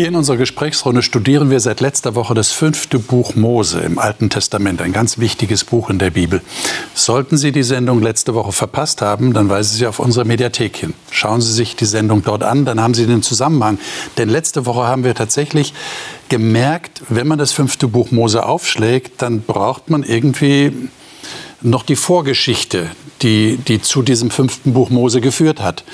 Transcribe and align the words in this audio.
Hier 0.00 0.08
in 0.08 0.16
unserer 0.16 0.38
Gesprächsrunde 0.38 1.02
studieren 1.02 1.50
wir 1.50 1.60
seit 1.60 1.82
letzter 1.82 2.14
Woche 2.14 2.32
das 2.32 2.52
fünfte 2.52 2.98
Buch 2.98 3.34
Mose 3.34 3.80
im 3.80 3.98
Alten 3.98 4.30
Testament, 4.30 4.80
ein 4.80 4.94
ganz 4.94 5.18
wichtiges 5.18 5.64
Buch 5.64 5.90
in 5.90 5.98
der 5.98 6.08
Bibel. 6.08 6.40
Sollten 6.94 7.36
Sie 7.36 7.52
die 7.52 7.62
Sendung 7.62 8.00
letzte 8.00 8.34
Woche 8.34 8.52
verpasst 8.52 9.02
haben, 9.02 9.34
dann 9.34 9.50
weisen 9.50 9.76
Sie 9.76 9.86
auf 9.86 9.98
unsere 9.98 10.24
Mediathek 10.24 10.74
hin. 10.78 10.94
Schauen 11.10 11.42
Sie 11.42 11.52
sich 11.52 11.76
die 11.76 11.84
Sendung 11.84 12.22
dort 12.22 12.44
an, 12.44 12.64
dann 12.64 12.80
haben 12.80 12.94
Sie 12.94 13.04
den 13.04 13.22
Zusammenhang. 13.22 13.78
Denn 14.16 14.30
letzte 14.30 14.64
Woche 14.64 14.86
haben 14.86 15.04
wir 15.04 15.14
tatsächlich 15.14 15.74
gemerkt, 16.30 17.02
wenn 17.10 17.28
man 17.28 17.38
das 17.38 17.52
fünfte 17.52 17.86
Buch 17.86 18.10
Mose 18.10 18.46
aufschlägt, 18.46 19.20
dann 19.20 19.42
braucht 19.42 19.90
man 19.90 20.02
irgendwie 20.02 20.72
noch 21.60 21.82
die 21.82 21.96
Vorgeschichte, 21.96 22.88
die, 23.22 23.56
die 23.56 23.80
zu 23.82 24.02
diesem 24.02 24.30
fünften 24.30 24.72
Buch 24.72 24.90
Mose 24.90 25.20
geführt 25.20 25.60
hat. 25.60 25.84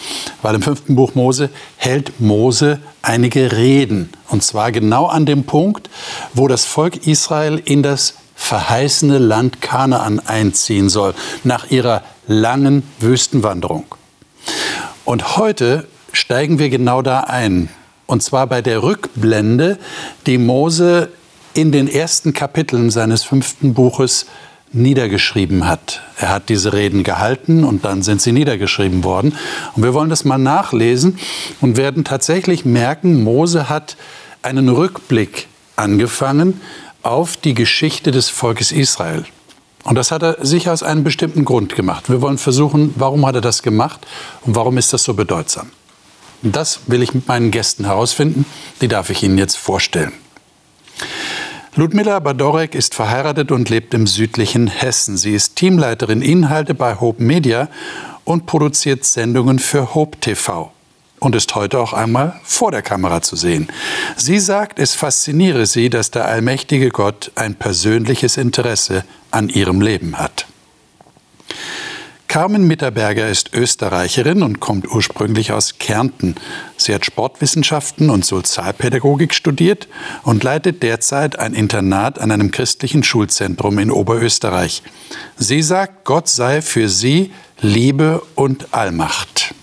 Weil 0.43 0.55
im 0.55 0.63
fünften 0.63 0.97
Buch 0.97 1.15
Mose 1.15 1.51
hält 1.77 2.21
Mose 2.21 2.81
einige 3.03 3.53
Reden. 3.53 4.11
Und 4.29 4.43
zwar 4.43 4.73
genau 4.73 5.07
an 5.07 5.27
dem 5.27 5.45
Punkt, 5.45 5.91
wo 6.35 6.49
das 6.49 6.65
Volk 6.65 7.07
Israel 7.07 7.61
in 7.65 7.83
das 7.83 8.15
verheißene 8.35 9.19
Land 9.19 9.63
Kanaan 9.63 10.21
einziehen 10.21 10.89
soll, 10.89 11.15
nach 11.43 11.71
ihrer 11.71 12.03
langen 12.27 12.83
Wüstenwanderung. 13.01 13.87
Und 15.05 15.37
heute 15.37 15.87
steigen 16.13 16.59
wir 16.59 16.69
genau 16.69 17.03
da 17.03 17.21
ein. 17.21 17.69
Und 18.07 18.23
zwar 18.23 18.47
bei 18.47 18.63
der 18.63 18.83
Rückblende, 18.83 19.79
die 20.27 20.39
Mose 20.39 21.09
in 21.55 21.73
den 21.73 21.89
ersten 21.89 22.35
Kapiteln 22.35 22.91
seines 22.91 23.25
fünften 23.25 23.75
Buches 23.75 24.27
niedergeschrieben 24.77 25.67
hat. 25.67 26.03
Er 26.19 26.31
hat 26.31 26.49
diese 26.49 26.73
Reden 26.73 27.03
gehalten 27.03 27.65
und 27.65 27.85
dann 27.85 28.03
sind 28.03 28.23
sie 28.23 28.33
niedergeschrieben 28.33 29.05
worden. 29.05 29.37
Und 29.75 29.83
wir 29.83 29.95
wollen 29.95 30.11
das 30.11 30.25
mal 30.25 30.39
nachlesen 30.39 31.19
und 31.61 31.77
werden 31.77 32.05
tatsächlich 32.05 32.65
merken, 32.65 33.23
Mose 33.23 33.69
hat 33.69 33.97
einen 34.43 34.69
Rückblick 34.69 35.49
angefangen 35.77 36.61
auf 37.03 37.37
die 37.37 37.55
Geschichte 37.55 38.11
des 38.11 38.29
Volkes 38.29 38.73
Israel. 38.73 39.25
Und 39.85 39.95
das 39.95 40.11
hat 40.11 40.23
er 40.23 40.45
sich 40.45 40.69
aus 40.69 40.83
einem 40.83 41.05
bestimmten 41.05 41.45
Grund 41.45 41.77
gemacht. 41.77 42.11
Wir 42.11 42.21
wollen 42.21 42.39
versuchen, 42.39 42.93
warum 42.97 43.25
hat 43.25 43.37
er 43.37 43.41
das 43.41 43.63
gemacht 43.63 44.05
und 44.43 44.57
warum 44.57 44.79
ist 44.79 44.93
das 44.93 45.05
so 45.05 45.15
bedeutsam. 45.15 45.71
Und 46.43 46.57
das 46.57 46.81
will 46.87 47.03
ich 47.03 47.15
mit 47.15 47.29
meinen 47.29 47.51
Gästen 47.51 47.85
herausfinden. 47.85 48.45
Die 48.81 48.89
darf 48.89 49.11
ich 49.11 49.23
Ihnen 49.23 49.39
jetzt 49.39 49.57
vorstellen. 49.57 50.13
Ludmila 51.79 52.21
Badorek 52.21 52.75
ist 52.75 52.95
verheiratet 52.95 53.53
und 53.53 53.69
lebt 53.69 53.93
im 53.93 54.07
südlichen 54.07 54.67
Hessen. 54.67 55.19
Sie 55.19 55.35
ist 55.35 55.57
Teamleiterin 55.57 56.23
Inhalte 56.23 56.73
bei 56.73 56.99
Hope 56.99 57.23
Media 57.23 57.69
und 58.25 58.47
produziert 58.47 59.05
Sendungen 59.05 59.59
für 59.59 59.95
Hope 59.95 60.19
TV 60.19 60.73
und 61.21 61.35
ist 61.37 61.55
heute 61.55 61.79
auch 61.79 61.93
einmal 61.93 62.41
vor 62.45 62.71
der 62.71 62.81
Kamera 62.81 63.21
zu 63.21 63.37
sehen. 63.37 63.69
Sie 64.17 64.39
sagt, 64.39 64.79
es 64.79 64.95
fasziniere 64.95 65.67
sie, 65.67 65.91
dass 65.91 66.11
der 66.11 66.25
allmächtige 66.25 66.89
Gott 66.89 67.31
ein 67.35 67.55
persönliches 67.55 68.39
Interesse 68.39 69.05
an 69.31 69.51
ihrem 69.51 69.83
Leben 69.83 70.19
hat. 70.19 70.47
Carmen 72.29 72.67
Mitterberger 72.67 73.29
ist 73.29 73.55
Österreicherin 73.55 74.43
und 74.43 74.61
kommt 74.61 74.91
ursprünglich 74.91 75.53
aus 75.53 75.79
Kärnten. 75.79 76.35
Sie 76.77 76.95
hat 76.95 77.07
Sportwissenschaften 77.07 78.11
und 78.11 78.25
Sozialpädagogik 78.25 79.33
studiert 79.33 79.89
und 80.23 80.43
leitet 80.43 80.83
derzeit 80.83 81.39
ein 81.39 81.55
Internat 81.55 82.19
an 82.19 82.31
einem 82.31 82.51
christlichen 82.51 83.03
Schulzentrum 83.03 83.79
in 83.79 83.91
Oberösterreich. 83.91 84.83
Sie 85.37 85.63
sagt, 85.63 86.05
Gott 86.05 86.29
sei 86.29 86.63
für 86.63 86.89
sie 86.89 87.33
Liebe 87.61 88.23
und 88.35 88.75
Allmacht. 88.75 89.55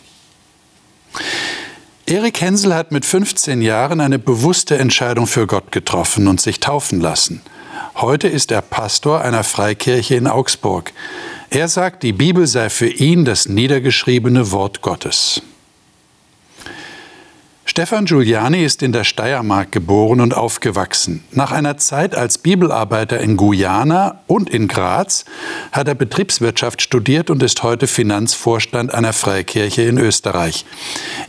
Erik 2.06 2.42
Hensel 2.42 2.74
hat 2.76 2.92
mit 2.92 3.06
15 3.06 3.62
Jahren 3.62 4.02
eine 4.02 4.20
bewusste 4.20 4.78
Entscheidung 4.78 5.28
für 5.28 5.48
Gott 5.48 5.72
getroffen 5.72 6.28
und 6.28 6.42
sich 6.42 6.60
taufen 6.60 7.00
lassen. 7.00 7.42
Heute 7.96 8.28
ist 8.28 8.52
er 8.52 8.62
Pastor 8.62 9.22
einer 9.22 9.44
Freikirche 9.44 10.16
in 10.16 10.28
Augsburg. 10.28 10.92
Er 11.54 11.68
sagt, 11.68 12.02
die 12.02 12.14
Bibel 12.14 12.48
sei 12.48 12.72
für 12.72 12.88
ihn 12.88 13.26
das 13.26 13.48
niedergeschriebene 13.48 14.50
Wort 14.50 14.82
Gottes. 14.82 15.44
Stefan 17.64 18.06
Giuliani 18.06 18.66
ist 18.66 18.82
in 18.82 18.92
der 18.92 19.04
Steiermark 19.04 19.72
geboren 19.72 20.20
und 20.20 20.34
aufgewachsen. 20.34 21.24
Nach 21.32 21.52
einer 21.52 21.78
Zeit 21.78 22.16
als 22.16 22.40
Bibelarbeiter 22.40 23.20
in 23.20 23.38
Guyana 23.38 24.24
und 24.26 24.50
in 24.50 24.68
Graz 24.68 25.26
hat 25.72 25.88
er 25.88 25.94
Betriebswirtschaft 25.94 26.82
studiert 26.82 27.30
und 27.30 27.44
ist 27.44 27.62
heute 27.62 27.86
Finanzvorstand 27.86 28.92
einer 28.92 29.14
Freikirche 29.14 29.84
in 29.84 30.00
Österreich. 30.00 30.66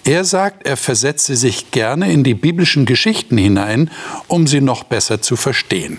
Er 0.04 0.24
sagt, 0.24 0.66
er 0.66 0.78
versetze 0.78 1.36
sich 1.36 1.70
gerne 1.70 2.10
in 2.10 2.24
die 2.24 2.34
biblischen 2.34 2.86
Geschichten 2.86 3.36
hinein, 3.36 3.90
um 4.26 4.46
sie 4.46 4.62
noch 4.62 4.84
besser 4.84 5.20
zu 5.20 5.36
verstehen. 5.36 5.98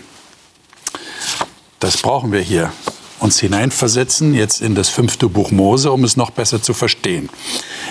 Das 1.79 1.97
brauchen 1.97 2.31
wir 2.31 2.41
hier 2.41 2.71
uns 3.19 3.39
hineinversetzen, 3.39 4.33
jetzt 4.33 4.61
in 4.61 4.75
das 4.75 4.89
fünfte 4.89 5.29
Buch 5.29 5.51
Mose, 5.51 5.91
um 5.91 6.03
es 6.03 6.17
noch 6.17 6.31
besser 6.31 6.61
zu 6.61 6.73
verstehen. 6.73 7.29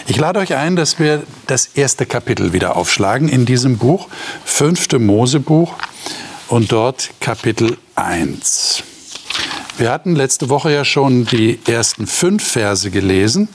Ich 0.06 0.16
lade 0.16 0.40
euch 0.40 0.54
ein, 0.54 0.76
dass 0.76 0.98
wir 0.98 1.22
das 1.46 1.66
erste 1.74 2.06
Kapitel 2.06 2.52
wieder 2.52 2.76
aufschlagen 2.76 3.28
in 3.28 3.46
diesem 3.46 3.78
Buch, 3.78 4.08
fünfte 4.44 4.98
Mosebuch 4.98 5.74
und 6.48 6.72
dort 6.72 7.10
Kapitel 7.20 7.78
1. 7.94 8.82
Wir 9.76 9.90
hatten 9.90 10.14
letzte 10.14 10.48
Woche 10.50 10.72
ja 10.72 10.84
schon 10.84 11.24
die 11.24 11.58
ersten 11.66 12.06
fünf 12.06 12.46
Verse 12.46 12.90
gelesen 12.90 13.48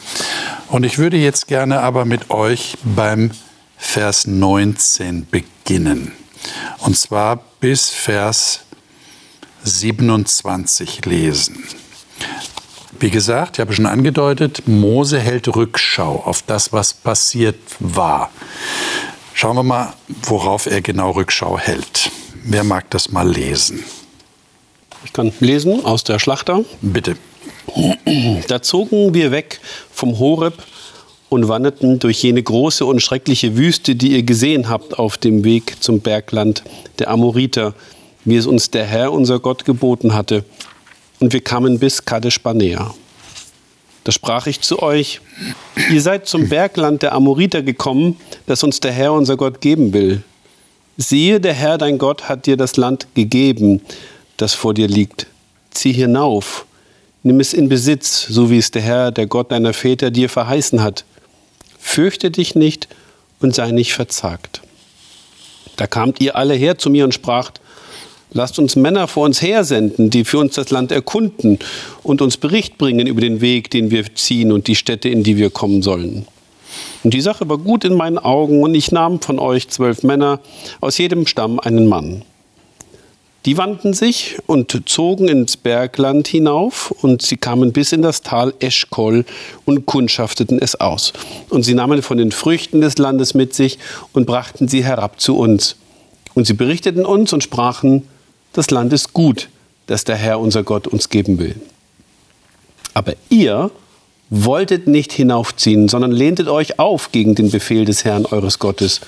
und 0.68 0.85
ich 0.85 0.97
würde 0.97 1.18
jetzt 1.18 1.47
gerne 1.47 1.79
aber 1.79 2.03
mit 2.03 2.29
euch 2.29 2.78
beim 2.84 3.31
Vers 3.78 4.28
19 4.28 5.28
beginnen. 5.29 6.12
Und 6.79 6.97
zwar 6.97 7.41
bis 7.59 7.90
Vers 7.90 8.62
27 9.64 11.06
lesen. 11.06 11.64
Wie 13.00 13.09
gesagt, 13.09 13.58
ich 13.58 13.62
habe 13.62 13.74
schon 13.74 13.86
angedeutet, 13.86 14.68
Mose 14.68 15.20
hält 15.20 15.56
Rückschau 15.56 16.24
auf 16.25 16.42
das, 16.42 16.74
was 16.74 16.94
passiert 16.94 17.59
war. 17.80 18.30
Schauen 19.34 19.56
wir 19.56 19.64
mal, 19.64 19.94
worauf 20.24 20.66
er 20.66 20.81
genau 20.81 21.12
Rückschau 21.12 21.58
hält. 21.58 22.12
Wer 22.44 22.64
mag 22.64 22.90
das 22.90 23.12
mal 23.12 23.30
lesen? 23.30 23.84
Ich 25.06 25.14
kann 25.14 25.31
lesen 25.40 25.86
aus 25.86 26.03
der 26.03 26.20
Schlachter. 26.20 26.66
Bitte. 26.81 27.16
Da 28.47 28.62
zogen 28.62 29.14
wir 29.14 29.31
weg 29.31 29.62
vom 29.91 30.20
Horeb 30.20 30.56
und 31.30 31.47
wanderten 31.47 32.00
durch 32.00 32.22
jene 32.24 32.44
große 32.44 32.84
und 32.84 33.02
schreckliche 33.02 33.56
Wüste, 33.56 33.96
die 33.96 34.12
ihr 34.12 34.24
gesehen 34.24 34.68
habt 34.68 35.00
auf 35.00 35.18
dem 35.18 35.44
Weg 35.44 35.81
zum 35.81 36.02
Bergland 36.02 36.64
der 36.97 37.09
Amoriter, 37.09 37.76
wie 38.25 38.35
es 38.35 38.46
uns 38.46 38.72
der 38.72 38.85
Herr, 38.85 39.12
unser 39.12 39.40
Gott, 39.40 39.66
geboten 39.66 40.13
hatte. 40.13 40.44
Und 41.19 41.34
wir 41.34 41.41
kamen 41.41 41.80
bis 41.80 42.06
Kadesh 42.06 42.41
Barnea. 42.41 42.94
Da 44.03 44.12
sprach 44.12 44.47
ich 44.47 44.62
zu 44.62 44.81
euch, 44.81 45.22
ihr 45.91 46.02
seid 46.02 46.28
zum 46.28 46.50
Bergland 46.50 47.02
der 47.02 47.13
Amoriter 47.13 47.62
gekommen, 47.62 48.18
das 48.46 48.63
uns 48.63 48.79
der 48.79 48.91
Herr, 48.91 49.13
unser 49.13 49.38
Gott, 49.38 49.62
geben 49.62 49.94
will. 49.94 50.24
Siehe, 50.97 51.40
der 51.40 51.53
Herr, 51.53 51.78
dein 51.78 51.97
Gott, 51.97 52.28
hat 52.28 52.46
dir 52.46 52.58
das 52.58 52.78
Land 52.78 53.08
gegeben, 53.13 53.81
das 54.38 54.53
vor 54.53 54.74
dir 54.74 54.88
liegt. 54.88 55.28
Zieh 55.72 55.94
hinauf, 55.94 56.66
nimm 57.24 57.40
es 57.40 57.53
in 57.53 57.69
Besitz, 57.69 58.25
so 58.28 58.50
wie 58.50 58.58
es 58.58 58.72
der 58.72 58.81
Herr, 58.81 59.12
der 59.12 59.28
Gott 59.28 59.52
deiner 59.52 59.74
Väter, 59.74 60.12
dir 60.12 60.29
verheißen 60.29 60.81
hat. 60.81 61.06
Fürchte 61.78 62.31
dich 62.31 62.56
nicht 62.56 62.88
und 63.40 63.56
sei 63.56 63.72
nicht 63.72 63.94
verzagt. 63.94 64.62
Da 65.75 65.88
kamt 65.88 66.19
ihr 66.19 66.35
alle 66.35 66.56
her 66.56 66.78
zu 66.78 66.90
mir 66.90 67.06
und 67.06 67.13
spracht, 67.13 67.62
Lasst 68.31 68.59
uns 68.59 68.75
Männer 68.75 69.07
vor 69.07 69.25
uns 69.25 69.41
hersenden, 69.41 70.12
die 70.12 70.23
für 70.23 70.38
uns 70.38 70.53
das 70.53 70.69
Land 70.69 70.91
erkunden 70.91 71.57
und 72.03 72.22
uns 72.22 72.38
Bericht 72.38 72.78
bringen 72.78 73.07
über 73.07 73.22
den 73.22 73.41
Weg, 73.41 73.72
den 73.72 73.90
wir 73.90 74.13
ziehen 74.13 74.51
und 74.51 74.67
die 74.67 74.75
Städte, 74.75 75.09
in 75.09 75.23
die 75.23 75.38
wir 75.38 75.50
kommen 75.50 75.81
sollen. 75.81 76.28
Und 77.03 77.14
die 77.14 77.22
Sache 77.22 77.49
war 77.49 77.58
gut 77.58 77.85
in 77.85 77.96
meinen 77.96 78.20
Augen 78.20 78.61
und 78.61 78.76
ich 78.76 78.91
nahm 78.91 79.20
von 79.20 79.40
euch 79.40 79.70
zwölf 79.70 80.03
Männer, 80.03 80.41
aus 80.79 80.99
jedem 80.99 81.26
Stamm 81.26 81.59
einen 81.59 81.87
Mann. 81.87 82.22
Die 83.46 83.58
wandten 83.58 83.93
sich 83.93 84.37
und 84.46 84.87
zogen 84.87 85.28
ins 85.28 85.58
Bergland 85.58 86.28
hinauf 86.28 86.91
und 87.02 87.22
sie 87.22 87.37
kamen 87.37 87.72
bis 87.72 87.93
in 87.93 88.02
das 88.02 88.22
Tal 88.22 88.53
Eschkol 88.59 89.25
und 89.66 89.85
kundschafteten 89.85 90.59
es 90.61 90.79
aus. 90.79 91.14
Und 91.49 91.64
sie 91.64 91.73
nahmen 91.73 92.03
von 92.03 92.17
den 92.17 92.32
Früchten 92.32 92.82
des 92.82 92.97
Landes 92.97 93.34
mit 93.34 93.55
sich 93.55 93.79
und 94.14 94.28
brachten 94.28 94.67
sie 94.67 94.84
herab 94.84 95.20
zu 95.22 95.37
uns. 95.37 95.78
Und 96.35 96.46
sie 96.46 96.53
berichteten 96.53 97.05
uns 97.05 97.34
und 97.34 97.41
sprachen, 97.41 98.03
das 98.53 98.72
Land 98.72 98.93
ist 98.93 99.13
gut, 99.13 99.49
das 99.87 100.03
der 100.03 100.16
Herr 100.16 100.40
unser 100.40 100.63
Gott 100.63 100.87
uns 100.87 101.09
geben 101.09 101.40
will. 101.40 101.55
Aber 102.93 103.13
ihr 103.29 103.72
wolltet 104.29 104.87
nicht 104.87 105.11
hinaufziehen, 105.11 105.87
sondern 105.87 106.11
lehntet 106.11 106.47
euch 106.47 106.79
auf 106.79 107.11
gegen 107.11 107.35
den 107.35 107.49
Befehl 107.49 107.85
des 107.85 108.05
Herrn 108.05 108.25
eures 108.25 108.59
Gottes. 108.59 109.01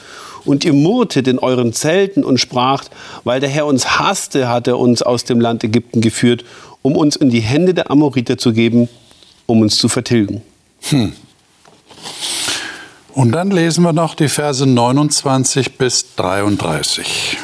Und 0.45 0.65
ihr 0.65 0.73
murrtet 0.73 1.27
in 1.27 1.37
euren 1.37 1.73
Zelten 1.73 2.23
und 2.23 2.39
spracht, 2.39 2.89
weil 3.23 3.39
der 3.39 3.49
Herr 3.49 3.67
uns 3.67 3.99
hasste, 3.99 4.49
hat 4.49 4.67
er 4.67 4.79
uns 4.79 5.03
aus 5.03 5.23
dem 5.23 5.39
Land 5.39 5.63
Ägypten 5.63 6.01
geführt, 6.01 6.43
um 6.81 6.95
uns 6.95 7.15
in 7.15 7.29
die 7.29 7.41
Hände 7.41 7.75
der 7.75 7.91
Amoriter 7.91 8.39
zu 8.39 8.51
geben, 8.53 8.89
um 9.45 9.61
uns 9.61 9.77
zu 9.77 9.87
vertilgen. 9.87 10.41
Hm. 10.89 11.13
Und 13.13 13.33
dann 13.33 13.51
lesen 13.51 13.83
wir 13.83 13.93
noch 13.93 14.15
die 14.15 14.29
Verse 14.29 14.65
29 14.65 15.77
bis 15.77 16.15
33. 16.15 17.37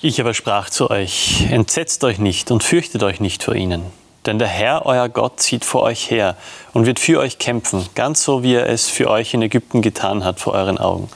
Ich 0.00 0.20
aber 0.20 0.32
sprach 0.32 0.70
zu 0.70 0.90
euch, 0.90 1.48
entsetzt 1.50 2.04
euch 2.04 2.20
nicht 2.20 2.52
und 2.52 2.62
fürchtet 2.62 3.02
euch 3.02 3.18
nicht 3.18 3.42
vor 3.42 3.56
ihnen. 3.56 3.82
Denn 4.26 4.38
der 4.38 4.46
Herr, 4.46 4.86
euer 4.86 5.08
Gott, 5.08 5.40
zieht 5.40 5.64
vor 5.64 5.82
euch 5.82 6.08
her 6.08 6.36
und 6.72 6.86
wird 6.86 7.00
für 7.00 7.18
euch 7.18 7.38
kämpfen, 7.40 7.84
ganz 7.96 8.22
so 8.22 8.44
wie 8.44 8.54
er 8.54 8.68
es 8.68 8.88
für 8.88 9.10
euch 9.10 9.34
in 9.34 9.42
Ägypten 9.42 9.82
getan 9.82 10.22
hat 10.22 10.38
vor 10.38 10.52
euren 10.52 10.78
Augen. 10.78 11.08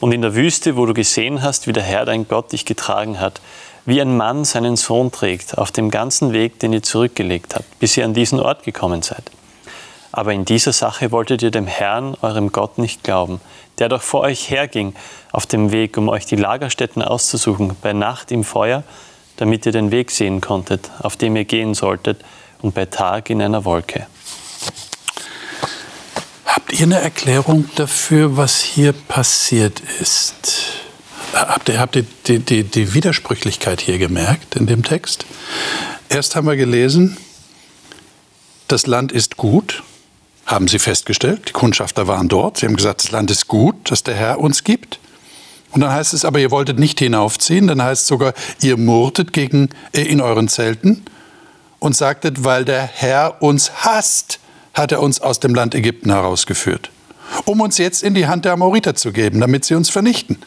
Und 0.00 0.12
in 0.12 0.22
der 0.22 0.34
Wüste, 0.34 0.76
wo 0.76 0.86
du 0.86 0.94
gesehen 0.94 1.42
hast, 1.42 1.66
wie 1.66 1.74
der 1.74 1.82
Herr, 1.82 2.06
dein 2.06 2.26
Gott, 2.26 2.52
dich 2.52 2.64
getragen 2.64 3.20
hat, 3.20 3.42
wie 3.84 4.00
ein 4.00 4.16
Mann 4.16 4.46
seinen 4.46 4.76
Sohn 4.76 5.12
trägt, 5.12 5.58
auf 5.58 5.70
dem 5.70 5.90
ganzen 5.90 6.32
Weg, 6.32 6.58
den 6.58 6.72
ihr 6.72 6.82
zurückgelegt 6.82 7.54
habt, 7.54 7.78
bis 7.80 7.98
ihr 7.98 8.06
an 8.06 8.14
diesen 8.14 8.40
Ort 8.40 8.62
gekommen 8.62 9.02
seid. 9.02 9.24
Aber 10.10 10.32
in 10.32 10.46
dieser 10.46 10.72
Sache 10.72 11.12
wolltet 11.12 11.42
ihr 11.42 11.50
dem 11.50 11.66
Herrn, 11.66 12.16
eurem 12.22 12.50
Gott, 12.50 12.78
nicht 12.78 13.04
glauben, 13.04 13.42
der 13.80 13.88
doch 13.88 14.02
vor 14.02 14.20
euch 14.20 14.50
herging 14.50 14.94
auf 15.32 15.46
dem 15.46 15.72
Weg, 15.72 15.96
um 15.96 16.08
euch 16.08 16.26
die 16.26 16.36
Lagerstätten 16.36 17.02
auszusuchen, 17.02 17.76
bei 17.80 17.92
Nacht 17.92 18.30
im 18.30 18.44
Feuer, 18.44 18.84
damit 19.36 19.66
ihr 19.66 19.72
den 19.72 19.90
Weg 19.90 20.10
sehen 20.10 20.40
konntet, 20.40 20.90
auf 21.00 21.16
dem 21.16 21.34
ihr 21.34 21.44
gehen 21.44 21.74
solltet, 21.74 22.22
und 22.62 22.74
bei 22.74 22.84
Tag 22.84 23.30
in 23.30 23.40
einer 23.40 23.64
Wolke. 23.64 24.06
Habt 26.44 26.72
ihr 26.72 26.82
eine 26.82 27.00
Erklärung 27.00 27.68
dafür, 27.74 28.36
was 28.36 28.60
hier 28.60 28.92
passiert 28.92 29.80
ist? 30.00 30.34
Habt 31.32 31.68
ihr, 31.68 31.80
habt 31.80 31.96
ihr 31.96 32.04
die, 32.26 32.40
die, 32.40 32.64
die 32.64 32.92
Widersprüchlichkeit 32.92 33.80
hier 33.80 33.98
gemerkt 33.98 34.56
in 34.56 34.66
dem 34.66 34.82
Text? 34.82 35.24
Erst 36.08 36.36
haben 36.36 36.46
wir 36.46 36.56
gelesen, 36.56 37.16
das 38.68 38.86
Land 38.86 39.12
ist 39.12 39.36
gut, 39.36 39.82
haben 40.50 40.68
sie 40.68 40.78
festgestellt. 40.78 41.48
Die 41.48 41.52
Kundschafter 41.52 42.06
waren 42.06 42.28
dort. 42.28 42.58
Sie 42.58 42.66
haben 42.66 42.76
gesagt, 42.76 43.04
das 43.04 43.10
Land 43.12 43.30
ist 43.30 43.46
gut, 43.46 43.90
das 43.90 44.02
der 44.02 44.14
Herr 44.14 44.40
uns 44.40 44.64
gibt. 44.64 44.98
Und 45.72 45.82
dann 45.82 45.92
heißt 45.92 46.14
es 46.14 46.24
aber, 46.24 46.40
ihr 46.40 46.50
wolltet 46.50 46.78
nicht 46.78 46.98
hinaufziehen. 46.98 47.68
Dann 47.68 47.82
heißt 47.82 48.02
es 48.02 48.08
sogar, 48.08 48.34
ihr 48.60 48.76
murrtet 48.76 49.32
gegen, 49.32 49.70
äh, 49.92 50.02
in 50.02 50.20
euren 50.20 50.48
Zelten 50.48 51.04
und 51.78 51.96
sagtet, 51.96 52.44
weil 52.44 52.64
der 52.64 52.82
Herr 52.82 53.42
uns 53.42 53.70
hasst, 53.84 54.40
hat 54.74 54.92
er 54.92 55.00
uns 55.00 55.20
aus 55.20 55.40
dem 55.40 55.54
Land 55.54 55.74
Ägypten 55.74 56.10
herausgeführt, 56.10 56.90
um 57.44 57.60
uns 57.60 57.78
jetzt 57.78 58.02
in 58.02 58.14
die 58.14 58.26
Hand 58.26 58.44
der 58.44 58.52
Amoriter 58.52 58.94
zu 58.94 59.12
geben, 59.12 59.40
damit 59.40 59.64
sie 59.64 59.74
uns 59.74 59.90
vernichten. 59.90 60.38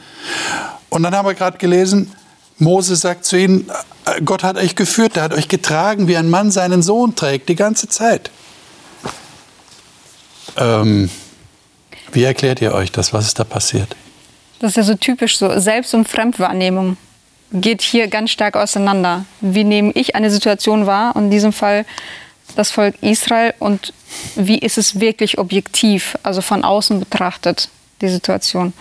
Und 0.89 1.03
dann 1.03 1.15
haben 1.15 1.27
wir 1.27 1.33
gerade 1.33 1.57
gelesen, 1.57 2.11
Mose 2.59 2.95
sagt 2.95 3.25
zu 3.25 3.38
ihnen, 3.38 3.69
äh, 4.05 4.21
Gott 4.21 4.44
hat 4.44 4.57
euch 4.57 4.75
geführt, 4.75 5.17
er 5.17 5.23
hat 5.23 5.33
euch 5.33 5.47
getragen, 5.47 6.07
wie 6.07 6.17
ein 6.17 6.29
Mann 6.29 6.51
seinen 6.51 6.81
Sohn 6.81 7.15
trägt, 7.15 7.50
die 7.50 7.55
ganze 7.55 7.88
Zeit. 7.88 8.29
Ähm, 10.57 11.09
wie 12.11 12.23
erklärt 12.23 12.61
ihr 12.61 12.73
euch 12.73 12.91
das? 12.91 13.13
Was 13.13 13.25
ist 13.25 13.39
da 13.39 13.44
passiert? 13.44 13.95
Das 14.59 14.71
ist 14.71 14.77
ja 14.77 14.83
so 14.83 14.95
typisch 14.95 15.38
so. 15.38 15.59
Selbst- 15.59 15.94
und 15.94 16.07
Fremdwahrnehmung 16.07 16.97
geht 17.51 17.81
hier 17.81 18.07
ganz 18.07 18.31
stark 18.31 18.55
auseinander. 18.55 19.25
Wie 19.41 19.63
nehme 19.63 19.91
ich 19.94 20.15
eine 20.15 20.29
Situation 20.29 20.85
wahr? 20.85 21.15
Und 21.15 21.25
in 21.25 21.31
diesem 21.31 21.53
Fall 21.53 21.85
das 22.55 22.71
Volk 22.71 22.95
Israel 23.01 23.53
und 23.59 23.94
wie 24.35 24.59
ist 24.59 24.77
es 24.77 25.00
wirklich 25.00 25.38
objektiv, 25.38 26.17
also 26.23 26.41
von 26.41 26.63
außen 26.63 27.00
betrachtet, 27.00 27.69
die 28.01 28.09
Situation. 28.09 28.73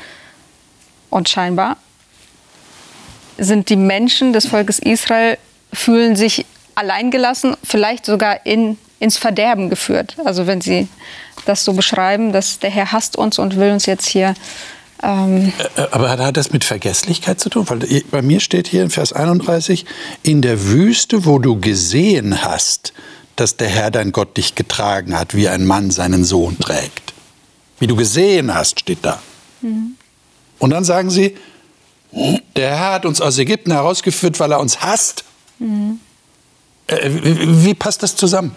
Und 1.10 1.28
scheinbar 1.28 1.76
sind 3.38 3.68
die 3.68 3.76
Menschen 3.76 4.32
des 4.32 4.46
Volkes 4.46 4.78
Israel, 4.78 5.38
fühlen 5.72 6.16
sich 6.16 6.44
alleingelassen, 6.74 7.56
vielleicht 7.64 8.06
sogar 8.06 8.44
in, 8.46 8.78
ins 9.02 9.18
Verderben 9.18 9.68
geführt. 9.68 10.16
Also 10.24 10.46
wenn 10.46 10.60
sie 10.60 10.86
das 11.44 11.64
so 11.64 11.72
beschreiben, 11.72 12.32
dass 12.32 12.60
der 12.60 12.70
Herr 12.70 12.92
hasst 12.92 13.16
uns 13.16 13.38
und 13.38 13.56
will 13.56 13.72
uns 13.72 13.84
jetzt 13.86 14.08
hier 14.08 14.34
ähm 15.02 15.52
äh, 15.76 15.82
aber 15.90 16.10
hat 16.10 16.36
das 16.36 16.52
mit 16.52 16.62
Vergesslichkeit 16.62 17.40
zu 17.40 17.48
tun? 17.48 17.68
Weil 17.68 17.80
bei 18.12 18.22
mir 18.22 18.38
steht 18.38 18.68
hier 18.68 18.84
in 18.84 18.90
Vers 18.90 19.12
31, 19.12 19.86
in 20.22 20.40
der 20.40 20.68
Wüste, 20.68 21.24
wo 21.24 21.40
du 21.40 21.58
gesehen 21.58 22.44
hast, 22.44 22.92
dass 23.34 23.56
der 23.56 23.68
Herr 23.68 23.90
dein 23.90 24.12
Gott 24.12 24.36
dich 24.36 24.54
getragen 24.54 25.18
hat, 25.18 25.34
wie 25.34 25.48
ein 25.48 25.66
Mann 25.66 25.90
seinen 25.90 26.22
Sohn 26.22 26.56
trägt. 26.60 27.12
Wie 27.80 27.88
du 27.88 27.96
gesehen 27.96 28.54
hast, 28.54 28.78
steht 28.78 29.00
da. 29.02 29.20
Mhm. 29.62 29.96
Und 30.60 30.70
dann 30.70 30.84
sagen 30.84 31.10
sie, 31.10 31.36
der 32.54 32.76
Herr 32.78 32.92
hat 32.92 33.06
uns 33.06 33.20
aus 33.20 33.36
Ägypten 33.38 33.72
herausgeführt, 33.72 34.38
weil 34.38 34.52
er 34.52 34.60
uns 34.60 34.80
hasst. 34.80 35.24
Mhm. 35.58 35.98
Äh, 36.86 37.10
wie, 37.10 37.64
wie 37.64 37.74
passt 37.74 38.04
das 38.04 38.14
zusammen? 38.14 38.54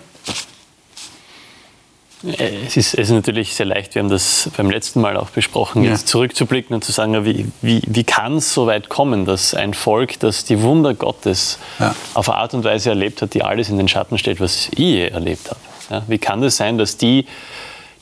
Es 2.24 2.76
ist, 2.76 2.94
es 2.96 3.10
ist, 3.10 3.12
natürlich 3.12 3.54
sehr 3.54 3.68
leicht, 3.68 3.94
wir 3.94 4.02
haben 4.02 4.10
das 4.10 4.50
beim 4.58 4.72
letzten 4.72 5.00
Mal 5.00 5.16
auch 5.16 5.30
besprochen, 5.30 5.84
ja. 5.84 5.92
jetzt 5.92 6.08
zurückzublicken 6.08 6.74
und 6.74 6.84
zu 6.84 6.92
sagen, 6.92 7.24
wie, 7.24 7.46
wie, 7.62 7.84
wie 7.86 8.04
kann 8.04 8.38
es 8.38 8.52
so 8.52 8.66
weit 8.66 8.90
kommen, 8.90 9.26
dass 9.26 9.54
ein 9.54 9.76
Volk, 9.76 10.20
das 10.20 10.44
die 10.44 10.62
Wunder 10.62 10.96
Gottes 10.96 11.60
ja. 11.80 11.94
auf 12.16 12.30
eine 12.30 12.40
Art 12.40 12.56
und 12.56 12.64
Weise 12.64 12.90
erlebt 12.90 13.22
hat, 13.22 13.36
die 13.36 13.44
alles 13.44 13.70
in 13.70 13.78
den 13.78 13.88
Schatten 13.88 14.18
stellt, 14.18 14.40
was 14.40 14.70
ich 14.70 14.80
je 14.80 15.08
erlebt 15.08 15.52
habe. 15.52 15.60
Ja, 15.92 16.04
wie 16.08 16.18
kann 16.18 16.40
es 16.40 16.54
das 16.54 16.58
sein, 16.58 16.80
dass 16.80 16.98
die 16.98 17.28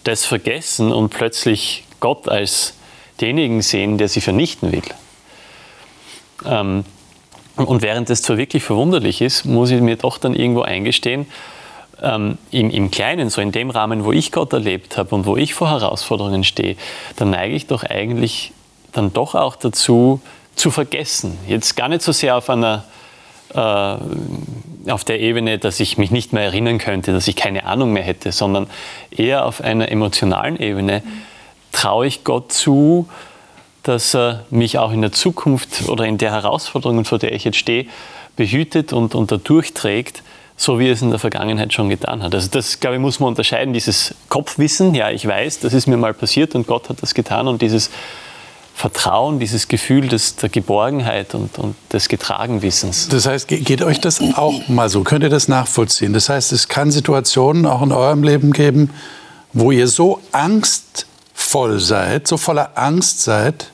das 0.05 0.25
vergessen 0.25 0.93
und 0.93 1.09
plötzlich 1.09 1.83
Gott 1.99 2.29
als 2.29 2.75
denjenigen 3.19 3.61
sehen, 3.61 3.97
der 3.97 4.07
sie 4.07 4.21
vernichten 4.21 4.71
will? 4.71 4.83
Ähm, 6.45 6.85
und 7.57 7.81
während 7.81 8.09
das 8.09 8.21
zwar 8.21 8.37
wirklich 8.37 8.63
verwunderlich 8.63 9.21
ist, 9.21 9.43
muss 9.45 9.69
ich 9.69 9.81
mir 9.81 9.97
doch 9.97 10.17
dann 10.17 10.33
irgendwo 10.33 10.61
eingestehen, 10.61 11.27
ähm, 12.01 12.37
im, 12.51 12.69
im 12.69 12.91
Kleinen, 12.91 13.29
so 13.29 13.41
in 13.41 13.51
dem 13.51 13.69
Rahmen, 13.69 14.05
wo 14.05 14.11
ich 14.11 14.31
Gott 14.31 14.53
erlebt 14.53 14.97
habe 14.97 15.13
und 15.15 15.25
wo 15.25 15.37
ich 15.37 15.53
vor 15.53 15.69
Herausforderungen 15.69 16.43
stehe, 16.43 16.75
dann 17.15 17.31
neige 17.31 17.55
ich 17.55 17.67
doch 17.67 17.83
eigentlich 17.83 18.51
dann 18.91 19.13
doch 19.13 19.35
auch 19.35 19.55
dazu, 19.55 20.21
zu 20.55 20.69
vergessen. 20.69 21.37
Jetzt 21.47 21.75
gar 21.75 21.89
nicht 21.89 22.03
so 22.03 22.11
sehr 22.11 22.37
auf 22.37 22.49
einer 22.49 22.83
äh, 23.53 23.97
auf 24.91 25.03
der 25.03 25.19
Ebene, 25.19 25.59
dass 25.59 25.79
ich 25.79 25.97
mich 25.97 26.11
nicht 26.11 26.33
mehr 26.33 26.43
erinnern 26.43 26.77
könnte, 26.77 27.13
dass 27.13 27.27
ich 27.27 27.35
keine 27.35 27.65
Ahnung 27.65 27.93
mehr 27.93 28.03
hätte, 28.03 28.31
sondern 28.31 28.67
eher 29.11 29.45
auf 29.45 29.61
einer 29.61 29.89
emotionalen 29.89 30.57
Ebene 30.59 31.03
traue 31.71 32.07
ich 32.07 32.23
Gott 32.23 32.51
zu, 32.51 33.07
dass 33.83 34.13
er 34.15 34.45
mich 34.49 34.77
auch 34.77 34.91
in 34.91 35.01
der 35.01 35.11
Zukunft 35.11 35.87
oder 35.87 36.05
in 36.05 36.17
der 36.17 36.31
Herausforderung, 36.31 37.05
vor 37.05 37.19
der 37.19 37.33
ich 37.33 37.43
jetzt 37.43 37.57
stehe, 37.57 37.85
behütet 38.35 38.93
und, 38.93 39.15
und 39.15 39.31
da 39.31 39.37
durchträgt 39.37 40.23
so 40.63 40.79
wie 40.79 40.89
es 40.89 41.01
in 41.01 41.09
der 41.09 41.19
Vergangenheit 41.19 41.73
schon 41.73 41.89
getan 41.89 42.23
hat. 42.23 42.33
Also 42.33 42.47
das, 42.49 42.79
glaube 42.79 42.95
ich, 42.95 43.01
muss 43.01 43.19
man 43.19 43.29
unterscheiden, 43.29 43.73
dieses 43.73 44.15
Kopfwissen, 44.29 44.95
ja, 44.95 45.11
ich 45.11 45.27
weiß, 45.27 45.59
das 45.59 45.73
ist 45.73 45.87
mir 45.87 45.97
mal 45.97 46.13
passiert 46.13 46.55
und 46.55 46.67
Gott 46.67 46.89
hat 46.89 47.01
das 47.01 47.13
getan 47.13 47.47
und 47.47 47.61
dieses 47.61 47.89
Vertrauen, 48.73 49.39
dieses 49.39 49.67
Gefühl 49.67 50.07
des, 50.07 50.35
der 50.37 50.49
Geborgenheit 50.49 51.35
und, 51.35 51.59
und 51.59 51.75
des 51.91 52.07
Getragenwissens. 52.07 53.07
Das 53.09 53.27
heißt, 53.27 53.47
geht 53.47 53.81
euch 53.83 53.99
das 53.99 54.19
auch 54.35 54.67
mal 54.67 54.89
so? 54.89 55.03
Könnt 55.03 55.23
ihr 55.23 55.29
das 55.29 55.47
nachvollziehen? 55.47 56.13
Das 56.13 56.29
heißt, 56.29 56.51
es 56.53 56.69
kann 56.69 56.91
Situationen 56.91 57.65
auch 57.65 57.83
in 57.83 57.91
eurem 57.91 58.23
Leben 58.23 58.51
geben, 58.51 58.89
wo 59.51 59.71
ihr 59.71 59.87
so 59.87 60.21
angstvoll 60.31 61.79
seid, 61.79 62.27
so 62.27 62.37
voller 62.37 62.71
Angst 62.75 63.21
seid, 63.21 63.67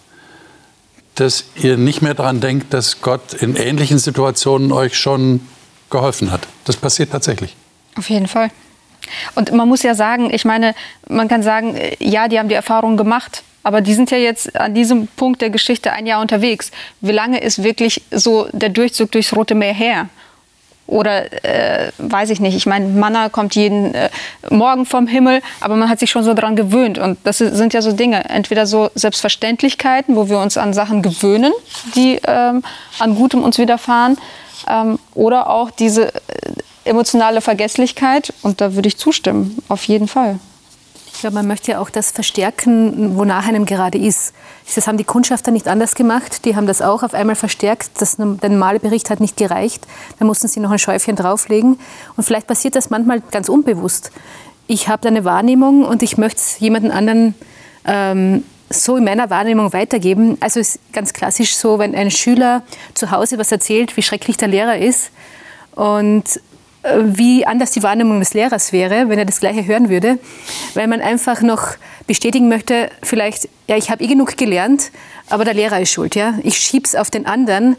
dass 1.16 1.46
ihr 1.56 1.78
nicht 1.78 2.02
mehr 2.02 2.14
daran 2.14 2.42
denkt, 2.42 2.74
dass 2.74 3.02
Gott 3.02 3.34
in 3.34 3.56
ähnlichen 3.56 4.00
Situationen 4.00 4.72
euch 4.72 4.98
schon 4.98 5.42
geholfen 5.90 6.32
hat. 6.32 6.42
Das 6.66 6.78
passiert 6.78 7.12
tatsächlich. 7.12 7.56
Auf 7.98 8.10
jeden 8.10 8.28
Fall. 8.28 8.50
Und 9.36 9.52
man 9.52 9.68
muss 9.68 9.84
ja 9.84 9.96
sagen, 9.96 10.34
ich 10.34 10.46
meine, 10.46 10.76
man 11.08 11.28
kann 11.28 11.44
sagen, 11.44 11.76
ja, 12.00 12.28
die 12.28 12.38
haben 12.38 12.50
die 12.50 12.56
Erfahrung 12.56 12.98
gemacht, 12.98 13.44
aber 13.64 13.82
die 13.82 13.94
sind 13.94 14.12
ja 14.12 14.18
jetzt 14.18 14.56
an 14.56 14.74
diesem 14.74 15.08
Punkt 15.08 15.42
der 15.42 15.50
Geschichte 15.50 15.92
ein 15.92 16.06
Jahr 16.06 16.22
unterwegs. 16.22 16.72
Wie 17.02 17.12
lange 17.12 17.40
ist 17.40 17.64
wirklich 17.64 18.04
so 18.12 18.48
der 18.52 18.70
Durchzug 18.70 19.12
durchs 19.12 19.36
Rote 19.36 19.56
Meer 19.56 19.74
her? 19.74 20.10
Oder 20.90 21.32
äh, 21.46 21.92
weiß 22.00 22.32
ich 22.32 22.40
nicht. 22.40 22.56
Ich 22.56 22.66
meine, 22.66 22.88
Manna 22.88 23.30
kommt 23.30 23.54
jeden 23.54 23.94
äh, 23.94 24.10
Morgen 24.50 24.88
vom 24.88 25.06
Himmel, 25.06 25.44
aber 25.62 25.76
man 25.76 25.88
hat 25.88 26.00
sich 26.00 26.10
schon 26.10 26.24
so 26.24 26.34
daran 26.34 26.56
gewöhnt. 26.56 26.98
Und 26.98 27.20
das 27.26 27.38
sind 27.38 27.76
ja 27.76 27.84
so 27.84 27.92
Dinge. 27.92 28.28
Entweder 28.28 28.66
so 28.66 28.90
Selbstverständlichkeiten, 28.96 30.16
wo 30.16 30.30
wir 30.30 30.40
uns 30.40 30.58
an 30.58 30.74
Sachen 30.74 31.04
gewöhnen, 31.04 31.54
die 31.96 32.20
ähm, 32.26 32.64
an 32.98 33.16
Gutem 33.16 33.44
uns 33.44 33.60
widerfahren, 33.60 34.18
ähm, 34.68 35.00
oder 35.14 35.50
auch 35.50 35.72
diese 35.72 36.14
äh, 36.14 36.20
emotionale 36.86 37.42
Vergesslichkeit. 37.42 38.34
Und 38.42 38.62
da 38.62 38.76
würde 38.76 38.88
ich 38.88 38.98
zustimmen, 38.98 39.58
auf 39.68 39.84
jeden 39.86 40.08
Fall. 40.08 40.40
Ich 41.14 41.22
glaube, 41.22 41.36
man 41.36 41.48
möchte 41.48 41.72
ja 41.72 41.80
auch 41.80 41.90
das 41.90 42.12
verstärken, 42.12 43.18
wonach 43.18 43.46
einem 43.46 43.66
gerade 43.66 43.98
ist. 43.98 44.34
Das 44.74 44.88
haben 44.88 44.98
die 44.98 45.04
Kundschafter 45.04 45.52
nicht 45.52 45.68
anders 45.68 45.96
gemacht. 45.96 46.46
Die 46.46 46.56
haben 46.56 46.66
das 46.66 46.82
auch 46.82 47.04
auf 47.04 47.14
einmal 47.14 47.36
verstärkt. 47.36 47.90
Das, 48.00 48.16
der 48.16 48.50
normale 48.50 48.80
Bericht 48.80 49.10
hat 49.10 49.20
nicht 49.20 49.36
gereicht. 49.36 49.86
Da 50.18 50.24
mussten 50.26 50.48
sie 50.48 50.62
noch 50.62 50.72
ein 50.72 50.80
Schäufchen 50.80 51.18
drauflegen. 51.18 51.78
Und 52.16 52.24
vielleicht 52.24 52.48
passiert 52.48 52.76
das 52.76 52.90
manchmal 52.90 53.20
ganz 53.32 53.50
unbewusst. 53.50 54.12
Ich 54.68 54.88
habe 54.88 55.10
eine 55.10 55.26
Wahrnehmung 55.26 55.84
und 55.84 56.04
ich 56.04 56.18
möchte 56.18 56.38
es 56.38 56.60
jemandem 56.60 56.92
anderen 56.92 57.36
ähm, 57.86 58.44
so 58.70 58.98
in 58.98 59.04
meiner 59.04 59.30
Wahrnehmung 59.30 59.74
weitergeben. 59.74 60.38
Also 60.40 60.60
es 60.60 60.76
ist 60.76 60.94
ganz 60.94 61.14
klassisch 61.14 61.56
so, 61.56 61.80
wenn 61.80 61.96
ein 61.96 62.12
Schüler 62.12 62.64
zu 62.94 63.12
Hause 63.12 63.38
was 63.38 63.52
erzählt, 63.52 63.98
wie 63.98 64.02
schrecklich 64.02 64.38
der 64.38 64.48
Lehrer 64.48 64.78
ist 64.78 65.12
und 65.72 66.24
äh, 66.84 67.00
wie 67.04 67.46
anders 67.46 67.72
die 67.72 67.84
Wahrnehmung 67.84 68.20
des 68.20 68.34
Lehrers 68.34 68.72
wäre, 68.72 69.10
wenn 69.10 69.20
er 69.20 69.26
das 69.26 69.40
Gleiche 69.40 69.66
hören 69.66 69.90
würde, 69.90 70.20
weil 70.76 70.88
man 70.88 71.02
einfach 71.02 71.42
noch 71.42 71.76
bestätigen 72.08 72.50
möchte, 72.50 72.90
vielleicht, 73.04 73.50
ja, 73.68 73.78
ich 73.78 73.92
habe 73.92 74.04
eh 74.04 74.08
genug 74.08 74.38
gelernt, 74.38 74.92
aber 75.30 75.46
der 75.46 75.54
Lehrer 75.54 75.80
ist 75.80 75.92
schuld. 75.92 76.16
Ja? 76.16 76.40
Ich 76.44 76.58
schieb's 76.58 76.96
auf 76.96 77.10
den 77.10 77.26
anderen. 77.26 77.76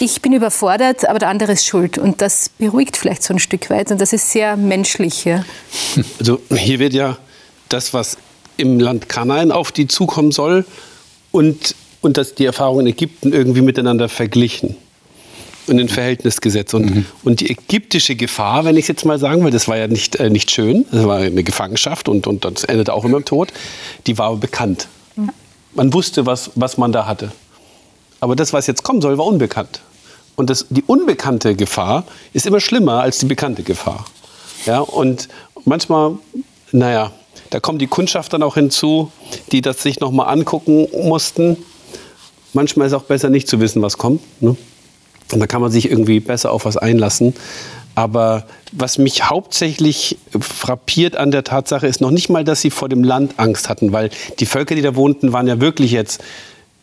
Ich 0.00 0.22
bin 0.22 0.32
überfordert, 0.32 1.06
aber 1.06 1.18
der 1.18 1.28
andere 1.28 1.52
ist 1.52 1.66
schuld. 1.66 1.98
Und 1.98 2.22
das 2.22 2.48
beruhigt 2.48 2.96
vielleicht 2.96 3.22
so 3.22 3.34
ein 3.34 3.38
Stück 3.38 3.68
weit. 3.70 3.90
Und 3.90 4.00
das 4.00 4.12
ist 4.12 4.32
sehr 4.32 4.56
menschlich. 4.56 5.24
Ja? 5.24 5.44
Also 6.18 6.40
hier 6.50 6.78
wird 6.78 6.94
ja 6.94 7.18
das, 7.68 7.92
was 7.92 8.16
im 8.56 8.78
Land 8.80 9.08
Kanaan 9.08 9.52
auf 9.52 9.72
die 9.72 9.88
zukommen 9.88 10.32
soll 10.32 10.64
und, 11.30 11.74
und 12.00 12.16
das, 12.16 12.34
die 12.34 12.44
Erfahrung 12.44 12.80
in 12.80 12.86
Ägypten 12.86 13.32
irgendwie 13.32 13.62
miteinander 13.62 14.08
verglichen 14.08 14.76
in 15.66 15.80
ein 15.80 15.88
Verhältnis 15.88 16.40
gesetzt. 16.40 16.74
Und, 16.74 16.94
mhm. 16.94 17.06
und 17.24 17.40
die 17.40 17.50
ägyptische 17.50 18.16
Gefahr, 18.16 18.64
wenn 18.64 18.76
ich 18.76 18.84
es 18.84 18.88
jetzt 18.88 19.04
mal 19.04 19.18
sagen 19.18 19.44
will, 19.44 19.50
das 19.50 19.68
war 19.68 19.76
ja 19.76 19.86
nicht, 19.86 20.16
äh, 20.16 20.30
nicht 20.30 20.50
schön, 20.50 20.84
das 20.90 21.04
war 21.04 21.18
eine 21.18 21.42
Gefangenschaft 21.42 22.08
und, 22.08 22.26
und 22.26 22.44
das 22.44 22.64
endete 22.64 22.92
auch 22.92 23.04
immer 23.04 23.18
im 23.18 23.24
Tod, 23.24 23.52
die 24.06 24.18
war 24.18 24.36
bekannt. 24.36 24.88
Man 25.74 25.94
wusste, 25.94 26.26
was, 26.26 26.50
was 26.54 26.78
man 26.78 26.92
da 26.92 27.06
hatte. 27.06 27.32
Aber 28.20 28.36
das, 28.36 28.52
was 28.52 28.66
jetzt 28.66 28.82
kommen 28.82 29.00
soll, 29.00 29.18
war 29.18 29.26
unbekannt. 29.26 29.80
Und 30.36 30.50
das, 30.50 30.66
die 30.70 30.82
unbekannte 30.82 31.54
Gefahr 31.54 32.04
ist 32.32 32.46
immer 32.46 32.60
schlimmer 32.60 33.00
als 33.00 33.18
die 33.18 33.26
bekannte 33.26 33.62
Gefahr. 33.62 34.06
Ja, 34.66 34.80
und 34.80 35.28
manchmal, 35.64 36.18
naja, 36.72 37.12
da 37.52 37.60
kommen 37.60 37.78
die 37.78 37.86
Kundschafter 37.86 38.38
noch 38.38 38.54
hinzu, 38.54 39.12
die 39.52 39.60
das 39.60 39.82
sich 39.82 40.00
nochmal 40.00 40.28
angucken 40.28 40.88
mussten. 41.02 41.58
Manchmal 42.54 42.86
ist 42.86 42.94
es 42.94 42.98
auch 42.98 43.04
besser, 43.04 43.28
nicht 43.28 43.46
zu 43.46 43.60
wissen, 43.60 43.82
was 43.82 43.98
kommt. 43.98 44.22
Ne? 44.42 44.56
Und 45.32 45.40
da 45.40 45.46
kann 45.46 45.60
man 45.60 45.70
sich 45.70 45.90
irgendwie 45.90 46.20
besser 46.20 46.50
auf 46.50 46.64
was 46.64 46.78
einlassen. 46.78 47.34
Aber 47.94 48.46
was 48.72 48.96
mich 48.96 49.24
hauptsächlich 49.28 50.16
frappiert 50.40 51.14
an 51.16 51.30
der 51.30 51.44
Tatsache 51.44 51.86
ist 51.86 52.00
noch 52.00 52.10
nicht 52.10 52.30
mal, 52.30 52.42
dass 52.42 52.62
sie 52.62 52.70
vor 52.70 52.88
dem 52.88 53.04
Land 53.04 53.34
Angst 53.36 53.68
hatten, 53.68 53.92
weil 53.92 54.08
die 54.38 54.46
Völker, 54.46 54.74
die 54.74 54.80
da 54.80 54.96
wohnten, 54.96 55.34
waren 55.34 55.46
ja 55.46 55.60
wirklich 55.60 55.92
jetzt, 55.92 56.22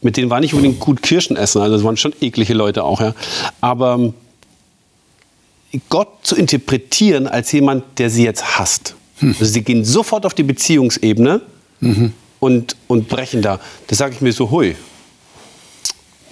mit 0.01 0.17
denen 0.17 0.29
war 0.29 0.39
nicht 0.39 0.53
unbedingt 0.53 0.79
gut 0.79 1.01
Kirschen 1.01 1.35
essen, 1.35 1.63
also 1.63 1.75
das 1.75 1.83
waren 1.83 1.97
schon 1.97 2.13
eklige 2.21 2.53
Leute 2.53 2.83
auch, 2.83 3.01
ja. 3.01 3.15
Aber 3.59 4.13
Gott 5.89 6.09
zu 6.21 6.35
interpretieren 6.35 7.27
als 7.27 7.51
jemand, 7.51 7.83
der 7.97 8.11
sie 8.11 8.23
jetzt 8.23 8.59
hasst. 8.59 8.93
Hm. 9.19 9.35
Also 9.39 9.45
sie 9.45 9.61
gehen 9.61 9.85
sofort 9.85 10.25
auf 10.25 10.33
die 10.33 10.43
Beziehungsebene 10.43 11.41
mhm. 11.79 12.13
und, 12.39 12.75
und 12.87 13.09
brechen 13.09 13.41
da. 13.41 13.59
Das 13.87 13.97
sage 13.97 14.15
ich 14.15 14.21
mir 14.21 14.33
so, 14.33 14.49
hui. 14.49 14.75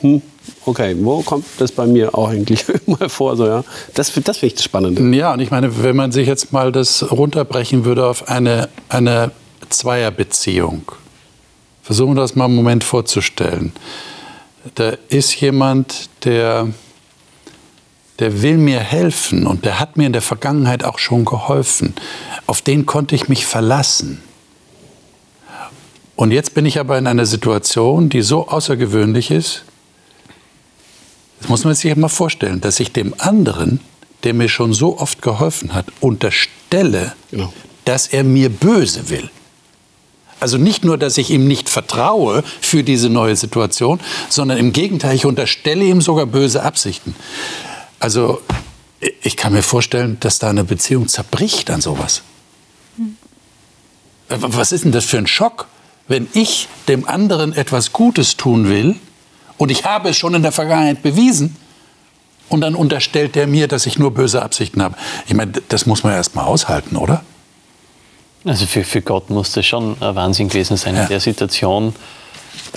Hm 0.02 0.22
okay, 0.66 0.96
wo 1.00 1.22
kommt 1.22 1.46
das 1.58 1.72
bei 1.72 1.86
mir 1.86 2.16
auch 2.16 2.30
eigentlich 2.30 2.66
mal 2.86 3.10
vor? 3.10 3.36
So, 3.36 3.46
ja? 3.46 3.64
Das, 3.94 4.12
das 4.14 4.38
finde 4.38 4.46
ich 4.48 4.56
das 4.56 4.64
Spannende. 4.64 5.16
Ja, 5.16 5.34
und 5.34 5.40
ich 5.40 5.52
meine, 5.52 5.84
wenn 5.84 5.96
man 5.96 6.12
sich 6.12 6.28
jetzt 6.28 6.52
mal 6.52 6.72
das 6.72 7.12
runterbrechen 7.12 7.86
würde 7.86 8.06
auf 8.06 8.30
eine, 8.30 8.70
eine 8.90 9.32
Zweierbeziehung, 9.70 10.84
versuchen 11.84 12.16
wir 12.16 12.22
das 12.22 12.36
mal 12.36 12.46
einen 12.46 12.56
Moment 12.56 12.84
vorzustellen. 12.84 13.72
Da 14.76 14.94
ist 15.10 15.40
jemand, 15.40 16.10
der, 16.26 16.68
der 18.20 18.42
will 18.42 18.58
mir 18.58 18.80
helfen 18.80 19.46
und 19.46 19.66
der 19.66 19.80
hat 19.80 19.98
mir 19.98 20.08
in 20.08 20.14
der 20.14 20.22
Vergangenheit 20.22 20.84
auch 20.84 21.00
schon 21.00 21.26
geholfen. 21.26 21.94
Auf 22.48 22.62
den 22.62 22.86
konnte 22.86 23.16
ich 23.16 23.30
mich 23.30 23.46
verlassen. 23.46 24.22
Und 26.16 26.32
jetzt 26.32 26.56
bin 26.56 26.66
ich 26.66 26.80
aber 26.80 26.98
in 26.98 27.06
einer 27.06 27.28
Situation, 27.28 28.10
die 28.10 28.24
so 28.24 28.48
außergewöhnlich 28.48 29.30
ist, 29.30 29.64
das 31.40 31.50
muss 31.50 31.64
man 31.64 31.76
sich 31.76 31.96
mal 31.96 32.08
vorstellen, 32.08 32.62
dass 32.62 32.80
ich 32.80 32.92
dem 32.92 33.14
anderen, 33.20 33.80
der 34.24 34.34
mir 34.34 34.50
schon 34.50 34.74
so 34.74 34.98
oft 34.98 35.22
geholfen 35.22 35.76
hat, 35.76 35.86
unterstelle, 36.00 37.14
genau. 37.30 37.54
dass 37.86 38.08
er 38.08 38.24
mir 38.24 38.50
böse 38.50 39.10
will. 39.10 39.30
Also 40.40 40.58
nicht 40.58 40.84
nur, 40.84 40.98
dass 40.98 41.18
ich 41.18 41.30
ihm 41.30 41.48
nicht 41.48 41.70
vertraue 41.70 42.44
für 42.62 42.84
diese 42.84 43.10
neue 43.10 43.36
Situation, 43.36 44.00
sondern 44.30 44.58
im 44.58 44.72
Gegenteil, 44.72 45.16
ich 45.16 45.26
unterstelle 45.26 45.84
ihm 45.84 46.02
sogar 46.02 46.26
böse 46.26 46.64
Absichten. 46.64 47.16
Also 48.00 48.42
ich 49.22 49.38
kann 49.38 49.54
mir 49.54 49.64
vorstellen, 49.64 50.18
dass 50.20 50.40
da 50.40 50.50
eine 50.50 50.64
Beziehung 50.64 51.08
zerbricht 51.08 51.70
an 51.70 51.82
sowas. 51.82 52.22
Hm. 52.98 53.18
Was 54.30 54.72
ist 54.72 54.84
denn 54.84 54.92
das 54.92 55.06
für 55.06 55.18
ein 55.18 55.28
Schock, 55.28 55.68
wenn 56.08 56.28
ich 56.34 56.68
dem 56.88 57.08
anderen 57.08 57.54
etwas 57.54 57.94
Gutes 57.94 58.38
tun 58.38 58.70
will 58.70 58.96
und 59.58 59.72
ich 59.72 59.86
habe 59.86 60.10
es 60.10 60.18
schon 60.18 60.34
in 60.34 60.44
der 60.44 60.52
Vergangenheit 60.52 61.02
bewiesen. 61.02 61.56
Und 62.50 62.62
dann 62.62 62.76
unterstellt 62.76 63.36
er 63.36 63.46
mir, 63.46 63.68
dass 63.68 63.86
ich 63.86 64.00
nur 64.00 64.12
böse 64.12 64.42
Absichten 64.42 64.82
habe. 64.82 64.96
Ich 65.28 65.34
meine, 65.34 65.52
das 65.68 65.86
muss 65.86 66.04
man 66.04 66.14
erst 66.14 66.36
mal 66.36 66.46
aushalten, 66.46 66.96
oder? 66.96 67.24
Also 68.46 68.66
für, 68.66 68.86
für 68.86 69.02
Gott 69.02 69.30
muss 69.30 69.52
das 69.52 69.66
schon 69.66 70.02
ein 70.02 70.16
Wahnsinn 70.16 70.48
gewesen 70.48 70.78
sein, 70.78 70.96
ja. 70.96 71.04
in 71.04 71.10
der 71.10 71.20
Situation 71.20 71.94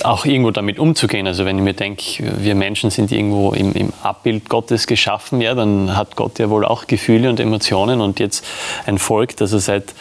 auch 0.02 0.24
irgendwo 0.24 0.50
damit 0.50 0.78
umzugehen. 0.78 1.26
Also 1.26 1.44
wenn 1.44 1.58
ich 1.58 1.64
mir 1.64 1.74
denke, 1.74 2.02
wir 2.38 2.54
Menschen 2.54 2.90
sind 2.90 3.12
irgendwo 3.12 3.52
im, 3.52 3.72
im, 3.72 3.92
Abbild 4.02 4.48
Gottes 4.48 4.86
geschaffen, 4.86 5.40
ja, 5.40 5.54
dann 5.54 5.96
hat 5.96 6.16
Gott 6.16 6.38
ja 6.38 6.50
wohl 6.50 6.64
auch 6.64 6.86
Gefühle 6.86 7.28
und 7.28 7.40
Emotionen 7.40 8.00
und 8.00 8.18
jetzt 8.18 8.44
ein 8.86 8.98
Volk, 8.98 9.36
das 9.36 9.52
er 9.52 9.60
seit 9.60 9.94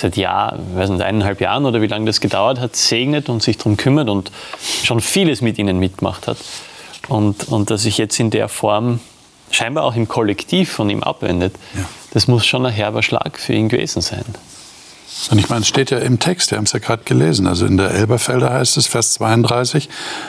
seit 0.00 0.16
Jahr, 0.16 0.58
weiß 0.74 0.90
nicht, 0.90 1.02
eineinhalb 1.02 1.40
Jahren 1.40 1.66
oder 1.66 1.82
wie 1.82 1.86
lange 1.86 2.06
das 2.06 2.20
gedauert 2.20 2.58
hat, 2.58 2.74
segnet 2.74 3.28
und 3.28 3.42
sich 3.42 3.58
darum 3.58 3.76
kümmert 3.76 4.08
und 4.08 4.32
schon 4.82 5.00
vieles 5.00 5.42
mit 5.42 5.58
ihnen 5.58 5.78
mitgemacht 5.78 6.26
hat. 6.26 6.38
Und, 7.08 7.48
und 7.48 7.70
dass 7.70 7.82
sich 7.82 7.98
jetzt 7.98 8.18
in 8.18 8.30
der 8.30 8.48
Form 8.48 9.00
scheinbar 9.50 9.84
auch 9.84 9.96
im 9.96 10.08
Kollektiv 10.08 10.72
von 10.72 10.88
ihm 10.90 11.02
abwendet, 11.02 11.54
ja. 11.74 11.84
das 12.12 12.28
muss 12.28 12.46
schon 12.46 12.64
ein 12.66 12.72
herber 12.72 13.02
Schlag 13.02 13.38
für 13.38 13.52
ihn 13.52 13.68
gewesen 13.68 14.00
sein. 14.00 14.24
Und 15.28 15.38
ich 15.38 15.48
meine, 15.48 15.62
es 15.62 15.68
steht 15.68 15.90
ja 15.90 15.98
im 15.98 16.18
Text, 16.18 16.50
wir 16.50 16.58
haben 16.58 16.64
es 16.64 16.72
ja 16.72 16.78
gerade 16.78 17.04
gelesen, 17.04 17.46
also 17.46 17.66
in 17.66 17.76
der 17.76 17.90
Elberfelder 17.90 18.50
heißt 18.50 18.76
es, 18.76 18.86
Vers 18.86 19.14
32, 19.14 19.88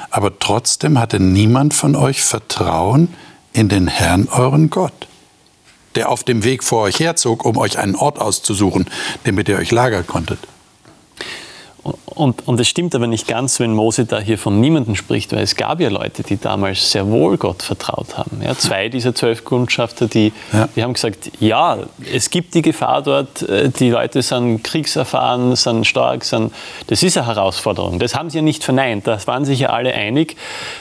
aber 0.09 0.37
trotzdem 0.39 0.99
hatte 0.99 1.19
niemand 1.19 1.73
von 1.73 1.95
euch 1.95 2.23
Vertrauen 2.23 3.13
in 3.53 3.69
den 3.69 3.87
Herrn, 3.87 4.27
euren 4.29 4.69
Gott 4.69 5.07
der 5.95 6.09
auf 6.09 6.23
dem 6.23 6.43
Weg 6.43 6.63
vor 6.63 6.83
euch 6.83 6.99
herzog, 6.99 7.45
um 7.45 7.57
euch 7.57 7.77
einen 7.77 7.95
Ort 7.95 8.19
auszusuchen, 8.19 8.85
damit 9.23 9.49
ihr 9.49 9.57
euch 9.57 9.71
lagern 9.71 10.07
konntet. 10.07 10.39
Und, 11.83 12.47
und 12.47 12.59
es 12.59 12.67
stimmt 12.67 12.93
aber 12.93 13.07
nicht 13.07 13.27
ganz, 13.27 13.59
wenn 13.59 13.73
Mose 13.73 14.05
da 14.05 14.19
hier 14.19 14.37
von 14.37 14.59
niemandem 14.59 14.95
spricht, 14.95 15.33
weil 15.33 15.41
es 15.41 15.55
gab 15.55 15.79
ja 15.79 15.89
Leute, 15.89 16.21
die 16.21 16.37
damals 16.37 16.91
sehr 16.91 17.07
wohl 17.07 17.37
Gott 17.37 17.63
vertraut 17.63 18.17
haben. 18.17 18.41
Ja, 18.43 18.55
zwei 18.55 18.89
dieser 18.89 19.15
zwölf 19.15 19.43
Kundschafter, 19.43 20.07
die, 20.07 20.31
ja. 20.53 20.69
die 20.75 20.83
haben 20.83 20.93
gesagt, 20.93 21.31
ja, 21.39 21.79
es 22.13 22.29
gibt 22.29 22.53
die 22.53 22.61
Gefahr 22.61 23.01
dort, 23.01 23.41
äh, 23.43 23.69
die 23.69 23.89
Leute 23.89 24.21
sind 24.21 24.63
kriegserfahren, 24.63 25.55
sind 25.55 25.87
stark, 25.87 26.23
sind, 26.23 26.53
das 26.85 27.01
ist 27.01 27.17
eine 27.17 27.25
Herausforderung. 27.25 27.97
Das 27.97 28.13
haben 28.13 28.29
sie 28.29 28.37
ja 28.37 28.43
nicht 28.43 28.63
verneint. 28.63 29.07
Da 29.07 29.17
waren 29.25 29.45
sich 29.45 29.61
ja 29.61 29.69
alle 29.69 29.93
einig, 29.93 30.35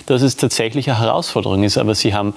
dass 0.04 0.20
es 0.20 0.36
tatsächlich 0.36 0.90
eine 0.90 1.00
Herausforderung 1.00 1.62
ist. 1.62 1.78
Aber 1.78 1.94
sie 1.94 2.12
haben 2.12 2.34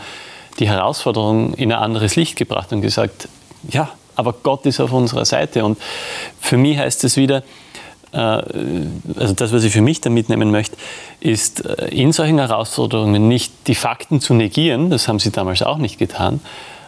die 0.60 0.70
Herausforderung 0.70 1.53
in 1.55 1.74
ein 1.74 1.79
anderes 1.79 2.15
Licht 2.15 2.38
gebracht 2.38 2.72
und 2.72 2.82
gesagt, 2.82 3.27
ja, 3.70 3.89
aber 4.15 4.34
Gott 4.43 4.65
ist 4.65 4.79
auf 4.79 4.93
unserer 4.93 5.25
Seite. 5.25 5.65
Und 5.65 5.77
für 6.39 6.58
mich 6.58 6.77
heißt 6.77 7.03
es 7.03 7.17
wieder, 7.17 7.43
also 8.13 9.34
das, 9.34 9.51
was 9.51 9.63
ich 9.63 9.74
für 9.74 9.82
mich 9.82 10.01
da 10.01 10.10
mitnehmen 10.10 10.51
möchte, 10.51 10.77
ist 11.20 11.65
äh, 11.65 11.88
in 11.88 12.12
solchen 12.12 12.38
Herausforderungen 12.38 13.27
nicht 13.27 13.51
die 13.67 13.75
Fakten 13.75 14.22
zu 14.22 14.34
negieren, 14.34 14.89
das 14.89 15.08
haben 15.08 15.20
sie 15.20 15.32
damals 15.32 15.63
auch 15.63 15.77
nicht 15.77 15.98
getan, 15.98 16.39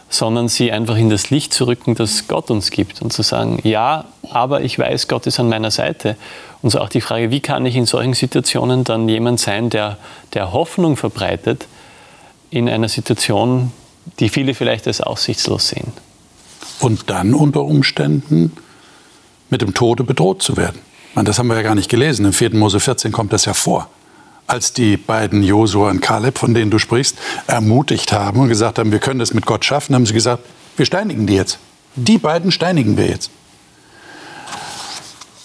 sondern 0.08 0.48
sie 0.48 0.70
einfach 0.70 0.96
in 0.96 1.10
das 1.10 1.30
Licht 1.30 1.52
zu 1.52 1.66
rücken, 1.66 1.94
das 1.96 2.28
Gott 2.28 2.50
uns 2.50 2.70
gibt 2.70 3.02
und 3.02 3.12
zu 3.12 3.22
sagen, 3.22 3.58
ja, 3.64 4.04
aber 4.30 4.60
ich 4.60 4.78
weiß, 4.78 5.08
Gott 5.08 5.26
ist 5.26 5.40
an 5.40 5.48
meiner 5.48 5.70
Seite. 5.70 6.16
Und 6.62 6.70
so 6.70 6.80
auch 6.80 6.88
die 6.88 7.00
Frage, 7.00 7.30
wie 7.30 7.40
kann 7.40 7.66
ich 7.66 7.76
in 7.76 7.86
solchen 7.86 8.14
Situationen 8.14 8.84
dann 8.84 9.08
jemand 9.08 9.40
sein, 9.40 9.68
der, 9.68 9.98
der 10.34 10.52
Hoffnung 10.52 10.96
verbreitet, 10.96 11.66
in 12.50 12.68
einer 12.68 12.88
Situation, 12.88 13.72
die 14.20 14.28
viele 14.28 14.54
vielleicht 14.54 14.86
als 14.86 15.00
aussichtslos 15.00 15.68
sehen. 15.68 15.92
Und 16.78 17.10
dann 17.10 17.34
unter 17.34 17.62
Umständen 17.62 18.52
mit 19.50 19.62
dem 19.62 19.74
Tode 19.74 20.04
bedroht 20.04 20.42
zu 20.42 20.56
werden. 20.56 20.80
Meine, 21.16 21.28
das 21.28 21.38
haben 21.38 21.46
wir 21.46 21.56
ja 21.56 21.62
gar 21.62 21.74
nicht 21.74 21.88
gelesen. 21.88 22.26
Im 22.26 22.34
4. 22.34 22.54
Mose 22.54 22.78
14 22.78 23.10
kommt 23.10 23.32
das 23.32 23.46
ja 23.46 23.54
vor. 23.54 23.88
Als 24.46 24.74
die 24.74 24.98
beiden 24.98 25.42
Josua 25.42 25.88
und 25.88 26.02
Kaleb, 26.02 26.36
von 26.36 26.52
denen 26.52 26.70
du 26.70 26.78
sprichst, 26.78 27.16
ermutigt 27.46 28.12
haben 28.12 28.38
und 28.38 28.48
gesagt 28.48 28.78
haben, 28.78 28.92
wir 28.92 28.98
können 28.98 29.18
das 29.18 29.32
mit 29.32 29.46
Gott 29.46 29.64
schaffen, 29.64 29.94
haben 29.94 30.04
sie 30.04 30.12
gesagt, 30.12 30.44
wir 30.76 30.84
steinigen 30.84 31.26
die 31.26 31.34
jetzt. 31.34 31.58
Die 31.94 32.18
beiden 32.18 32.52
steinigen 32.52 32.98
wir 32.98 33.06
jetzt. 33.06 33.30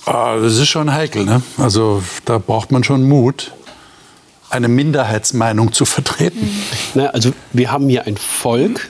Ah, 0.05 0.35
das 0.35 0.57
ist 0.57 0.67
schon 0.67 0.91
heikel. 0.91 1.23
Ne? 1.23 1.41
Also 1.57 2.03
da 2.25 2.37
braucht 2.37 2.73
man 2.73 2.83
schon 2.83 3.07
Mut 3.07 3.53
eine 4.49 4.67
Minderheitsmeinung 4.67 5.71
zu 5.71 5.85
vertreten? 5.85 6.49
Na, 6.95 7.05
also 7.11 7.31
wir 7.53 7.71
haben 7.71 7.87
hier 7.87 8.05
ein 8.07 8.17
Volk, 8.17 8.89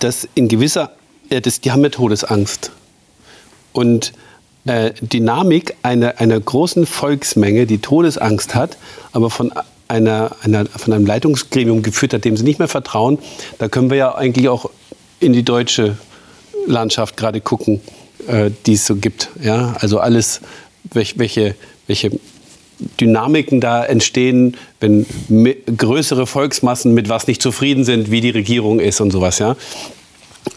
das 0.00 0.26
in 0.34 0.48
gewisser, 0.48 0.92
äh, 1.28 1.42
das, 1.42 1.60
die 1.60 1.70
haben 1.70 1.82
ja 1.82 1.90
Todesangst. 1.90 2.72
Und 3.74 4.14
äh, 4.64 4.92
Dynamik 5.00 5.74
einer, 5.82 6.20
einer 6.20 6.38
großen 6.38 6.86
Volksmenge, 6.86 7.66
die 7.66 7.78
Todesangst 7.78 8.54
hat, 8.54 8.76
aber 9.12 9.30
von, 9.30 9.52
einer, 9.88 10.36
einer, 10.42 10.66
von 10.66 10.92
einem 10.92 11.06
Leitungsgremium 11.06 11.82
geführt 11.82 12.14
hat, 12.14 12.24
dem 12.24 12.36
sie 12.36 12.44
nicht 12.44 12.58
mehr 12.58 12.68
vertrauen, 12.68 13.18
da 13.58 13.68
können 13.68 13.90
wir 13.90 13.96
ja 13.96 14.14
eigentlich 14.14 14.48
auch 14.48 14.70
in 15.20 15.32
die 15.32 15.42
deutsche 15.42 15.96
Landschaft 16.66 17.16
gerade 17.16 17.40
gucken, 17.40 17.80
äh, 18.26 18.50
die 18.66 18.74
es 18.74 18.86
so 18.86 18.96
gibt. 18.96 19.30
Ja? 19.42 19.74
Also 19.80 19.98
alles, 19.98 20.40
welche, 20.92 21.18
welche, 21.18 21.54
welche 21.86 22.10
Dynamiken 23.00 23.60
da 23.60 23.84
entstehen, 23.84 24.56
wenn 24.80 25.06
größere 25.76 26.26
Volksmassen 26.26 26.94
mit 26.94 27.08
was 27.08 27.26
nicht 27.26 27.42
zufrieden 27.42 27.84
sind, 27.84 28.10
wie 28.10 28.20
die 28.20 28.30
Regierung 28.30 28.80
ist 28.80 29.00
und 29.00 29.10
sowas. 29.10 29.38
Ja? 29.38 29.56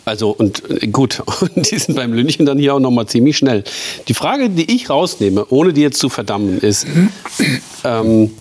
Also 0.03 0.31
und 0.31 0.63
äh, 0.69 0.87
gut, 0.87 1.21
die 1.55 1.77
sind 1.77 1.95
beim 1.95 2.13
Lünchen 2.13 2.45
dann 2.45 2.57
hier 2.57 2.75
auch 2.75 2.79
noch 2.79 2.91
mal 2.91 3.07
ziemlich 3.07 3.37
schnell. 3.37 3.63
Die 4.07 4.13
Frage, 4.13 4.49
die 4.49 4.73
ich 4.73 4.89
rausnehme, 4.89 5.45
ohne 5.49 5.73
die 5.73 5.81
jetzt 5.81 5.99
zu 5.99 6.09
verdammen, 6.09 6.59
ist, 6.59 6.87
ähm, 7.83 8.31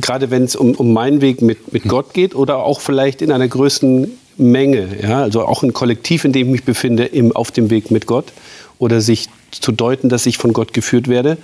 gerade 0.00 0.30
wenn 0.30 0.44
es 0.44 0.56
um, 0.56 0.74
um 0.74 0.92
meinen 0.92 1.20
Weg 1.20 1.42
mit, 1.42 1.72
mit 1.72 1.84
Gott 1.84 2.14
geht 2.14 2.34
oder 2.34 2.58
auch 2.58 2.80
vielleicht 2.80 3.22
in 3.22 3.32
einer 3.32 3.48
größten 3.48 4.10
Menge, 4.36 4.88
ja, 5.02 5.22
also 5.22 5.44
auch 5.44 5.62
ein 5.62 5.72
Kollektiv, 5.72 6.24
in 6.24 6.32
dem 6.32 6.48
ich 6.48 6.52
mich 6.52 6.64
befinde, 6.64 7.04
im, 7.04 7.34
auf 7.34 7.50
dem 7.50 7.70
Weg 7.70 7.90
mit 7.90 8.06
Gott 8.06 8.32
oder 8.78 9.00
sich 9.00 9.28
zu 9.50 9.72
deuten, 9.72 10.08
dass 10.08 10.26
ich 10.26 10.38
von 10.38 10.52
Gott 10.52 10.72
geführt 10.72 11.08
werde, 11.08 11.36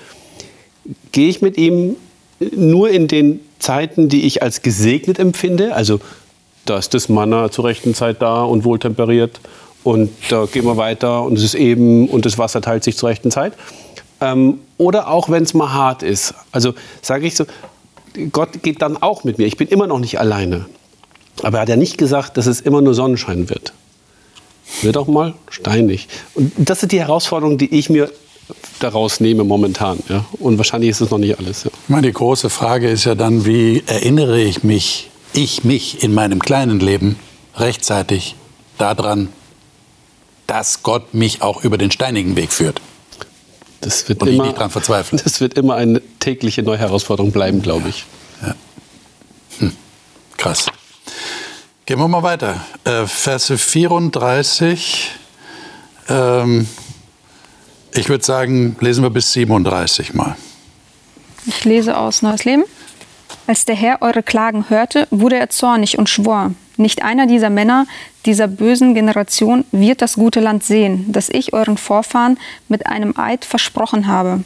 gehe 1.12 1.28
ich 1.28 1.42
mit 1.42 1.59
ihm 1.59 1.97
nur 2.57 2.90
in 2.90 3.09
den 3.09 3.40
Zeiten, 3.59 4.09
die 4.09 4.23
ich 4.23 4.42
als 4.42 4.62
gesegnet 4.62 5.18
empfinde, 5.18 5.75
also 5.75 6.00
da 6.65 6.79
ist 6.79 6.95
das 6.95 7.09
Manna 7.09 7.50
zur 7.50 7.65
rechten 7.65 7.95
Zeit 7.95 8.21
da 8.21 8.43
und 8.43 8.65
wohltemperiert 8.65 9.41
und 9.85 10.11
da 10.29 10.47
gehen 10.47 10.65
wir 10.65 10.77
weiter 10.77 11.23
und 11.23 11.38
es 11.38 11.45
ist 11.45 11.55
eben 11.55 12.09
und 12.09 12.27
das 12.27 12.38
Wasser 12.38 12.61
teilt 12.61 12.85
sich 12.85 12.97
zur 12.97 13.09
rechten 13.09 13.31
Zeit. 13.31 13.55
Ähm, 14.21 14.61
oder 14.77 15.09
auch 15.09 15.31
wenn 15.31 15.45
es 15.45 15.55
mal 15.55 15.73
hart 15.73 16.03
ist. 16.03 16.35
Also 16.53 16.75
sage 17.03 17.27
ich 17.27 17.37
so, 17.37 17.45
Gott 18.33 18.62
geht 18.62 18.83
dann 18.83 18.97
auch 18.97 19.25
mit 19.25 19.38
mir. 19.38 19.47
Ich 19.47 19.57
bin 19.57 19.69
immer 19.69 19.87
noch 19.87 19.99
nicht 19.99 20.19
alleine. 20.19 20.67
Aber 21.43 21.59
er 21.59 21.62
hat 21.62 21.69
ja 21.69 21.77
nicht 21.77 21.99
gesagt, 21.99 22.37
dass 22.37 22.47
es 22.47 22.61
immer 22.61 22.81
nur 22.83 22.95
Sonnenschein 22.95 23.49
wird. 23.49 23.73
Wird 24.83 24.97
auch 24.97 25.07
mal 25.07 25.35
steinig. 25.49 26.09
Und 26.35 26.53
das 26.57 26.83
ist 26.83 26.93
die 26.93 27.00
Herausforderung, 27.00 27.59
die 27.59 27.73
ich 27.79 27.88
mir 27.91 28.11
daraus 28.81 29.21
nehme 29.21 29.45
momentan. 29.45 29.99
Ja? 30.09 30.25
Und 30.41 30.59
wahrscheinlich 30.59 30.91
ist 30.91 31.00
es 31.00 31.11
noch 31.11 31.19
nicht 31.19 31.38
alles. 31.38 31.65
Ja. 31.65 31.71
Meine, 31.87 32.09
die 32.09 32.12
große 32.12 32.50
Frage 32.50 32.88
ist 32.88 33.05
ja 33.05 33.15
dann, 33.15 33.47
wie 33.47 33.83
erinnere 33.87 34.41
ich 34.41 34.65
mich, 34.65 35.11
ich 35.32 35.64
mich 35.64 36.02
in 36.02 36.14
meinem 36.14 36.40
kleinen 36.40 36.80
Leben 36.80 37.18
rechtzeitig 37.56 38.37
daran, 38.78 39.28
dass 40.47 40.82
Gott 40.82 41.14
mich 41.14 41.42
auch 41.42 41.62
über 41.62 41.78
den 41.78 41.90
steinigen 41.90 42.37
Weg 42.37 42.52
führt. 42.52 42.80
Das 43.80 44.08
wird, 44.08 44.23
Und 44.23 44.28
immer, 44.28 44.44
nicht 44.44 44.58
dran 44.58 44.70
verzweifeln. 44.70 45.20
das 45.25 45.40
wird 45.40 45.54
immer 45.54 45.76
eine 45.76 46.00
tägliche 46.18 46.62
neue 46.62 46.78
Herausforderung 46.78 47.32
bleiben, 47.32 47.62
glaube 47.62 47.88
ich. 47.88 48.04
Ja. 48.42 48.54
Hm. 49.58 49.73
Krass. 50.37 50.66
Gehen 51.87 51.99
wir 51.99 52.08
mal 52.08 52.23
weiter. 52.23 52.64
Äh, 52.85 53.06
Verse 53.06 53.56
34. 53.56 55.11
Ähm, 56.08 56.66
ich 57.94 58.08
würde 58.08 58.25
sagen, 58.25 58.76
lesen 58.80 59.02
wir 59.02 59.11
bis 59.11 59.32
37 59.32 60.14
mal. 60.14 60.37
Ich 61.47 61.64
lese 61.64 61.97
aus 61.97 62.23
Neues 62.23 62.44
Leben. 62.44 62.64
Als 63.49 63.64
der 63.64 63.76
Herr 63.76 64.02
eure 64.02 64.23
Klagen 64.23 64.67
hörte, 64.69 65.09
wurde 65.11 65.37
er 65.37 65.49
zornig 65.49 65.97
und 65.97 66.11
schwor, 66.11 66.52
nicht 66.76 67.02
einer 67.02 67.26
dieser 67.26 67.49
Männer 67.49 67.87
dieser 68.26 68.47
bösen 68.47 68.95
Generation 68.95 69.64
wird 69.73 70.02
das 70.02 70.17
gute 70.17 70.40
Land 70.40 70.64
sehen, 70.64 71.07
das 71.09 71.31
ich 71.31 71.55
euren 71.55 71.78
Vorfahren 71.78 72.37
mit 72.69 72.87
einem 72.87 73.19
Eid 73.19 73.47
versprochen 73.47 74.07
habe. 74.07 74.45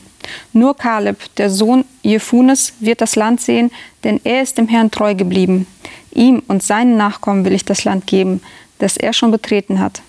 Nur 0.52 0.76
Kaleb, 0.76 1.18
der 1.34 1.50
Sohn 1.50 1.84
Jephunes, 2.02 2.74
wird 2.78 3.00
das 3.00 3.16
Land 3.16 3.40
sehen, 3.40 3.72
denn 4.04 4.20
er 4.22 4.40
ist 4.40 4.56
dem 4.56 4.68
Herrn 4.68 4.92
treu 4.92 5.16
geblieben. 5.16 5.66
Ihm 6.12 6.40
und 6.46 6.62
seinen 6.62 6.96
Nachkommen 6.96 7.44
will 7.44 7.54
ich 7.54 7.64
das 7.64 7.82
Land 7.82 8.06
geben, 8.06 8.40
das 8.78 8.96
er 8.96 9.12
schon 9.12 9.32
betreten 9.32 9.80
hat. 9.80 10.00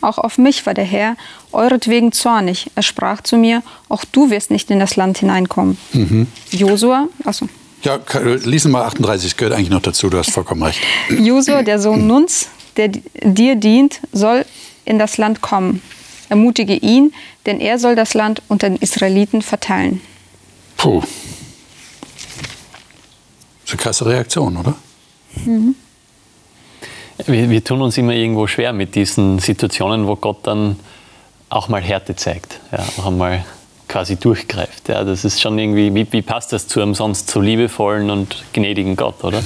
Auch 0.00 0.16
auf 0.16 0.38
mich 0.38 0.64
war 0.64 0.72
der 0.72 0.86
Herr 0.86 1.16
euretwegen 1.52 2.12
zornig. 2.12 2.70
Er 2.76 2.82
sprach 2.82 3.20
zu 3.20 3.36
mir, 3.36 3.62
auch 3.90 4.06
du 4.06 4.30
wirst 4.30 4.50
nicht 4.50 4.70
in 4.70 4.80
das 4.80 4.96
Land 4.96 5.18
hineinkommen. 5.18 5.76
Mhm. 5.92 6.28
Josua, 6.50 7.08
achso. 7.24 7.46
Ja, 7.82 8.00
lesen 8.44 8.72
mal 8.72 8.84
38, 8.84 9.36
gehört 9.36 9.54
eigentlich 9.54 9.70
noch 9.70 9.82
dazu, 9.82 10.10
du 10.10 10.18
hast 10.18 10.30
vollkommen 10.30 10.62
recht. 10.62 10.80
Josua, 11.10 11.62
der 11.62 11.78
Sohn 11.78 12.06
Nuns, 12.06 12.48
der 12.76 12.88
dir 12.88 13.54
dient, 13.54 14.00
soll 14.12 14.44
in 14.84 14.98
das 14.98 15.16
Land 15.16 15.40
kommen. 15.40 15.82
Ermutige 16.28 16.74
ihn, 16.74 17.12
denn 17.46 17.60
er 17.60 17.78
soll 17.78 17.94
das 17.94 18.14
Land 18.14 18.42
unter 18.48 18.68
den 18.68 18.76
Israeliten 18.76 19.42
verteilen. 19.42 20.00
Puh. 20.76 21.00
Das 21.00 21.10
ist 23.64 23.70
eine 23.70 23.78
krasse 23.78 24.06
Reaktion, 24.06 24.56
oder? 24.56 24.74
Mhm. 25.44 25.74
Wir, 27.26 27.50
wir, 27.50 27.64
tun 27.64 27.82
uns 27.82 27.98
immer 27.98 28.12
irgendwo 28.12 28.46
schwer 28.46 28.72
mit 28.72 28.94
diesen 28.94 29.38
Situationen, 29.40 30.06
wo 30.06 30.16
Gott 30.16 30.46
dann 30.46 30.78
auch 31.48 31.68
mal 31.68 31.82
Härte 31.82 32.14
zeigt, 32.14 32.60
ja, 32.70 32.84
auch 32.98 33.06
einmal 33.06 33.44
quasi 33.88 34.16
durchgreift. 34.16 34.88
Ja, 34.88 35.04
das 35.04 35.24
ist 35.24 35.40
schon 35.40 35.58
irgendwie, 35.58 35.94
wie, 35.94 36.06
wie 36.12 36.22
passt 36.22 36.52
das 36.52 36.68
zu 36.68 36.80
einem 36.80 36.94
sonst 36.94 37.30
so 37.30 37.40
liebevollen 37.40 38.10
und 38.10 38.44
gnädigen 38.52 38.96
Gott, 38.96 39.24
oder? 39.24 39.42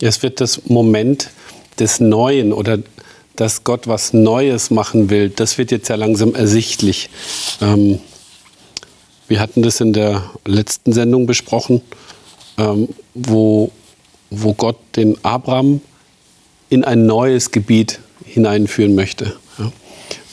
Es 0.00 0.22
wird 0.22 0.40
das 0.40 0.66
Moment 0.68 1.30
des 1.78 2.00
Neuen 2.00 2.52
oder 2.52 2.78
dass 3.34 3.64
Gott 3.64 3.86
was 3.86 4.12
Neues 4.12 4.70
machen 4.70 5.10
will, 5.10 5.28
das 5.28 5.58
wird 5.58 5.70
jetzt 5.70 5.88
ja 5.88 5.96
langsam 5.96 6.34
ersichtlich. 6.34 7.10
Ähm, 7.60 8.00
wir 9.28 9.40
hatten 9.40 9.62
das 9.62 9.80
in 9.80 9.92
der 9.92 10.30
letzten 10.46 10.92
Sendung 10.92 11.26
besprochen, 11.26 11.82
ähm, 12.58 12.88
wo, 13.14 13.70
wo 14.30 14.54
Gott 14.54 14.78
den 14.96 15.22
Abraham 15.24 15.80
in 16.70 16.84
ein 16.84 17.06
neues 17.06 17.50
Gebiet 17.50 18.00
hineinführen 18.24 18.94
möchte. 18.94 19.36
Ja. 19.58 19.72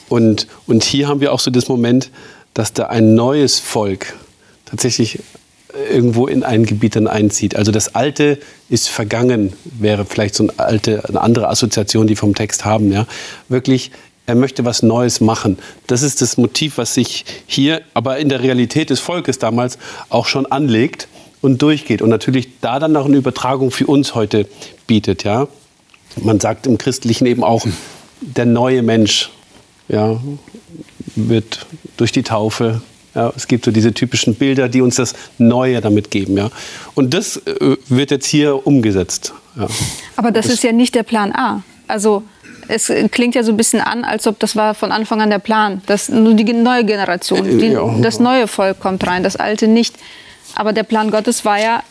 Und, 0.09 0.47
und 0.67 0.83
hier 0.83 1.07
haben 1.07 1.21
wir 1.21 1.33
auch 1.33 1.39
so 1.39 1.51
das 1.51 1.67
Moment, 1.67 2.09
dass 2.53 2.73
da 2.73 2.87
ein 2.87 3.15
neues 3.15 3.59
Volk 3.59 4.15
tatsächlich 4.65 5.19
irgendwo 5.91 6.27
in 6.27 6.43
ein 6.43 6.65
Gebiet 6.65 6.95
dann 6.95 7.07
einzieht. 7.07 7.55
Also 7.55 7.71
das 7.71 7.95
Alte 7.95 8.39
ist 8.69 8.89
vergangen, 8.89 9.53
wäre 9.63 10.05
vielleicht 10.05 10.35
so 10.35 10.43
eine, 10.43 10.59
alte, 10.59 11.07
eine 11.07 11.21
andere 11.21 11.49
Assoziation, 11.49 12.07
die 12.07 12.15
vom 12.15 12.35
Text 12.35 12.65
haben. 12.65 12.91
Ja? 12.91 13.07
Wirklich, 13.49 13.91
er 14.25 14.35
möchte 14.35 14.65
was 14.65 14.83
Neues 14.83 15.19
machen. 15.19 15.57
Das 15.87 16.01
ist 16.01 16.21
das 16.21 16.37
Motiv, 16.37 16.77
was 16.77 16.93
sich 16.93 17.25
hier, 17.47 17.81
aber 17.93 18.19
in 18.19 18.29
der 18.29 18.41
Realität 18.41 18.89
des 18.89 18.99
Volkes 18.99 19.39
damals 19.39 19.77
auch 20.09 20.27
schon 20.27 20.45
anlegt 20.45 21.07
und 21.41 21.61
durchgeht. 21.61 22.01
Und 22.01 22.09
natürlich 22.09 22.59
da 22.61 22.79
dann 22.79 22.91
noch 22.91 23.05
eine 23.05 23.17
Übertragung 23.17 23.71
für 23.71 23.87
uns 23.87 24.15
heute 24.15 24.47
bietet. 24.85 25.23
Ja? 25.23 25.47
Man 26.21 26.39
sagt 26.39 26.67
im 26.67 26.77
Christlichen 26.77 27.25
eben 27.25 27.43
auch, 27.43 27.65
der 28.21 28.45
neue 28.45 28.83
Mensch 28.83 29.31
ja, 29.87 30.19
wird 31.15 31.65
durch 31.97 32.11
die 32.11 32.23
Taufe 32.23 32.81
ja, 33.15 33.31
es 33.35 33.47
gibt 33.47 33.65
so 33.65 33.71
diese 33.71 33.93
typischen 33.93 34.35
Bilder, 34.35 34.69
die 34.69 34.81
uns 34.81 34.95
das 34.95 35.13
Neue 35.37 35.81
damit 35.81 36.09
geben. 36.09 36.37
Ja. 36.37 36.49
Und 36.95 37.13
das 37.13 37.37
äh, 37.37 37.77
wird 37.87 38.11
jetzt 38.11 38.25
hier 38.25 38.65
umgesetzt. 38.65 39.33
Ja. 39.55 39.67
Aber 40.15 40.31
das, 40.31 40.45
das 40.45 40.55
ist 40.55 40.63
ja 40.63 40.71
nicht 40.71 40.95
der 40.95 41.03
Plan 41.03 41.31
A. 41.31 41.61
Also 41.87 42.23
es 42.67 42.91
klingt 43.11 43.35
ja 43.35 43.43
so 43.43 43.51
ein 43.51 43.57
bisschen 43.57 43.81
an, 43.81 44.03
als 44.03 44.25
ob 44.25 44.39
das 44.39 44.55
war 44.55 44.73
von 44.73 44.91
Anfang 44.91 45.21
an 45.21 45.29
der 45.29 45.39
Plan. 45.39 45.81
Dass 45.85 46.09
nur 46.09 46.33
die 46.33 46.51
neue 46.53 46.85
Generation, 46.85 47.59
die, 47.59 47.67
ja. 47.67 47.95
das 48.01 48.19
neue 48.19 48.47
Volk 48.47 48.79
kommt 48.79 49.05
rein, 49.05 49.21
das 49.21 49.35
alte 49.35 49.67
nicht. 49.67 49.95
Aber 50.55 50.73
der 50.73 50.83
Plan 50.83 51.11
Gottes 51.11 51.45
war 51.45 51.59
ja, 51.59 51.83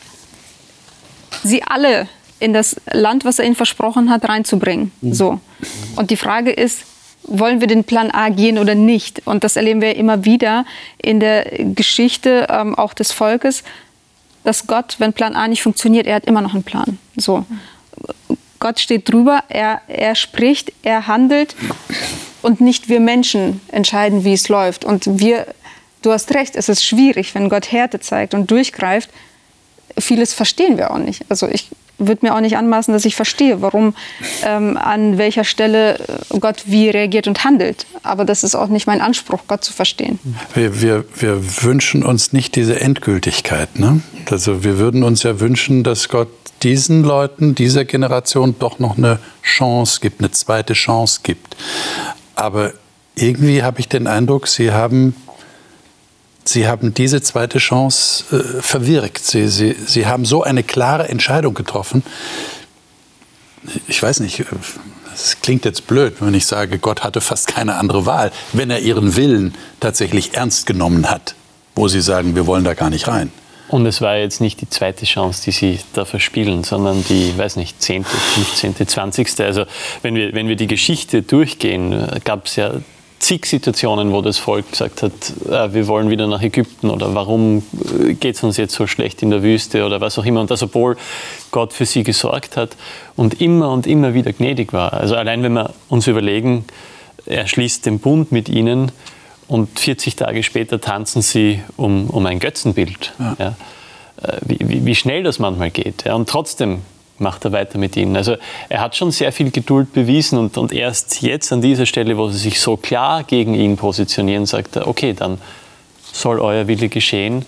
sie 1.44 1.62
alle 1.62 2.08
in 2.40 2.52
das 2.52 2.76
Land, 2.90 3.24
was 3.24 3.38
er 3.38 3.44
ihnen 3.44 3.54
versprochen 3.54 4.10
hat, 4.10 4.28
reinzubringen. 4.28 4.90
Mhm. 5.00 5.14
So. 5.14 5.40
Und 5.94 6.10
die 6.10 6.16
Frage 6.16 6.50
ist, 6.50 6.84
wollen 7.24 7.60
wir 7.60 7.66
den 7.66 7.84
Plan 7.84 8.10
A 8.10 8.28
gehen 8.28 8.58
oder 8.58 8.74
nicht? 8.74 9.26
Und 9.26 9.44
das 9.44 9.56
erleben 9.56 9.80
wir 9.80 9.96
immer 9.96 10.24
wieder 10.24 10.64
in 11.00 11.20
der 11.20 11.44
Geschichte 11.74 12.46
ähm, 12.50 12.74
auch 12.74 12.94
des 12.94 13.12
Volkes, 13.12 13.62
dass 14.44 14.66
Gott, 14.66 14.96
wenn 14.98 15.12
Plan 15.12 15.34
A 15.34 15.46
nicht 15.48 15.62
funktioniert, 15.62 16.06
er 16.06 16.16
hat 16.16 16.26
immer 16.26 16.40
noch 16.40 16.54
einen 16.54 16.64
Plan. 16.64 16.98
So. 17.16 17.44
Gott 18.58 18.80
steht 18.80 19.10
drüber, 19.10 19.42
er, 19.48 19.80
er 19.88 20.14
spricht, 20.14 20.72
er 20.82 21.06
handelt 21.06 21.56
und 22.42 22.60
nicht 22.60 22.88
wir 22.88 23.00
Menschen 23.00 23.60
entscheiden, 23.68 24.24
wie 24.24 24.32
es 24.32 24.48
läuft. 24.48 24.84
Und 24.84 25.18
wir, 25.18 25.46
du 26.02 26.12
hast 26.12 26.32
recht, 26.34 26.54
es 26.56 26.68
ist 26.68 26.84
schwierig, 26.84 27.34
wenn 27.34 27.48
Gott 27.48 27.72
Härte 27.72 28.00
zeigt 28.00 28.34
und 28.34 28.50
durchgreift. 28.50 29.10
Vieles 29.98 30.32
verstehen 30.32 30.76
wir 30.76 30.92
auch 30.92 30.98
nicht. 30.98 31.24
Also 31.28 31.48
ich 31.48 31.70
würde 31.98 32.26
mir 32.26 32.34
auch 32.34 32.40
nicht 32.40 32.56
anmaßen, 32.56 32.92
dass 32.92 33.04
ich 33.04 33.14
verstehe, 33.14 33.62
warum 33.62 33.94
ähm, 34.44 34.76
an 34.76 35.18
welcher 35.18 35.44
Stelle 35.44 35.98
Gott 36.40 36.64
wie 36.66 36.88
reagiert 36.90 37.28
und 37.28 37.44
handelt. 37.44 37.86
Aber 38.02 38.24
das 38.24 38.44
ist 38.44 38.54
auch 38.54 38.68
nicht 38.68 38.86
mein 38.86 39.00
Anspruch, 39.00 39.40
Gott 39.46 39.64
zu 39.64 39.72
verstehen. 39.72 40.18
Wir, 40.54 40.80
wir, 40.82 41.04
wir 41.14 41.62
wünschen 41.62 42.04
uns 42.04 42.32
nicht 42.32 42.56
diese 42.56 42.80
Endgültigkeit. 42.80 43.78
Ne? 43.78 44.00
Also 44.30 44.64
wir 44.64 44.78
würden 44.78 45.02
uns 45.02 45.22
ja 45.22 45.40
wünschen, 45.40 45.84
dass 45.84 46.08
Gott 46.08 46.28
diesen 46.62 47.02
Leuten, 47.02 47.54
dieser 47.54 47.84
Generation 47.84 48.54
doch 48.58 48.78
noch 48.78 48.96
eine 48.96 49.18
Chance 49.42 50.00
gibt, 50.00 50.20
eine 50.20 50.30
zweite 50.30 50.74
Chance 50.74 51.20
gibt. 51.22 51.56
Aber 52.34 52.72
irgendwie 53.14 53.62
habe 53.62 53.80
ich 53.80 53.88
den 53.88 54.06
Eindruck, 54.06 54.48
sie 54.48 54.72
haben 54.72 55.14
Sie 56.44 56.66
haben 56.66 56.92
diese 56.92 57.22
zweite 57.22 57.58
Chance 57.58 58.24
äh, 58.30 58.62
verwirkt. 58.62 59.24
Sie, 59.24 59.48
Sie, 59.48 59.76
Sie 59.86 60.06
haben 60.06 60.24
so 60.24 60.42
eine 60.42 60.62
klare 60.62 61.08
Entscheidung 61.08 61.54
getroffen. 61.54 62.02
Ich 63.86 64.02
weiß 64.02 64.20
nicht, 64.20 64.44
Es 65.14 65.40
klingt 65.40 65.64
jetzt 65.64 65.86
blöd, 65.86 66.14
wenn 66.20 66.34
ich 66.34 66.46
sage, 66.46 66.78
Gott 66.78 67.04
hatte 67.04 67.20
fast 67.20 67.46
keine 67.46 67.76
andere 67.76 68.06
Wahl, 68.06 68.32
wenn 68.52 68.70
er 68.70 68.80
ihren 68.80 69.14
Willen 69.14 69.54
tatsächlich 69.78 70.34
ernst 70.34 70.66
genommen 70.66 71.10
hat, 71.10 71.34
wo 71.74 71.86
sie 71.88 72.00
sagen, 72.00 72.34
wir 72.34 72.46
wollen 72.46 72.64
da 72.64 72.74
gar 72.74 72.90
nicht 72.90 73.08
rein. 73.08 73.30
Und 73.68 73.86
es 73.86 74.00
war 74.00 74.16
jetzt 74.16 74.40
nicht 74.40 74.60
die 74.60 74.68
zweite 74.68 75.06
Chance, 75.06 75.42
die 75.44 75.52
sie 75.52 75.78
da 75.94 76.04
verspielen, 76.04 76.64
sondern 76.64 77.04
die, 77.04 77.36
weiß 77.36 77.56
nicht, 77.56 77.80
zehnte, 77.80 78.10
fünfzehnte, 78.10 78.86
zwanzigste. 78.86 79.44
Also 79.44 79.64
wenn 80.02 80.14
wir, 80.14 80.34
wenn 80.34 80.48
wir 80.48 80.56
die 80.56 80.66
Geschichte 80.66 81.22
durchgehen, 81.22 82.06
gab 82.24 82.46
es 82.46 82.56
ja 82.56 82.72
zig 83.22 83.46
Situationen, 83.46 84.12
wo 84.12 84.20
das 84.20 84.38
Volk 84.38 84.70
gesagt 84.72 85.02
hat, 85.02 85.12
äh, 85.48 85.72
wir 85.72 85.86
wollen 85.86 86.10
wieder 86.10 86.26
nach 86.26 86.42
Ägypten 86.42 86.90
oder 86.90 87.14
warum 87.14 87.62
äh, 88.00 88.14
geht 88.14 88.34
es 88.34 88.42
uns 88.42 88.56
jetzt 88.56 88.74
so 88.74 88.86
schlecht 88.86 89.22
in 89.22 89.30
der 89.30 89.42
Wüste 89.42 89.86
oder 89.86 90.00
was 90.00 90.18
auch 90.18 90.24
immer. 90.24 90.40
Und 90.40 90.50
das, 90.50 90.62
obwohl 90.62 90.96
Gott 91.52 91.72
für 91.72 91.86
sie 91.86 92.02
gesorgt 92.02 92.56
hat 92.56 92.76
und 93.16 93.40
immer 93.40 93.70
und 93.70 93.86
immer 93.86 94.12
wieder 94.12 94.32
gnädig 94.32 94.72
war. 94.72 94.92
Also 94.92 95.14
allein 95.14 95.42
wenn 95.42 95.52
wir 95.52 95.70
uns 95.88 96.08
überlegen, 96.08 96.64
er 97.24 97.46
schließt 97.46 97.86
den 97.86 98.00
Bund 98.00 98.32
mit 98.32 98.48
ihnen 98.48 98.90
und 99.46 99.78
40 99.78 100.16
Tage 100.16 100.42
später 100.42 100.80
tanzen 100.80 101.22
sie 101.22 101.62
um, 101.76 102.10
um 102.10 102.26
ein 102.26 102.40
Götzenbild. 102.40 103.12
Ja. 103.18 103.36
Ja. 103.38 103.56
Äh, 104.20 104.38
wie, 104.42 104.84
wie, 104.84 104.94
schnell 104.96 105.22
das 105.22 105.38
manchmal 105.38 105.70
geht. 105.70 106.04
Ja. 106.04 106.14
Und 106.14 106.28
trotzdem 106.28 106.80
macht 107.22 107.44
er 107.44 107.52
weiter 107.52 107.78
mit 107.78 107.96
ihnen. 107.96 108.16
Also 108.16 108.36
er 108.68 108.80
hat 108.80 108.96
schon 108.96 109.10
sehr 109.10 109.32
viel 109.32 109.50
Geduld 109.50 109.92
bewiesen 109.92 110.38
und, 110.38 110.58
und 110.58 110.72
erst 110.72 111.22
jetzt 111.22 111.52
an 111.52 111.62
dieser 111.62 111.86
Stelle, 111.86 112.18
wo 112.18 112.28
sie 112.28 112.38
sich 112.38 112.60
so 112.60 112.76
klar 112.76 113.24
gegen 113.24 113.54
ihn 113.54 113.76
positionieren, 113.76 114.44
sagt 114.44 114.76
er, 114.76 114.86
okay, 114.86 115.14
dann 115.14 115.38
soll 116.12 116.40
euer 116.40 116.66
Wille 116.68 116.88
geschehen 116.88 117.46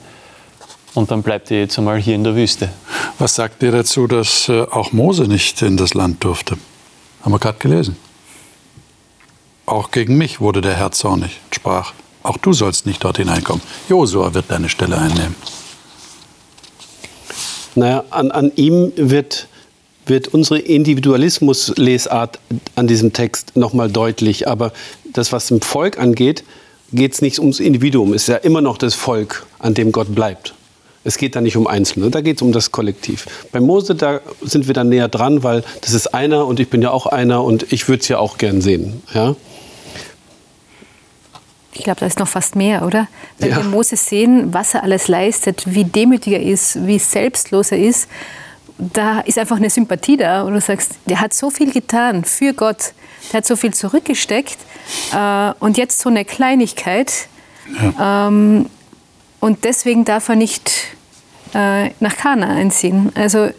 und 0.95 1.11
dann 1.11 1.23
bleibt 1.23 1.51
ihr 1.51 1.61
jetzt 1.61 1.79
einmal 1.79 2.01
hier 2.01 2.15
in 2.15 2.25
der 2.25 2.35
Wüste. 2.35 2.71
Was 3.19 3.35
sagt 3.35 3.63
ihr 3.63 3.73
dazu, 3.73 4.07
dass 4.07 4.49
äh, 4.49 4.63
auch 4.63 4.93
Mose 4.93 5.25
nicht 5.25 5.61
in 5.63 5.77
das 5.77 5.95
Land 5.95 6.25
durfte? 6.25 6.57
Haben 7.23 7.33
wir 7.33 7.39
gerade 7.39 7.59
gelesen. 7.59 7.97
Auch 9.67 9.91
gegen 9.91 10.17
mich 10.17 10.41
wurde 10.41 10.61
der 10.61 10.75
Herr 10.75 10.93
zornig 10.93 11.41
und 11.47 11.55
sprach, 11.55 11.93
auch 12.23 12.37
du 12.39 12.53
sollst 12.53 12.87
nicht 12.87 13.03
dort 13.03 13.19
hineinkommen. 13.19 13.63
Josua 13.89 14.33
wird 14.35 14.47
deine 14.51 14.69
Stelle 14.69 14.97
einnehmen. 14.99 15.35
Naja, 17.75 18.05
an, 18.11 18.31
an 18.31 18.53
ihm 18.57 18.93
wird 18.97 19.49
wird 20.07 20.29
unsere 20.29 20.59
Individualismus-Lesart 20.59 22.39
an 22.75 22.87
diesem 22.87 23.13
Text 23.13 23.57
nochmal 23.57 23.91
deutlich. 23.91 24.49
Aber 24.49 24.73
das, 25.13 25.33
was 25.33 25.51
im 25.51 25.61
Volk 25.61 25.99
angeht, 25.99 26.45
geht 26.93 27.15
es 27.15 27.23
nicht 27.23 27.39
ums 27.39 27.61
Individuum. 27.61 28.13
Es 28.13 28.23
ist 28.23 28.29
ja 28.29 28.37
immer 28.37 28.61
noch 28.61 28.79
das 28.79 28.95
Volk, 28.95 29.47
an 29.59 29.75
dem 29.75 29.93
Gott 29.93 30.15
bleibt. 30.15 30.55
Es 31.07 31.19
geht 31.19 31.37
da 31.37 31.43
nicht 31.43 31.57
um 31.57 31.67
Einzelne, 31.67 32.11
da 32.11 32.23
geht 32.23 32.37
es 32.37 32.43
um 32.43 32.53
das 32.53 32.71
Kollektiv. 32.71 33.27
Bei 33.53 33.61
Mose, 33.61 33.95
da 33.95 34.21
sind 34.41 34.67
wir 34.69 34.75
dann 34.75 34.89
näher 34.89 35.09
dran, 35.09 35.43
weil 35.43 35.63
das 35.83 35.93
ist 35.93 36.15
einer 36.15 36.47
und 36.47 36.61
ich 36.61 36.71
bin 36.71 36.81
ja 36.81 36.91
auch 36.91 37.07
einer 37.07 37.45
und 37.45 37.71
ich 37.73 37.89
würde 37.89 38.01
es 38.01 38.09
ja 38.09 38.19
auch 38.19 38.39
gern 38.39 38.63
sehen. 38.63 39.03
Ja? 39.13 39.37
Ich 41.75 41.83
glaube, 41.83 42.01
da 42.01 42.07
ist 42.07 42.19
noch 42.19 42.29
fast 42.29 42.57
mehr, 42.57 42.87
oder? 42.87 43.09
Wenn 43.39 43.51
ja. 43.51 43.57
wir 43.57 43.65
Mose 43.65 43.97
sehen, 43.97 44.55
was 44.55 44.73
er 44.73 44.83
alles 44.83 45.09
leistet, 45.09 45.65
wie 45.67 45.85
demütig 45.85 46.33
er 46.33 46.43
ist, 46.43 46.87
wie 46.87 46.99
selbstlos 46.99 47.73
er 47.73 47.79
ist 47.79 48.09
da 48.79 49.21
ist 49.21 49.39
einfach 49.39 49.57
eine 49.57 49.71
Sympathie 49.71 50.17
da 50.17 50.43
und 50.43 50.55
du 50.55 50.61
sagst, 50.61 50.93
der 51.07 51.21
hat 51.21 51.33
so 51.33 51.51
viel 51.51 51.73
getan 51.73 52.25
für 52.25 52.53
Gott, 52.53 52.93
der 53.33 53.39
hat 53.39 53.47
so 53.47 53.57
viel 53.57 53.73
zurückgesteckt 53.73 54.59
äh, 55.13 55.53
und 55.61 55.77
jetzt 55.79 56.01
so 56.01 56.09
eine 56.09 56.25
Kleinigkeit 56.25 57.29
ja. 57.99 58.29
ähm, 58.29 58.69
und 59.41 59.65
deswegen 59.65 60.05
darf 60.05 60.29
er 60.29 60.37
nicht 60.37 60.71
äh, 61.55 61.91
nach 62.01 62.17
Kana 62.17 62.49
einziehen. 62.49 63.13
Also 63.15 63.51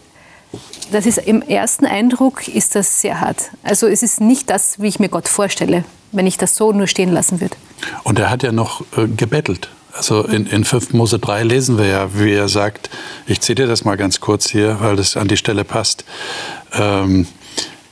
das 0.92 1.06
ist 1.06 1.18
im 1.20 1.42
ersten 1.42 1.86
Eindruck 1.86 2.48
ist 2.48 2.76
das 2.76 3.02
sehr 3.02 3.22
hart. 3.22 3.52
Also 3.64 3.88
es 3.88 4.04
ist 4.04 4.22
nicht 4.22 4.50
das, 4.50 4.82
wie 4.82 4.88
ich 4.88 5.00
mir 5.00 5.10
Gott 5.10 5.28
vorstelle, 5.28 5.84
wenn 6.12 6.28
ich 6.28 6.38
das 6.38 6.56
so 6.56 6.72
nur 6.72 6.88
stehen 6.88 7.12
lassen 7.12 7.42
würde. 7.42 7.56
Und 8.04 8.20
er 8.20 8.30
hat 8.30 8.44
ja 8.44 8.52
noch 8.52 8.82
äh, 8.98 9.08
gebettelt. 9.08 9.70
Also 9.96 10.24
in, 10.24 10.46
in 10.48 10.66
5. 10.66 10.92
Mose 10.92 11.20
3 11.20 11.44
lesen 11.44 11.78
wir 11.78 11.86
ja, 11.86 12.20
wie 12.20 12.34
er 12.34 12.50
sagt, 12.50 12.90
ich 13.28 13.40
zitiere 13.40 13.70
das 13.70 13.86
mal 13.86 13.96
ganz 13.96 14.20
kurz 14.20 14.50
hier, 14.50 14.78
weil 14.82 14.98
das 14.98 15.16
an 15.16 15.30
die 15.30 15.38
Stelle 15.38 15.64
passt. 15.64 16.04
Ähm, 16.74 17.28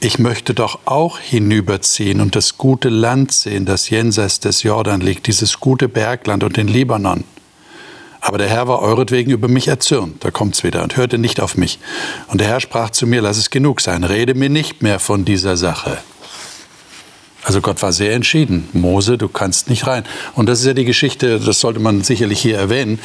ich 0.01 0.19
möchte 0.19 0.53
doch 0.53 0.79
auch 0.83 1.17
hinüberziehen 1.17 2.19
und 2.19 2.35
das 2.35 2.57
gute 2.57 2.89
Land 2.89 3.31
sehen, 3.31 3.65
das 3.65 3.89
jenseits 3.89 4.41
des 4.41 4.63
Jordan 4.63 4.99
liegt, 4.99 5.27
dieses 5.27 5.61
gute 5.61 5.87
Bergland 5.87 6.43
und 6.43 6.57
den 6.57 6.67
Libanon. 6.67 7.23
Aber 8.19 8.37
der 8.37 8.49
Herr 8.49 8.67
war 8.67 8.81
euretwegen 8.81 9.31
über 9.31 9.47
mich 9.47 9.69
erzürnt, 9.69 10.25
da 10.25 10.31
kommt's 10.31 10.65
wieder, 10.65 10.83
und 10.83 10.97
hörte 10.97 11.17
nicht 11.17 11.39
auf 11.39 11.55
mich. 11.55 11.79
Und 12.27 12.41
der 12.41 12.49
Herr 12.49 12.59
sprach 12.59 12.89
zu 12.89 13.07
mir, 13.07 13.21
lass 13.21 13.37
es 13.37 13.49
genug 13.49 13.79
sein, 13.79 14.03
rede 14.03 14.33
mir 14.33 14.49
nicht 14.49 14.81
mehr 14.81 14.99
von 14.99 15.23
dieser 15.23 15.55
Sache. 15.55 15.99
Also 17.43 17.61
Gott 17.61 17.81
war 17.81 17.91
sehr 17.91 18.13
entschieden. 18.13 18.69
Mose, 18.73 19.17
du 19.17 19.27
kannst 19.27 19.69
nicht 19.69 19.85
rein. 19.85 20.03
Und 20.35 20.47
das 20.47 20.59
ist 20.59 20.65
ja 20.65 20.73
die 20.73 20.85
Geschichte, 20.85 21.39
das 21.39 21.59
sollte 21.59 21.79
man 21.79 22.01
sicherlich 22.01 22.39
hier 22.39 22.57
erwähnen. 22.57 22.99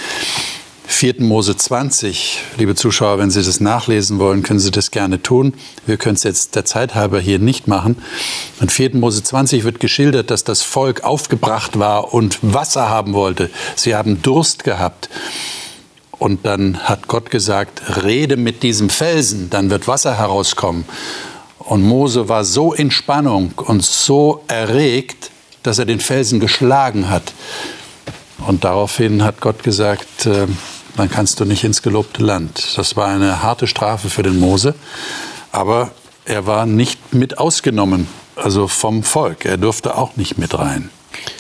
4. 0.91 1.17
Mose 1.19 1.55
20, 1.55 2.41
liebe 2.57 2.75
Zuschauer, 2.75 3.19
wenn 3.19 3.31
Sie 3.31 3.43
das 3.43 3.61
nachlesen 3.61 4.19
wollen, 4.19 4.43
können 4.43 4.59
Sie 4.59 4.71
das 4.71 4.91
gerne 4.91 5.23
tun. 5.23 5.53
Wir 5.87 5.99
können 5.99 6.15
es 6.15 6.23
jetzt 6.23 6.57
der 6.57 6.65
Zeit 6.65 6.95
halber 6.95 7.21
hier 7.21 7.39
nicht 7.39 7.69
machen. 7.69 7.99
In 8.61 8.71
4. 8.71 8.97
Mose 8.97 9.23
20 9.23 9.65
wird 9.65 9.81
geschildert, 9.81 10.31
dass 10.31 10.45
das 10.45 10.63
Volk 10.63 11.05
aufgebracht 11.05 11.79
war 11.79 12.15
und 12.15 12.39
Wasser 12.41 12.89
haben 12.89 13.13
wollte. 13.13 13.51
Sie 13.77 13.95
haben 13.95 14.23
Durst 14.23 14.65
gehabt. 14.65 15.11
Und 16.13 16.47
dann 16.47 16.79
hat 16.79 17.07
Gott 17.07 17.31
gesagt, 17.31 18.03
rede 18.03 18.37
mit 18.37 18.63
diesem 18.63 18.89
Felsen, 18.89 19.51
dann 19.51 19.71
wird 19.71 19.89
Wasser 19.89 20.17
herauskommen. 20.17 20.85
Und 21.69 21.83
Mose 21.83 22.31
war 22.31 22.45
so 22.45 22.73
in 22.73 22.91
Spannung 22.91 23.53
und 23.57 23.85
so 23.85 24.43
erregt, 24.49 25.31
dass 25.63 25.79
er 25.79 25.85
den 25.85 26.01
Felsen 26.01 26.41
geschlagen 26.41 27.11
hat. 27.11 27.35
Und 28.47 28.65
daraufhin 28.65 29.23
hat 29.23 29.43
Gott 29.43 29.63
gesagt, 29.63 30.25
äh, 30.25 30.47
dann 30.97 31.11
kannst 31.11 31.41
du 31.41 31.45
nicht 31.45 31.65
ins 31.65 31.83
gelobte 31.83 32.23
Land. 32.23 32.73
Das 32.77 32.97
war 32.97 33.09
eine 33.09 33.43
harte 33.43 33.67
Strafe 33.67 34.09
für 34.09 34.23
den 34.23 34.41
Mose, 34.41 34.75
aber 35.53 35.91
er 36.25 36.47
war 36.47 36.65
nicht 36.65 37.13
mit 37.13 37.37
ausgenommen, 37.37 38.09
also 38.35 38.67
vom 38.67 39.03
Volk. 39.03 39.45
Er 39.45 39.59
durfte 39.59 39.95
auch 39.99 40.17
nicht 40.17 40.39
mit 40.39 40.59
rein. 40.59 40.89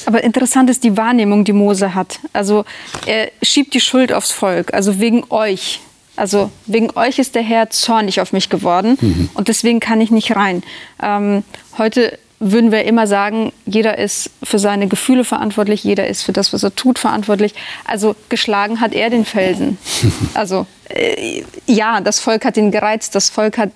Aber 0.04 0.22
interessant 0.22 0.68
ist 0.68 0.84
die 0.84 0.94
Wahrnehmung, 0.98 1.46
die 1.46 1.54
Mose 1.54 1.94
hat. 1.94 2.20
Also 2.34 2.66
er 3.06 3.30
schiebt 3.40 3.72
die 3.72 3.80
Schuld 3.80 4.12
aufs 4.12 4.32
Volk, 4.32 4.74
also 4.74 5.00
wegen 5.00 5.24
euch. 5.30 5.80
Also 6.18 6.50
wegen 6.66 6.90
euch 6.96 7.18
ist 7.18 7.34
der 7.34 7.42
Herr 7.42 7.70
zornig 7.70 8.20
auf 8.20 8.32
mich 8.32 8.50
geworden 8.50 8.98
mhm. 9.00 9.30
und 9.34 9.48
deswegen 9.48 9.78
kann 9.78 10.00
ich 10.00 10.10
nicht 10.10 10.34
rein. 10.34 10.64
Ähm, 11.00 11.44
heute 11.78 12.18
würden 12.40 12.72
wir 12.72 12.84
immer 12.84 13.06
sagen, 13.06 13.52
jeder 13.66 13.98
ist 13.98 14.30
für 14.42 14.58
seine 14.58 14.88
Gefühle 14.88 15.24
verantwortlich, 15.24 15.84
jeder 15.84 16.06
ist 16.08 16.22
für 16.22 16.32
das, 16.32 16.52
was 16.52 16.62
er 16.62 16.74
tut, 16.74 16.98
verantwortlich. 16.98 17.54
Also 17.84 18.16
geschlagen 18.28 18.80
hat 18.80 18.94
er 18.94 19.10
den 19.10 19.24
Felsen. 19.24 19.78
Also 20.34 20.66
äh, 20.88 21.42
ja, 21.66 22.00
das 22.00 22.20
Volk 22.20 22.44
hat 22.44 22.56
ihn 22.56 22.70
gereizt, 22.70 23.14
das 23.14 23.28
Volk 23.28 23.58
hat, 23.58 23.70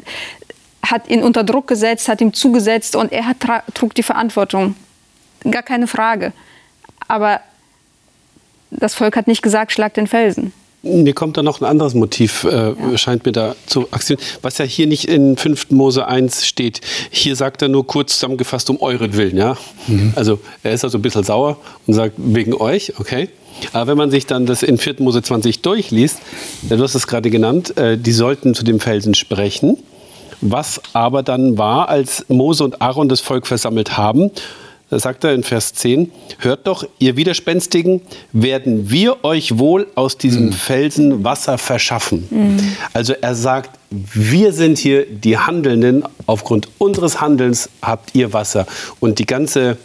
hat 0.84 1.08
ihn 1.08 1.22
unter 1.22 1.44
Druck 1.44 1.66
gesetzt, 1.66 2.08
hat 2.08 2.20
ihm 2.20 2.32
zugesetzt 2.32 2.94
und 2.96 3.12
er 3.12 3.26
hat, 3.26 3.36
trug 3.74 3.94
die 3.94 4.02
Verantwortung. 4.02 4.76
Gar 5.48 5.62
keine 5.62 5.86
Frage. 5.86 6.32
Aber 7.08 7.40
das 8.70 8.94
Volk 8.94 9.16
hat 9.16 9.26
nicht 9.26 9.42
gesagt, 9.42 9.72
schlag 9.72 9.94
den 9.94 10.06
Felsen. 10.06 10.52
Mir 10.82 11.14
kommt 11.14 11.36
da 11.36 11.44
noch 11.44 11.60
ein 11.60 11.64
anderes 11.64 11.94
Motiv, 11.94 12.42
äh, 12.42 12.72
ja. 12.72 12.98
scheint 12.98 13.24
mir 13.24 13.30
da 13.30 13.54
zu 13.66 13.86
aktivieren, 13.92 14.20
was 14.42 14.58
ja 14.58 14.64
hier 14.64 14.88
nicht 14.88 15.04
in 15.04 15.36
5. 15.36 15.70
Mose 15.70 16.08
1 16.08 16.44
steht. 16.44 16.80
Hier 17.10 17.36
sagt 17.36 17.62
er 17.62 17.68
nur 17.68 17.86
kurz 17.86 18.14
zusammengefasst 18.14 18.68
um 18.68 18.80
euren 18.80 19.16
Willen. 19.16 19.36
Ja? 19.36 19.56
Mhm. 19.86 20.12
Also 20.16 20.40
er 20.64 20.72
ist 20.72 20.82
also 20.82 20.98
ein 20.98 21.02
bisschen 21.02 21.22
sauer 21.22 21.56
und 21.86 21.94
sagt 21.94 22.14
wegen 22.16 22.54
euch, 22.54 22.98
okay. 22.98 23.28
Aber 23.72 23.92
wenn 23.92 23.98
man 23.98 24.10
sich 24.10 24.26
dann 24.26 24.44
das 24.44 24.64
in 24.64 24.76
4. 24.76 24.96
Mose 24.98 25.22
20 25.22 25.62
durchliest, 25.62 26.18
du 26.62 26.82
hast 26.82 26.96
es 26.96 27.06
gerade 27.06 27.30
genannt, 27.30 27.76
äh, 27.76 27.96
die 27.96 28.12
sollten 28.12 28.54
zu 28.54 28.64
dem 28.64 28.80
Felsen 28.80 29.14
sprechen. 29.14 29.78
Was 30.40 30.80
aber 30.92 31.22
dann 31.22 31.58
war, 31.58 31.88
als 31.88 32.24
Mose 32.28 32.64
und 32.64 32.82
Aaron 32.82 33.08
das 33.08 33.20
Volk 33.20 33.46
versammelt 33.46 33.96
haben 33.96 34.32
sagt 34.98 35.24
er 35.24 35.32
in 35.32 35.42
Vers 35.42 35.74
10, 35.74 36.10
hört 36.38 36.66
doch, 36.66 36.86
ihr 36.98 37.16
Widerspenstigen, 37.16 38.02
werden 38.32 38.90
wir 38.90 39.24
euch 39.24 39.58
wohl 39.58 39.86
aus 39.94 40.18
diesem 40.18 40.46
mhm. 40.46 40.52
Felsen 40.52 41.24
Wasser 41.24 41.58
verschaffen. 41.58 42.26
Mhm. 42.30 42.76
Also 42.92 43.14
er 43.20 43.34
sagt, 43.34 43.78
wir 43.90 44.52
sind 44.52 44.78
hier 44.78 45.06
die 45.06 45.38
Handelnden, 45.38 46.04
aufgrund 46.26 46.68
unseres 46.78 47.20
Handelns 47.20 47.68
habt 47.80 48.14
ihr 48.14 48.32
Wasser. 48.32 48.66
Und 49.00 49.18
die 49.18 49.26
ganze 49.26 49.76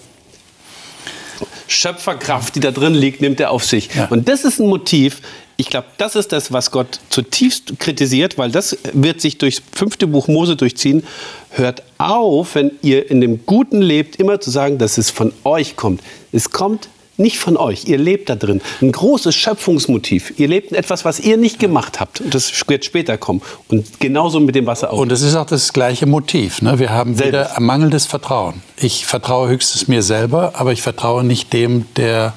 Schöpferkraft, 1.67 2.55
die 2.55 2.59
da 2.59 2.71
drin 2.71 2.93
liegt, 2.93 3.21
nimmt 3.21 3.39
er 3.39 3.51
auf 3.51 3.65
sich. 3.65 3.89
Ja. 3.93 4.05
Und 4.05 4.27
das 4.29 4.45
ist 4.45 4.59
ein 4.59 4.67
Motiv, 4.67 5.21
ich 5.57 5.69
glaube, 5.69 5.87
das 5.97 6.15
ist 6.15 6.31
das, 6.31 6.53
was 6.53 6.69
Gott 6.69 6.99
zutiefst 7.09 7.79
kritisiert, 7.79 8.37
weil 8.37 8.51
das 8.51 8.77
wird 8.93 9.21
sich 9.21 9.39
durchs 9.39 9.61
fünfte 9.71 10.05
Buch 10.05 10.27
Mose 10.27 10.55
durchziehen. 10.55 11.03
Hört 11.49 11.81
auf, 11.97 12.53
wenn 12.53 12.71
ihr 12.83 13.09
in 13.09 13.21
dem 13.21 13.45
Guten 13.45 13.81
lebt, 13.81 14.17
immer 14.17 14.39
zu 14.39 14.51
sagen, 14.51 14.77
dass 14.77 14.99
es 14.99 15.09
von 15.09 15.33
euch 15.43 15.75
kommt. 15.75 16.01
Es 16.31 16.51
kommt 16.51 16.89
nicht 17.17 17.39
von 17.39 17.57
euch. 17.57 17.85
Ihr 17.85 17.97
lebt 17.97 18.29
da 18.29 18.35
drin. 18.35 18.61
Ein 18.79 18.91
großes 18.91 19.33
Schöpfungsmotiv. 19.35 20.33
Ihr 20.37 20.47
lebt 20.47 20.69
in 20.71 20.77
etwas, 20.77 21.03
was 21.03 21.19
ihr 21.19 21.37
nicht 21.37 21.57
gemacht 21.57 21.99
habt. 21.99 22.21
Und 22.21 22.35
das 22.35 22.51
wird 22.67 22.85
später 22.85 23.17
kommen. 23.17 23.41
Und 23.67 23.99
genauso 23.99 24.39
mit 24.39 24.53
dem 24.53 24.67
Wasser 24.67 24.93
auch. 24.93 24.99
Und 24.99 25.11
es 25.11 25.23
ist 25.23 25.35
auch 25.35 25.47
das 25.47 25.73
gleiche 25.73 26.05
Motiv. 26.05 26.61
Ne? 26.61 26.77
Wir 26.77 26.91
haben 26.91 27.15
Selbst. 27.15 27.29
wieder 27.29 27.59
mangelndes 27.59 28.05
Vertrauen. 28.05 28.61
Ich 28.79 29.07
vertraue 29.07 29.49
höchstens 29.49 29.87
mir 29.87 30.03
selber, 30.03 30.51
aber 30.53 30.71
ich 30.71 30.83
vertraue 30.83 31.23
nicht 31.23 31.51
dem, 31.53 31.85
der 31.95 32.33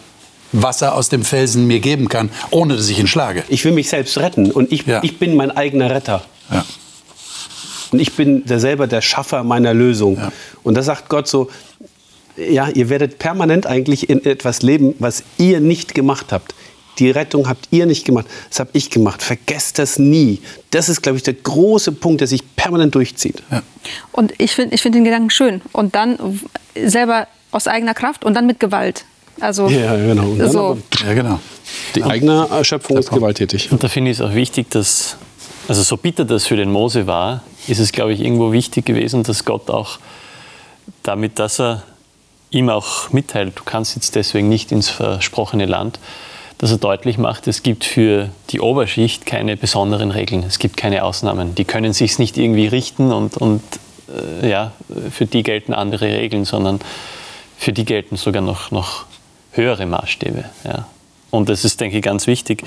Wasser 0.53 0.95
aus 0.95 1.09
dem 1.09 1.23
Felsen 1.23 1.67
mir 1.67 1.81
geben 1.81 2.09
kann, 2.09 2.31
ohne 2.51 2.77
dass 2.77 2.89
ich 2.89 2.99
ihn 2.99 3.07
schlage. 3.07 3.45
Ich 3.49 3.65
will 3.65 3.73
mich 3.73 3.89
selbst 3.89 4.19
retten 4.19 4.51
und 4.51 4.73
ich, 4.73 4.87
ja. 4.87 5.03
ich 5.03 5.19
bin 5.19 5.37
mein 5.37 5.51
eigener 5.51 5.91
Retter. 5.91 6.25
Ja. 6.51 6.65
Und 7.93 8.01
ich 8.01 8.15
bin 8.15 8.45
der 8.45 8.61
selber 8.61 8.87
der 8.87 9.01
Schaffer 9.01 9.43
meiner 9.45 9.75
Lösung. 9.75 10.17
Ja. 10.17 10.33
Und 10.63 10.75
da 10.75 10.83
sagt 10.83 11.09
Gott 11.09 11.29
so, 11.29 11.51
ja, 12.37 12.69
ihr 12.69 12.89
werdet 12.89 13.19
permanent 13.19 13.67
eigentlich 13.67 14.09
in 14.09 14.25
etwas 14.25 14.63
leben, 14.63 14.95
was 14.99 15.25
ihr 15.39 15.61
nicht 15.61 15.95
gemacht 15.95 16.27
habt. 16.31 16.55
Die 16.99 17.11
Rettung 17.11 17.49
habt 17.49 17.69
ihr 17.71 17.87
nicht 17.87 18.05
gemacht, 18.05 18.27
das 18.51 18.61
habe 18.61 18.71
ich 18.73 18.91
gemacht. 18.91 19.23
Vergesst 19.23 19.79
das 19.79 19.99
nie. 19.99 20.41
Das 20.71 20.89
ist, 20.89 21.03
glaube 21.03 21.17
ich, 21.17 21.23
der 21.23 21.35
große 21.35 21.93
Punkt, 21.93 22.21
der 22.21 22.29
sich 22.29 22.43
permanent 22.57 22.95
durchzieht. 22.95 23.43
Ja. 23.51 23.63
Und 24.13 24.35
ich 24.39 24.55
finde 24.55 24.75
ich 24.75 24.83
find 24.83 24.95
den 24.95 25.05
Gedanken 25.05 25.31
schön. 25.31 25.63
Und 25.73 25.95
dann 25.95 26.41
selber 26.77 27.27
aus 27.53 27.67
eigener 27.67 27.95
Kraft 27.95 28.25
und 28.25 28.35
dann 28.35 28.47
mit 28.47 28.61
Gewalt. 28.61 29.05
Also, 29.41 29.69
ja, 29.69 29.97
genau. 29.97 30.35
So. 30.49 30.79
Ja, 31.05 31.15
genau. 31.15 31.41
Die 31.95 32.05
eigene 32.05 32.47
Erschöpfung 32.51 32.99
ist 32.99 33.11
gewalttätig. 33.11 33.73
Und 33.73 33.83
da 33.83 33.89
finde 33.89 34.11
ich 34.11 34.19
es 34.19 34.25
auch 34.25 34.35
wichtig, 34.35 34.71
dass, 34.71 35.17
also 35.69 35.83
so 35.83 35.97
bitter 35.97 36.25
das 36.25 36.47
für 36.47 36.57
den 36.57 36.71
Mose 36.71 37.07
war, 37.07 37.43
ist 37.67 37.79
es, 37.79 37.93
glaube 37.93 38.13
ich, 38.13 38.21
irgendwo 38.21 38.53
wichtig 38.53 38.87
gewesen, 38.87 39.23
dass 39.23 39.45
Gott 39.45 39.71
auch 39.71 39.99
damit, 41.03 41.39
dass 41.39 41.61
er 41.61 41.83
ihm 42.51 42.69
auch 42.69 43.13
mitteilt, 43.13 43.59
du 43.59 43.65
kannst 43.65 43.95
jetzt 43.97 44.17
deswegen 44.17 44.49
nicht 44.49 44.73
ins 44.73 44.89
versprochene 44.89 45.67
Land, 45.67 45.99
dass 46.59 46.71
er 46.73 46.79
deutlich 46.79 47.17
macht, 47.17 47.47
es 47.49 47.63
gibt 47.63 47.85
für 47.85 48.29
die 48.51 48.61
Oberschicht 48.61 49.25
keine 49.25 49.57
besonderen 49.57 50.11
Regeln, 50.11 50.43
es 50.43 50.59
gibt 50.59 50.77
keine 50.77 51.05
Ausnahmen. 51.05 51.55
Die 51.55 51.65
können 51.65 51.93
sich 51.93 52.19
nicht 52.19 52.37
irgendwie 52.37 52.67
richten 52.67 53.13
und, 53.13 53.37
und 53.37 53.63
äh, 54.43 54.51
ja, 54.51 54.73
für 55.11 55.27
die 55.27 55.43
gelten 55.43 55.73
andere 55.73 56.07
Regeln, 56.07 56.45
sondern 56.45 56.81
für 57.57 57.73
die 57.73 57.85
gelten 57.85 58.17
sogar 58.17 58.43
noch, 58.43 58.71
noch 58.71 59.07
höhere 59.53 59.87
Maßstäbe. 59.87 60.45
Ja. 60.65 60.87
Und 61.31 61.49
das 61.49 61.65
ist, 61.65 61.81
denke 61.81 61.99
ich, 61.99 62.03
ganz 62.03 62.27
wichtig, 62.27 62.63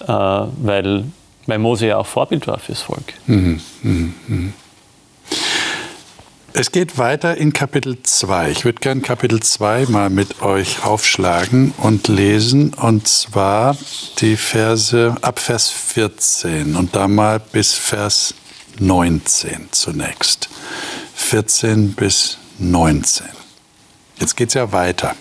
äh, 0.00 0.06
weil, 0.06 1.04
weil 1.46 1.58
Mose 1.58 1.86
ja 1.86 1.98
auch 1.98 2.06
Vorbild 2.06 2.46
war 2.46 2.58
fürs 2.58 2.82
Volk. 2.82 3.14
Mhm, 3.26 3.60
mh, 3.82 4.08
mh. 4.28 4.52
Es 6.58 6.72
geht 6.72 6.96
weiter 6.96 7.36
in 7.36 7.52
Kapitel 7.52 7.98
2. 8.02 8.50
Ich 8.50 8.64
würde 8.64 8.80
gerne 8.80 9.02
Kapitel 9.02 9.40
2 9.40 9.86
mal 9.90 10.08
mit 10.08 10.40
euch 10.40 10.84
aufschlagen 10.84 11.74
und 11.76 12.08
lesen, 12.08 12.72
und 12.72 13.06
zwar 13.06 13.76
die 14.20 14.36
Verse 14.36 15.14
ab 15.20 15.38
Vers 15.38 15.68
14 15.68 16.74
und 16.74 16.96
da 16.96 17.08
mal 17.08 17.40
bis 17.40 17.74
Vers 17.74 18.32
19 18.78 19.68
zunächst. 19.70 20.48
14 21.14 21.92
bis 21.92 22.38
19. 22.58 23.26
Jetzt 24.18 24.34
geht 24.34 24.48
es 24.48 24.54
ja 24.54 24.72
weiter. 24.72 25.14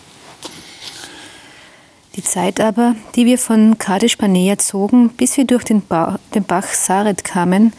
Die 2.15 2.23
Zeit 2.23 2.61
aber, 2.61 2.95
die 3.15 3.25
wir 3.25 3.37
von 3.37 3.77
Kadesh 3.77 4.17
zogen, 4.59 5.09
bis 5.09 5.35
wir 5.35 5.45
durch 5.45 5.65
den, 5.65 5.81
ba 5.81 6.17
den 6.33 6.45
Bach 6.45 6.67
Saret 6.67 7.25
kamen, 7.25 7.73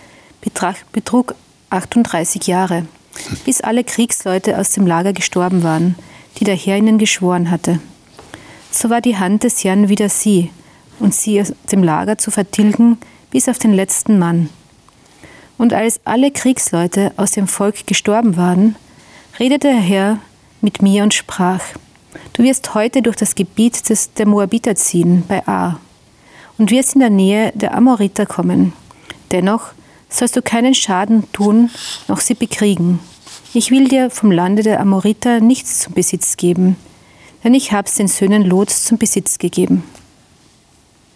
betrug 0.92 1.35
38 1.70 2.46
Jahre, 2.46 2.87
bis 3.46 3.62
alle 3.62 3.83
Kriegsleute 3.83 4.59
aus 4.59 4.70
dem 4.70 4.87
Lager 4.87 5.14
gestorben 5.14 5.62
waren, 5.62 5.94
die 6.38 6.44
der 6.44 6.55
Herr 6.55 6.77
ihnen 6.77 6.99
geschworen 6.99 7.51
hatte. 7.51 7.81
So 8.70 8.90
war 8.90 9.01
die 9.01 9.16
Hand 9.16 9.42
des 9.42 9.64
Herrn 9.64 9.88
wieder 9.88 10.11
sie, 10.11 10.51
und 10.99 11.14
sie 11.14 11.40
aus 11.40 11.55
dem 11.72 11.83
Lager 11.83 12.18
zu 12.18 12.31
vertilgen, 12.31 12.99
bis 13.31 13.49
auf 13.49 13.59
den 13.59 13.72
letzten 13.72 14.18
Mann. 14.18 14.51
Und 15.57 15.72
als 15.72 16.01
alle 16.05 16.31
Kriegsleute 16.31 17.12
aus 17.16 17.33
dem 17.33 17.46
Volk 17.46 17.87
gestorben 17.87 18.37
waren, 18.37 18.77
redete 19.40 19.68
der 19.68 19.77
Herr 19.77 20.18
mit 20.61 20.83
mir 20.83 21.03
und 21.03 21.14
sprach, 21.14 21.62
Du 22.37 22.42
wirst 22.42 22.75
heute 22.75 23.01
durch 23.01 23.16
das 23.16 23.35
Gebiet 23.35 23.88
des, 23.88 24.12
der 24.12 24.27
Moabiter 24.27 24.75
ziehen, 24.75 25.25
bei 25.27 25.49
A, 25.49 25.81
und 26.59 26.70
wirst 26.70 26.92
in 26.92 27.01
der 27.01 27.09
Nähe 27.09 27.51
der 27.55 27.75
Amoriter 27.75 28.27
kommen. 28.27 28.75
Dennoch 29.33 29.68
sollst 30.11 30.37
du 30.37 30.42
keinen 30.42 30.75
Schaden 30.75 31.25
tun, 31.33 31.70
noch 32.09 32.20
sie 32.20 32.35
bekriegen. 32.35 32.99
Ich 33.55 33.70
will 33.70 33.88
dir 33.88 34.11
vom 34.11 34.31
Lande 34.31 34.62
der 34.62 34.81
Amoriter 34.81 35.40
nichts 35.40 35.81
zum 35.81 35.94
Besitz 35.94 36.37
geben, 36.37 36.77
denn 37.42 37.55
ich 37.55 37.72
hab's 37.72 37.94
den 37.94 38.07
Söhnen 38.07 38.42
Lots 38.42 38.85
zum 38.85 38.99
Besitz 38.99 39.38
gegeben. 39.38 39.83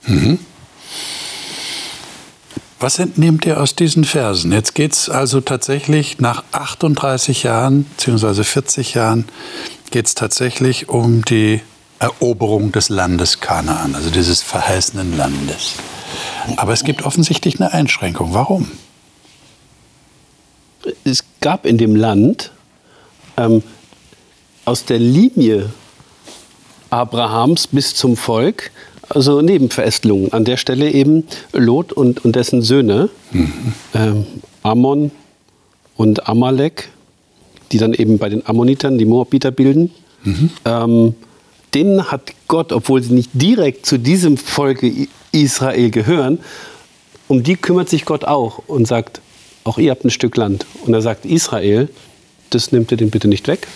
Mhm. 0.07 0.39
Was 2.79 2.99
entnehmt 2.99 3.45
ihr 3.45 3.61
aus 3.61 3.77
diesen 3.77 4.05
Versen? 4.05 4.53
Jetzt 4.53 4.75
geht 4.75 4.95
es 4.95 5.11
also 5.11 5.43
tatsächlich 5.43 6.19
nach 6.19 6.45
38 6.53 7.43
Jahren, 7.43 7.85
beziehungsweise 7.85 8.43
40 8.43 8.95
Jahren, 8.95 9.27
geht 9.91 10.07
es 10.07 10.15
tatsächlich 10.15 10.89
um 10.89 11.25
die 11.25 11.61
Eroberung 11.99 12.73
des 12.73 12.89
Landes 12.89 13.41
Kanaan, 13.41 13.95
also 13.95 14.11
dieses 14.11 14.43
verheißenen 14.43 15.17
Landes. 15.17 15.75
Aber 16.57 16.73
es 16.73 16.85
gibt 16.85 17.03
offensichtlich 17.05 17.61
eine 17.61 17.73
Einschränkung. 17.73 18.33
Warum? 18.33 18.71
Es 21.05 21.25
gab 21.41 21.67
in 21.67 21.77
dem 21.77 21.95
Land 21.95 22.53
ähm, 23.37 23.63
aus 24.65 24.85
der 24.85 24.99
Linie 24.99 25.71
Abrahams 26.89 27.67
bis 27.67 27.95
zum 27.95 28.17
Volk 28.17 28.71
also 29.11 29.43
Nebenverästelungen. 29.43 30.33
An 30.33 30.45
der 30.45 30.57
Stelle 30.57 30.91
eben 30.91 31.25
Lot 31.53 31.93
und, 31.93 32.25
und 32.25 32.37
dessen 32.37 32.63
Söhne, 32.63 33.11
mhm. 33.33 33.75
ähm, 33.95 34.27
Ammon 34.63 35.11
und 35.97 36.29
Amalek 36.29 36.89
die 37.73 37.79
dann 37.79 37.95
eben 37.95 38.19
bei 38.19 38.29
den 38.29 38.47
Ammonitern 38.47 38.99
die 38.99 39.05
Moabiter 39.05 39.51
bilden. 39.51 39.91
Mhm. 40.25 40.51
Ähm, 40.65 41.15
denen 41.75 42.11
hat 42.11 42.33
Gott, 42.49 42.73
obwohl 42.73 43.03
sie 43.03 43.15
nicht 43.15 43.31
direkt 43.33 43.87
zu 43.87 43.99
diesem 43.99 44.37
Volke 44.37 45.09
Israel 45.33 45.91
gehören, 45.91 46.41
um 47.29 47.43
die 47.43 47.57
kümmert 47.57 47.89
sich 47.89 48.05
Gott 48.05 48.25
auch 48.25 48.59
und 48.67 48.87
sagt, 48.89 49.21
auch 49.65 49.79
ihr 49.79 49.91
habt 49.93 50.05
ein 50.05 50.11
Stück 50.11 50.37
Land. 50.37 50.67
Und 50.85 50.95
er 50.95 51.03
sagt, 51.03 51.25
Israel, 51.25 51.89
das 52.51 52.73
nimmt 52.73 52.91
ihr 52.91 52.97
den 52.97 53.11
bitte 53.11 53.29
nicht 53.29 53.47
weg. 53.47 53.69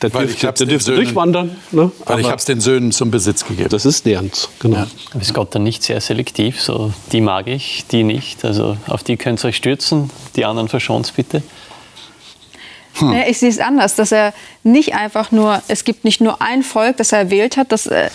Da 0.00 0.08
dürft, 0.08 0.42
da 0.42 0.52
dürft 0.52 0.88
ihr 0.88 0.94
durchwandern. 0.94 1.56
Ne? 1.72 1.92
Weil 2.06 2.20
ich 2.20 2.26
habe 2.26 2.36
es 2.36 2.46
den 2.46 2.60
Söhnen 2.60 2.90
zum 2.90 3.10
Besitz 3.10 3.44
gegeben. 3.46 3.68
Das 3.68 3.84
ist 3.84 4.06
deren, 4.06 4.30
genau. 4.58 4.76
Ja. 4.78 4.86
Ist 5.20 5.34
Gott 5.34 5.54
dann 5.54 5.62
nicht 5.62 5.82
sehr 5.82 6.00
selektiv? 6.00 6.60
So, 6.60 6.92
die 7.12 7.20
mag 7.20 7.46
ich, 7.48 7.84
die 7.90 8.02
nicht. 8.02 8.44
Also 8.44 8.78
auf 8.86 9.02
die 9.02 9.18
könnt 9.18 9.44
ihr 9.44 9.48
euch 9.48 9.56
stürzen, 9.56 10.10
die 10.36 10.46
anderen 10.46 10.68
verschont 10.68 11.12
bitte. 11.14 11.42
Hm. 13.00 13.12
Ich 13.28 13.38
sehe 13.38 13.48
es 13.48 13.58
anders, 13.58 13.94
dass 13.94 14.12
er 14.12 14.32
nicht 14.62 14.94
einfach 14.94 15.32
nur, 15.32 15.62
es 15.68 15.84
gibt 15.84 16.04
nicht 16.04 16.20
nur 16.20 16.42
ein 16.42 16.62
Volk, 16.62 16.96
das 16.96 17.12
er 17.12 17.20
erwählt 17.20 17.56
hat, 17.56 17.72
das 17.72 17.86
äh, 17.86 18.10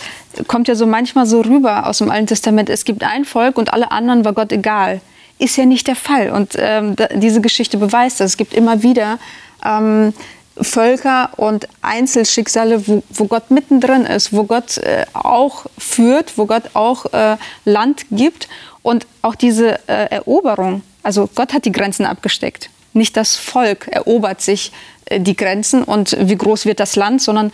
kommt 0.46 0.68
ja 0.68 0.74
so 0.74 0.86
manchmal 0.86 1.26
so 1.26 1.40
rüber 1.40 1.86
aus 1.86 1.98
dem 1.98 2.10
Alten 2.10 2.26
Testament, 2.26 2.70
es 2.70 2.84
gibt 2.84 3.02
ein 3.02 3.24
Volk 3.24 3.58
und 3.58 3.72
alle 3.72 3.90
anderen 3.90 4.24
war 4.24 4.32
Gott 4.32 4.52
egal. 4.52 5.00
Ist 5.38 5.56
ja 5.56 5.66
nicht 5.66 5.86
der 5.86 5.96
Fall 5.96 6.30
und 6.30 6.54
ähm, 6.58 6.96
diese 7.16 7.42
Geschichte 7.42 7.76
beweist 7.76 8.20
das. 8.20 8.32
Es 8.32 8.36
gibt 8.38 8.54
immer 8.54 8.82
wieder 8.82 9.18
ähm, 9.64 10.14
Völker 10.58 11.30
und 11.36 11.68
Einzelschicksale, 11.82 12.86
wo, 12.88 13.02
wo, 13.10 13.26
Gott 13.26 13.50
mittendrin 13.50 14.06
ist, 14.06 14.32
wo 14.32 14.44
Gott 14.44 14.78
äh, 14.78 15.04
auch 15.12 15.66
führt, 15.76 16.38
wo 16.38 16.46
Gott 16.46 16.70
auch 16.72 17.12
äh, 17.12 17.36
Land 17.66 18.06
gibt 18.10 18.48
und 18.82 19.06
auch 19.20 19.34
diese 19.34 19.78
äh, 19.88 20.06
Eroberung. 20.10 20.82
Also 21.02 21.28
Gott 21.34 21.52
hat 21.52 21.66
die 21.66 21.72
Grenzen 21.72 22.06
abgesteckt 22.06 22.70
nicht 22.96 23.16
das 23.16 23.36
Volk 23.36 23.88
erobert 23.88 24.40
sich 24.40 24.72
äh, 25.06 25.20
die 25.20 25.36
Grenzen 25.36 25.82
und 25.84 26.16
wie 26.18 26.36
groß 26.36 26.66
wird 26.66 26.80
das 26.80 26.96
Land, 26.96 27.22
sondern 27.22 27.52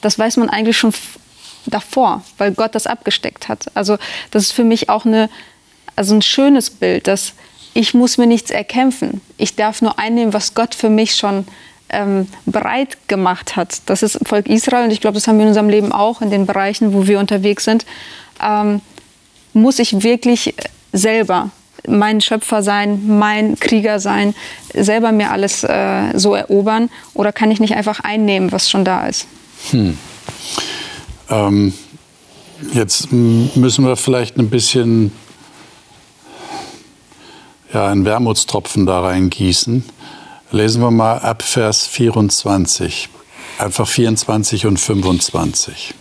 das 0.00 0.18
weiß 0.18 0.36
man 0.36 0.50
eigentlich 0.50 0.76
schon 0.76 0.92
davor, 1.66 2.22
weil 2.38 2.52
Gott 2.52 2.74
das 2.74 2.86
abgesteckt 2.86 3.48
hat. 3.48 3.66
Also 3.74 3.96
das 4.30 4.44
ist 4.44 4.52
für 4.52 4.64
mich 4.64 4.88
auch 4.88 5.04
eine, 5.04 5.30
also 5.96 6.14
ein 6.14 6.22
schönes 6.22 6.70
Bild, 6.70 7.06
dass 7.06 7.34
ich 7.72 7.94
muss 7.94 8.18
mir 8.18 8.26
nichts 8.26 8.50
erkämpfen. 8.50 9.20
Ich 9.36 9.56
darf 9.56 9.82
nur 9.82 9.98
einnehmen, 9.98 10.32
was 10.32 10.54
Gott 10.54 10.74
für 10.74 10.90
mich 10.90 11.16
schon 11.16 11.46
ähm, 11.88 12.28
bereit 12.46 13.08
gemacht 13.08 13.56
hat. 13.56 13.82
Das 13.86 14.02
ist 14.02 14.18
Volk 14.26 14.48
Israel 14.48 14.84
und 14.84 14.90
ich 14.90 15.00
glaube, 15.00 15.14
das 15.14 15.26
haben 15.26 15.38
wir 15.38 15.42
in 15.42 15.48
unserem 15.48 15.68
Leben 15.68 15.92
auch 15.92 16.20
in 16.20 16.30
den 16.30 16.46
Bereichen, 16.46 16.92
wo 16.94 17.06
wir 17.06 17.18
unterwegs 17.18 17.64
sind. 17.64 17.84
Ähm, 18.42 18.80
muss 19.52 19.78
ich 19.78 20.02
wirklich 20.02 20.54
selber 20.92 21.50
mein 21.88 22.20
Schöpfer 22.20 22.62
sein, 22.62 23.18
mein 23.18 23.58
Krieger 23.58 24.00
sein, 24.00 24.34
selber 24.72 25.12
mir 25.12 25.30
alles 25.30 25.64
äh, 25.64 26.18
so 26.18 26.34
erobern? 26.34 26.90
Oder 27.14 27.32
kann 27.32 27.50
ich 27.50 27.60
nicht 27.60 27.74
einfach 27.74 28.00
einnehmen, 28.00 28.52
was 28.52 28.70
schon 28.70 28.84
da 28.84 29.06
ist? 29.06 29.26
Hm. 29.70 29.98
Ähm, 31.30 31.74
jetzt 32.72 33.12
müssen 33.12 33.84
wir 33.86 33.96
vielleicht 33.96 34.36
ein 34.38 34.50
bisschen 34.50 35.12
ja, 37.72 37.88
einen 37.88 38.04
Wermutstropfen 38.04 38.86
da 38.86 39.00
reingießen. 39.00 39.84
Lesen 40.50 40.82
wir 40.82 40.90
mal 40.90 41.18
ab 41.18 41.42
Vers 41.42 41.86
24. 41.86 43.08
einfach 43.58 43.88
24 43.88 44.66
und 44.66 44.78
25. 44.78 45.94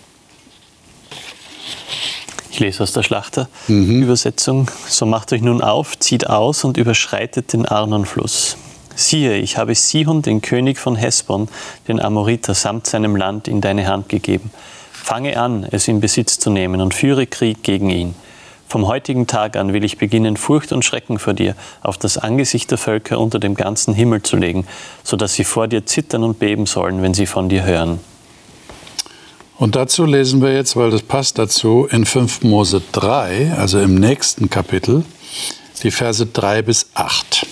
Ich 2.54 2.60
lese 2.60 2.84
aus 2.84 2.94
der 2.94 3.02
Schlachter-Übersetzung. 3.02 4.60
Mhm. 4.60 4.68
So 4.88 5.08
macht 5.08 5.34
euch 5.34 5.42
nun 5.42 5.60
auf, 5.60 5.98
zieht 5.98 6.30
aus 6.30 6.64
und 6.64 6.78
überschreitet 6.78 7.52
den 7.52 7.66
Arnonfluss. 7.66 8.58
Siehe, 8.96 9.38
ich 9.38 9.58
habe 9.58 9.74
Sihon, 9.74 10.22
den 10.22 10.44
König 10.44 10.78
von 10.78 10.96
Hesbon, 10.96 11.50
den 11.88 12.00
Amoriter, 12.00 12.54
samt 12.54 12.86
seinem 12.86 13.16
Land 13.16 13.48
in 13.48 13.60
deine 13.60 13.88
Hand 13.88 14.08
gegeben. 14.08 14.52
Fange 14.92 15.40
an, 15.40 15.66
es 15.72 15.88
in 15.88 16.00
Besitz 16.00 16.38
zu 16.38 16.52
nehmen 16.52 16.80
und 16.80 16.94
führe 16.94 17.26
Krieg 17.26 17.64
gegen 17.64 17.90
ihn. 17.90 18.14
Vom 18.68 18.86
heutigen 18.86 19.26
Tag 19.26 19.56
an 19.58 19.74
will 19.74 19.84
ich 19.84 19.98
beginnen, 19.98 20.38
Furcht 20.38 20.74
und 20.74 20.86
Schrecken 20.86 21.18
vor 21.18 21.34
dir 21.34 21.56
auf 21.82 21.98
das 21.98 22.20
Angesicht 22.20 22.70
der 22.70 22.78
Völker 22.78 23.20
unter 23.20 23.40
dem 23.40 23.56
ganzen 23.56 23.96
Himmel 23.96 24.22
zu 24.22 24.38
legen, 24.38 24.68
so 25.04 25.18
dass 25.18 25.34
sie 25.34 25.44
vor 25.44 25.68
dir 25.68 25.88
zittern 25.88 26.24
und 26.24 26.38
beben 26.38 26.68
sollen, 26.68 27.02
wenn 27.02 27.16
sie 27.16 27.26
von 27.26 27.50
dir 27.50 27.64
hören. 27.64 28.00
Und 29.58 29.76
dazu 29.76 30.06
lesen 30.06 30.42
wir 30.42 30.54
jetzt, 30.54 30.76
weil 30.76 30.90
das 30.92 31.04
passt 31.04 31.38
dazu, 31.38 31.88
in 31.90 32.06
5 32.06 32.44
Mose 32.44 32.82
3, 32.92 33.54
also 33.58 33.80
im 33.80 33.96
nächsten 33.96 34.50
Kapitel, 34.50 35.06
die 35.84 35.92
Verse 35.92 36.26
3 36.26 36.64
bis 36.64 36.88
8. 36.96 37.46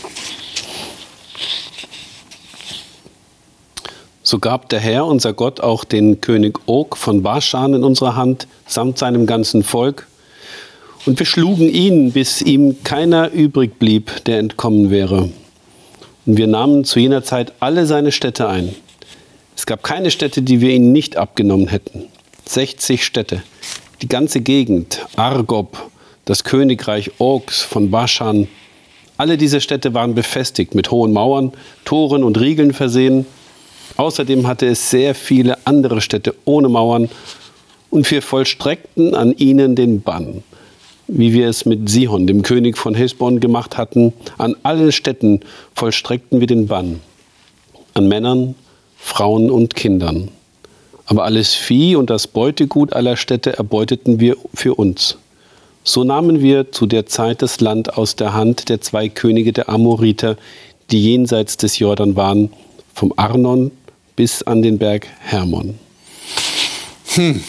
So 4.24 4.40
gab 4.40 4.70
der 4.70 4.80
Herr, 4.80 5.06
unser 5.06 5.34
Gott, 5.34 5.60
auch 5.60 5.84
den 5.84 6.22
König 6.22 6.60
Og 6.66 6.98
von 6.98 7.22
Baschan 7.22 7.74
in 7.74 7.84
unsere 7.84 8.16
Hand, 8.16 8.48
samt 8.66 8.98
seinem 8.98 9.26
ganzen 9.26 9.62
Volk. 9.62 10.08
Und 11.06 11.20
wir 11.20 11.26
schlugen 11.26 11.68
ihn, 11.68 12.14
bis 12.14 12.42
ihm 12.42 12.84
keiner 12.84 13.32
übrig 13.32 13.78
blieb, 13.78 14.24
der 14.26 14.40
entkommen 14.40 14.90
wäre. 14.90 15.30
Und 16.26 16.38
wir 16.38 16.48
nahmen 16.48 16.84
zu 16.86 17.00
jener 17.00 17.24
Zeit 17.24 17.54
alle 17.60 17.86
seine 17.86 18.12
Städte 18.12 18.48
ein. 18.48 18.76
Es 19.62 19.68
gab 19.68 19.84
keine 19.84 20.10
Städte, 20.10 20.42
die 20.42 20.60
wir 20.60 20.72
ihnen 20.72 20.92
nicht 20.92 21.18
abgenommen 21.18 21.68
hätten. 21.68 22.06
60 22.46 23.06
Städte. 23.06 23.44
Die 24.02 24.08
ganze 24.08 24.42
Gegend, 24.42 25.06
Argob, 25.18 25.92
das 26.26 26.44
Königreich 26.44 27.12
Ogs 27.20 27.62
von 27.62 27.92
Baschan. 27.92 28.48
Alle 29.18 29.38
diese 29.38 29.62
Städte 29.62 29.94
waren 29.94 30.16
befestigt 30.16 30.74
mit 30.74 30.90
hohen 30.90 31.14
Mauern, 31.14 31.54
Toren 31.86 32.24
und 32.24 32.40
Riegeln 32.40 32.74
versehen. 32.74 33.28
Außerdem 33.98 34.48
hatte 34.48 34.66
es 34.66 34.90
sehr 34.90 35.14
viele 35.14 35.60
andere 35.68 36.02
Städte 36.02 36.34
ohne 36.46 36.68
Mauern 36.68 37.08
und 37.92 38.10
wir 38.10 38.24
vollstreckten 38.24 39.14
an 39.14 39.32
ihnen 39.32 39.76
den 39.76 40.02
Bann, 40.02 40.44
wie 41.08 41.34
wir 41.34 41.48
es 41.48 41.66
mit 41.68 41.88
Sihon, 41.88 42.26
dem 42.26 42.42
König 42.42 42.80
von 42.80 42.96
Hesbon, 42.96 43.40
gemacht 43.40 43.78
hatten. 43.78 44.14
An 44.40 44.56
allen 44.64 44.92
Städten 44.92 45.42
vollstreckten 45.76 46.40
wir 46.40 46.48
den 46.48 46.66
Bann, 46.66 47.00
an 47.94 48.08
Männern, 48.08 48.56
Frauen 49.04 49.50
und 49.50 49.76
Kindern. 49.76 50.30
Aber 51.06 51.26
alles 51.26 51.54
Vieh 51.54 51.96
und 51.96 52.10
das 52.10 52.28
Beutegut 52.28 52.94
aller 52.94 53.18
Städte 53.18 53.58
erbeuteten 53.58 54.20
wir 54.20 54.38
für 54.54 54.76
uns. 54.76 55.18
So 55.84 56.04
nahmen 56.04 56.42
wir 56.42 56.72
zu 56.72 56.86
der 56.86 57.08
Zeit 57.08 57.42
das 57.42 57.60
Land 57.60 57.98
aus 57.98 58.16
der 58.16 58.34
Hand 58.34 58.70
der 58.70 58.80
zwei 58.80 59.10
Könige 59.10 59.52
der 59.52 59.68
Amoriter, 59.68 60.38
die 60.92 61.04
jenseits 61.04 61.58
des 61.58 61.80
Jordan 61.80 62.16
waren, 62.16 62.54
vom 62.94 63.12
Arnon 63.18 63.72
bis 64.16 64.44
an 64.44 64.62
den 64.62 64.78
Berg 64.78 65.08
Hermon. 65.20 65.80
Hm. 67.08 67.44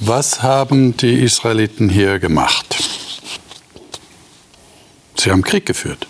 Was 0.00 0.42
haben 0.42 0.96
die 0.96 1.22
Israeliten 1.22 1.90
hier 1.90 2.18
gemacht? 2.18 2.76
Sie 5.16 5.30
haben 5.30 5.42
Krieg 5.42 5.66
geführt. 5.66 6.06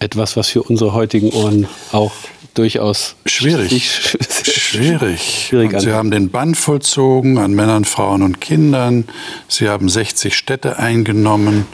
Etwas, 0.00 0.36
was 0.36 0.48
für 0.48 0.64
unsere 0.64 0.92
heutigen 0.92 1.30
Ohren 1.30 1.68
auch 1.92 2.12
durchaus 2.58 3.14
schwierig, 3.24 3.90
schwierig. 4.42 5.46
schwierig 5.48 5.80
Sie 5.80 5.92
haben 5.92 6.10
den 6.10 6.30
Bann 6.30 6.54
vollzogen 6.54 7.38
an 7.38 7.54
Männern, 7.54 7.84
Frauen 7.84 8.22
und 8.22 8.40
Kindern. 8.40 9.04
Sie 9.46 9.68
haben 9.68 9.88
60 9.88 10.36
Städte 10.36 10.78
eingenommen. 10.78 11.66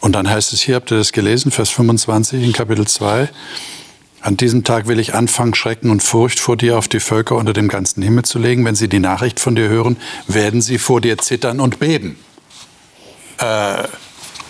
Und 0.00 0.12
dann 0.12 0.30
heißt 0.30 0.52
es 0.52 0.62
hier, 0.62 0.76
habt 0.76 0.92
ihr 0.92 0.98
das 0.98 1.12
gelesen, 1.12 1.50
Vers 1.50 1.70
25 1.70 2.44
in 2.44 2.52
Kapitel 2.52 2.86
2, 2.86 3.28
an 4.20 4.36
diesem 4.36 4.64
Tag 4.64 4.86
will 4.86 4.98
ich 4.98 5.14
anfangen, 5.14 5.54
Schrecken 5.54 5.90
und 5.90 6.02
Furcht 6.02 6.40
vor 6.40 6.56
dir 6.56 6.78
auf 6.78 6.88
die 6.88 7.00
Völker 7.00 7.36
unter 7.36 7.52
dem 7.52 7.68
ganzen 7.68 8.02
Himmel 8.02 8.24
zu 8.24 8.38
legen. 8.38 8.64
Wenn 8.64 8.74
sie 8.74 8.88
die 8.88 8.98
Nachricht 8.98 9.38
von 9.40 9.54
dir 9.54 9.68
hören, 9.68 9.96
werden 10.26 10.62
sie 10.62 10.78
vor 10.78 11.00
dir 11.00 11.18
zittern 11.18 11.60
und 11.60 11.78
beben. 11.78 12.16
Äh, 13.38 13.84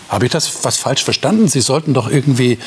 Habe 0.09 0.25
ich 0.25 0.31
das 0.31 0.63
was 0.63 0.77
falsch 0.77 1.03
verstanden? 1.03 1.47
Sie 1.47 1.61
sollten 1.61 1.93
doch 1.93 2.09
irgendwie 2.09 2.57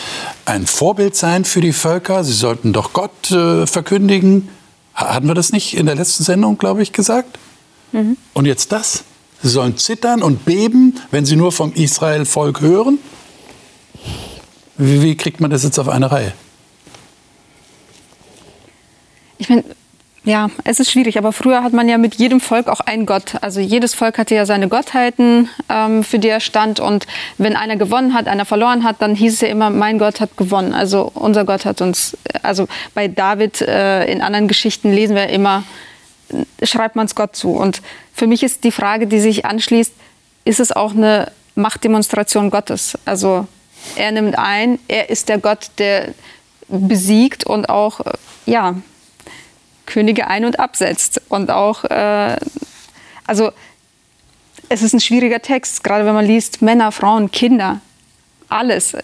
ein 0.44 0.66
Vorbild 0.66 1.16
sein 1.16 1.44
für 1.44 1.60
die 1.60 1.72
Völker. 1.72 2.22
Sie 2.24 2.32
sollten 2.32 2.72
doch 2.72 2.92
Gott 2.92 3.30
äh, 3.30 3.66
verkündigen. 3.66 4.48
Hatten 4.94 5.26
wir 5.26 5.34
das 5.34 5.52
nicht 5.52 5.76
in 5.76 5.86
der 5.86 5.94
letzten 5.94 6.24
Sendung, 6.24 6.58
glaube 6.58 6.82
ich, 6.82 6.92
gesagt? 6.92 7.38
Mhm. 7.92 8.16
Und 8.34 8.46
jetzt 8.46 8.72
das? 8.72 9.04
Sie 9.42 9.48
sollen 9.48 9.78
zittern 9.78 10.22
und 10.22 10.44
beben, 10.44 11.00
wenn 11.10 11.24
sie 11.24 11.36
nur 11.36 11.50
vom 11.52 11.72
Israel-Volk 11.72 12.60
hören? 12.60 12.98
Wie, 14.76 15.02
wie 15.02 15.16
kriegt 15.16 15.40
man 15.40 15.50
das 15.50 15.62
jetzt 15.62 15.78
auf 15.78 15.88
eine 15.88 16.10
Reihe? 16.10 16.32
ich 19.40 19.48
meine, 19.48 19.64
ja, 20.24 20.50
es 20.64 20.80
ist 20.80 20.90
schwierig, 20.90 21.16
aber 21.16 21.32
früher 21.32 21.62
hat 21.62 21.72
man 21.72 21.88
ja 21.88 21.96
mit 21.96 22.16
jedem 22.16 22.40
Volk 22.40 22.68
auch 22.68 22.80
einen 22.80 23.06
Gott. 23.06 23.36
Also 23.40 23.60
jedes 23.60 23.94
Volk 23.94 24.18
hatte 24.18 24.34
ja 24.34 24.44
seine 24.44 24.68
Gottheiten, 24.68 25.48
ähm, 25.70 26.04
für 26.04 26.18
die 26.18 26.28
er 26.28 26.40
stand. 26.40 26.78
Und 26.78 27.06
wenn 27.38 27.56
einer 27.56 27.76
gewonnen 27.76 28.12
hat, 28.12 28.28
einer 28.28 28.44
verloren 28.44 28.84
hat, 28.84 29.00
dann 29.00 29.14
hieß 29.14 29.34
es 29.34 29.40
ja 29.40 29.48
immer, 29.48 29.70
mein 29.70 29.98
Gott 29.98 30.20
hat 30.20 30.36
gewonnen. 30.36 30.74
Also 30.74 31.10
unser 31.14 31.46
Gott 31.46 31.64
hat 31.64 31.80
uns, 31.80 32.18
also 32.42 32.68
bei 32.92 33.08
David 33.08 33.62
äh, 33.62 34.04
in 34.12 34.20
anderen 34.20 34.46
Geschichten 34.46 34.92
lesen 34.92 35.16
wir 35.16 35.30
immer, 35.30 35.64
schreibt 36.62 36.96
man 36.96 37.06
es 37.06 37.14
Gott 37.14 37.34
zu. 37.34 37.52
Und 37.52 37.80
für 38.12 38.26
mich 38.26 38.42
ist 38.42 38.64
die 38.64 38.72
Frage, 38.72 39.06
die 39.06 39.20
sich 39.20 39.46
anschließt, 39.46 39.94
ist 40.44 40.60
es 40.60 40.70
auch 40.70 40.92
eine 40.92 41.32
Machtdemonstration 41.54 42.50
Gottes? 42.50 42.98
Also 43.06 43.46
er 43.96 44.12
nimmt 44.12 44.38
ein, 44.38 44.78
er 44.86 45.08
ist 45.08 45.30
der 45.30 45.38
Gott, 45.38 45.70
der 45.78 46.12
besiegt 46.68 47.44
und 47.44 47.70
auch, 47.70 48.00
äh, 48.00 48.12
ja, 48.44 48.74
Könige 49.90 50.28
ein- 50.28 50.44
und 50.44 50.58
absetzt. 50.58 51.20
Und 51.28 51.50
auch, 51.50 51.84
äh, 51.84 52.36
also 53.26 53.50
es 54.68 54.82
ist 54.82 54.94
ein 54.94 55.00
schwieriger 55.00 55.42
Text, 55.42 55.82
gerade 55.82 56.06
wenn 56.06 56.14
man 56.14 56.24
liest 56.24 56.62
Männer, 56.62 56.92
Frauen, 56.92 57.30
Kinder, 57.30 57.80
alles. 58.48 58.96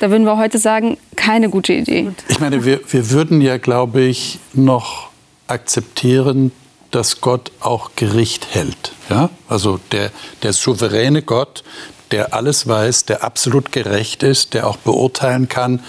Da 0.00 0.10
würden 0.10 0.24
wir 0.24 0.36
heute 0.36 0.58
sagen, 0.58 0.98
keine 1.14 1.48
gute 1.48 1.74
Idee. 1.74 2.10
Ich 2.28 2.40
meine, 2.40 2.64
wir, 2.64 2.80
wir 2.90 3.10
würden 3.10 3.40
ja, 3.40 3.58
glaube 3.58 4.00
ich, 4.00 4.40
noch 4.52 5.10
akzeptieren, 5.46 6.52
dass 6.90 7.20
Gott 7.20 7.52
auch 7.60 7.92
Gericht 7.94 8.48
hält. 8.52 8.92
Ja? 9.08 9.30
Also 9.48 9.78
der, 9.92 10.10
der 10.42 10.52
souveräne 10.52 11.22
Gott, 11.22 11.62
der 12.10 12.34
alles 12.34 12.66
weiß, 12.66 13.04
der 13.04 13.22
absolut 13.22 13.70
gerecht 13.70 14.24
ist, 14.24 14.54
der 14.54 14.66
auch 14.66 14.76
beurteilen 14.78 15.48
kann, 15.48 15.84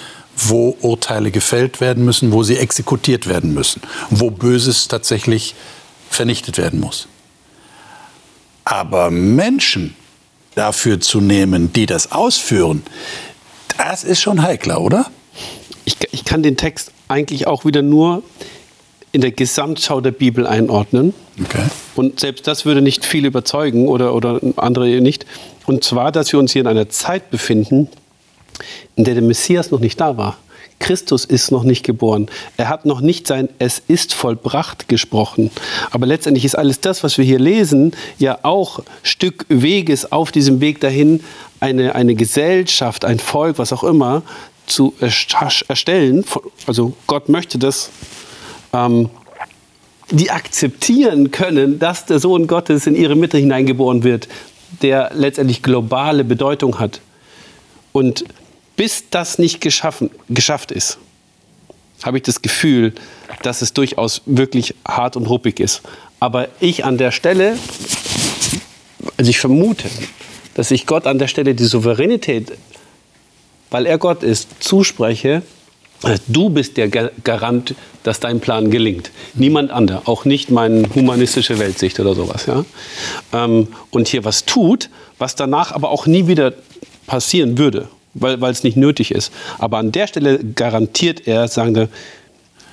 wo 0.49 0.77
Urteile 0.81 1.31
gefällt 1.31 1.81
werden 1.81 2.05
müssen, 2.05 2.31
wo 2.31 2.43
sie 2.43 2.57
exekutiert 2.57 3.27
werden 3.27 3.53
müssen, 3.53 3.81
wo 4.09 4.31
Böses 4.31 4.87
tatsächlich 4.87 5.55
vernichtet 6.09 6.57
werden 6.57 6.79
muss. 6.79 7.07
Aber 8.63 9.11
Menschen 9.11 9.95
dafür 10.55 10.99
zu 10.99 11.21
nehmen, 11.21 11.73
die 11.73 11.85
das 11.85 12.11
ausführen, 12.11 12.83
das 13.77 14.03
ist 14.03 14.21
schon 14.21 14.41
heikler, 14.41 14.81
oder? 14.81 15.09
Ich, 15.85 15.97
ich 16.11 16.25
kann 16.25 16.43
den 16.43 16.57
Text 16.57 16.91
eigentlich 17.07 17.47
auch 17.47 17.65
wieder 17.65 17.81
nur 17.81 18.23
in 19.11 19.21
der 19.21 19.31
Gesamtschau 19.31 20.01
der 20.01 20.11
Bibel 20.11 20.47
einordnen. 20.47 21.13
Okay. 21.43 21.63
Und 21.95 22.19
selbst 22.19 22.47
das 22.47 22.65
würde 22.65 22.81
nicht 22.81 23.05
viel 23.05 23.25
überzeugen 23.25 23.87
oder, 23.87 24.13
oder 24.13 24.39
andere 24.55 25.01
nicht. 25.01 25.25
Und 25.65 25.83
zwar, 25.83 26.11
dass 26.11 26.31
wir 26.31 26.39
uns 26.39 26.53
hier 26.53 26.61
in 26.61 26.67
einer 26.67 26.89
Zeit 26.89 27.29
befinden, 27.29 27.89
in 28.95 29.03
der 29.03 29.13
der 29.13 29.23
Messias 29.23 29.71
noch 29.71 29.79
nicht 29.79 29.99
da 29.99 30.17
war. 30.17 30.37
Christus 30.79 31.25
ist 31.25 31.51
noch 31.51 31.63
nicht 31.63 31.83
geboren. 31.83 32.27
Er 32.57 32.67
hat 32.67 32.85
noch 32.85 33.01
nicht 33.01 33.27
sein 33.27 33.49
Es 33.59 33.81
ist 33.87 34.13
vollbracht 34.13 34.87
gesprochen. 34.87 35.51
Aber 35.91 36.07
letztendlich 36.07 36.43
ist 36.43 36.55
alles 36.55 36.81
das, 36.81 37.03
was 37.03 37.17
wir 37.17 37.23
hier 37.23 37.39
lesen, 37.39 37.93
ja 38.17 38.39
auch 38.41 38.81
Stück 39.03 39.45
Weges 39.47 40.11
auf 40.11 40.31
diesem 40.31 40.59
Weg 40.59 40.81
dahin, 40.81 41.23
eine, 41.59 41.93
eine 41.93 42.15
Gesellschaft, 42.15 43.05
ein 43.05 43.19
Volk, 43.19 43.59
was 43.59 43.71
auch 43.71 43.83
immer, 43.83 44.23
zu 44.65 44.93
erstellen. 44.99 46.25
Also 46.65 46.93
Gott 47.05 47.29
möchte 47.29 47.59
das. 47.59 47.91
Ähm, 48.73 49.09
die 50.09 50.29
akzeptieren 50.29 51.31
können, 51.31 51.79
dass 51.79 52.05
der 52.05 52.19
Sohn 52.19 52.47
Gottes 52.47 52.85
in 52.85 52.95
ihre 52.95 53.15
Mitte 53.15 53.37
hineingeboren 53.37 54.03
wird, 54.03 54.27
der 54.81 55.11
letztendlich 55.13 55.63
globale 55.63 56.25
Bedeutung 56.25 56.79
hat. 56.79 56.99
Und 57.93 58.25
bis 58.81 59.03
das 59.11 59.37
nicht 59.37 59.61
geschaffen, 59.61 60.09
geschafft 60.27 60.71
ist, 60.71 60.97
habe 62.01 62.17
ich 62.17 62.23
das 62.23 62.41
Gefühl, 62.41 62.95
dass 63.43 63.61
es 63.61 63.73
durchaus 63.73 64.23
wirklich 64.25 64.73
hart 64.87 65.15
und 65.15 65.27
ruppig 65.27 65.59
ist. 65.59 65.83
Aber 66.19 66.47
ich 66.59 66.83
an 66.83 66.97
der 66.97 67.11
Stelle, 67.11 67.59
also 69.17 69.29
ich 69.29 69.39
vermute, 69.39 69.87
dass 70.55 70.69
sich 70.69 70.87
Gott 70.87 71.05
an 71.05 71.19
der 71.19 71.27
Stelle 71.27 71.53
die 71.53 71.65
Souveränität 71.65 72.53
weil 73.69 73.85
er 73.85 73.97
Gott 73.97 74.21
ist, 74.21 74.49
zuspreche, 74.59 75.43
äh, 76.03 76.17
du 76.27 76.49
bist 76.49 76.75
der 76.75 76.89
Garant, 76.89 77.73
dass 78.03 78.19
dein 78.19 78.39
Plan 78.39 78.69
gelingt. 78.69 79.11
Niemand 79.33 79.69
anderer, 79.71 80.01
auch 80.05 80.25
nicht 80.25 80.51
meine 80.51 80.83
humanistische 80.93 81.57
Weltsicht 81.57 81.99
oder 81.99 82.13
sowas. 82.13 82.47
Ja? 82.47 82.65
Ähm, 83.31 83.67
und 83.91 84.07
hier 84.07 84.25
was 84.25 84.45
tut, 84.45 84.89
was 85.19 85.35
danach 85.35 85.71
aber 85.71 85.89
auch 85.89 86.05
nie 86.05 86.27
wieder 86.27 86.53
passieren 87.07 87.57
würde, 87.57 87.87
weil 88.13 88.51
es 88.51 88.63
nicht 88.63 88.77
nötig 88.77 89.11
ist. 89.11 89.31
Aber 89.57 89.77
an 89.77 89.91
der 89.91 90.07
Stelle 90.07 90.39
garantiert 90.39 91.27
er, 91.27 91.47
sagen 91.47 91.75
wir, 91.75 91.89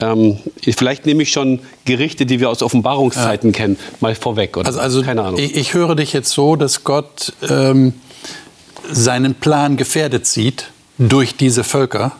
ähm, 0.01 0.39
vielleicht 0.62 1.07
nehme 1.07 1.22
ich 1.22 1.32
schon 1.32 1.61
Gerichte, 1.84 2.24
die 2.24 2.41
wir 2.41 2.51
aus 2.51 2.62
Offenbarungszeiten 2.62 3.51
ja. 3.51 3.57
kennen, 3.57 3.78
mal 4.01 4.14
vorweg. 4.14 4.57
Oder? 4.57 4.68
Also, 4.68 4.80
also 4.80 5.03
keine 5.03 5.22
Ahnung. 5.22 5.41
Ich, 5.41 5.57
ich, 5.57 5.74
höre 5.74 5.97
dich 5.97 6.12
jetzt 6.12 6.30
so, 6.30 6.57
dass 6.57 6.84
Gott 6.84 7.32
ähm, 7.49 7.95
seinen 8.91 9.34
Plan 9.34 9.76
gefährdet 9.76 10.26
sieht 10.26 10.70
durch 10.99 11.36
diese 11.36 11.64
Völker 11.64 12.12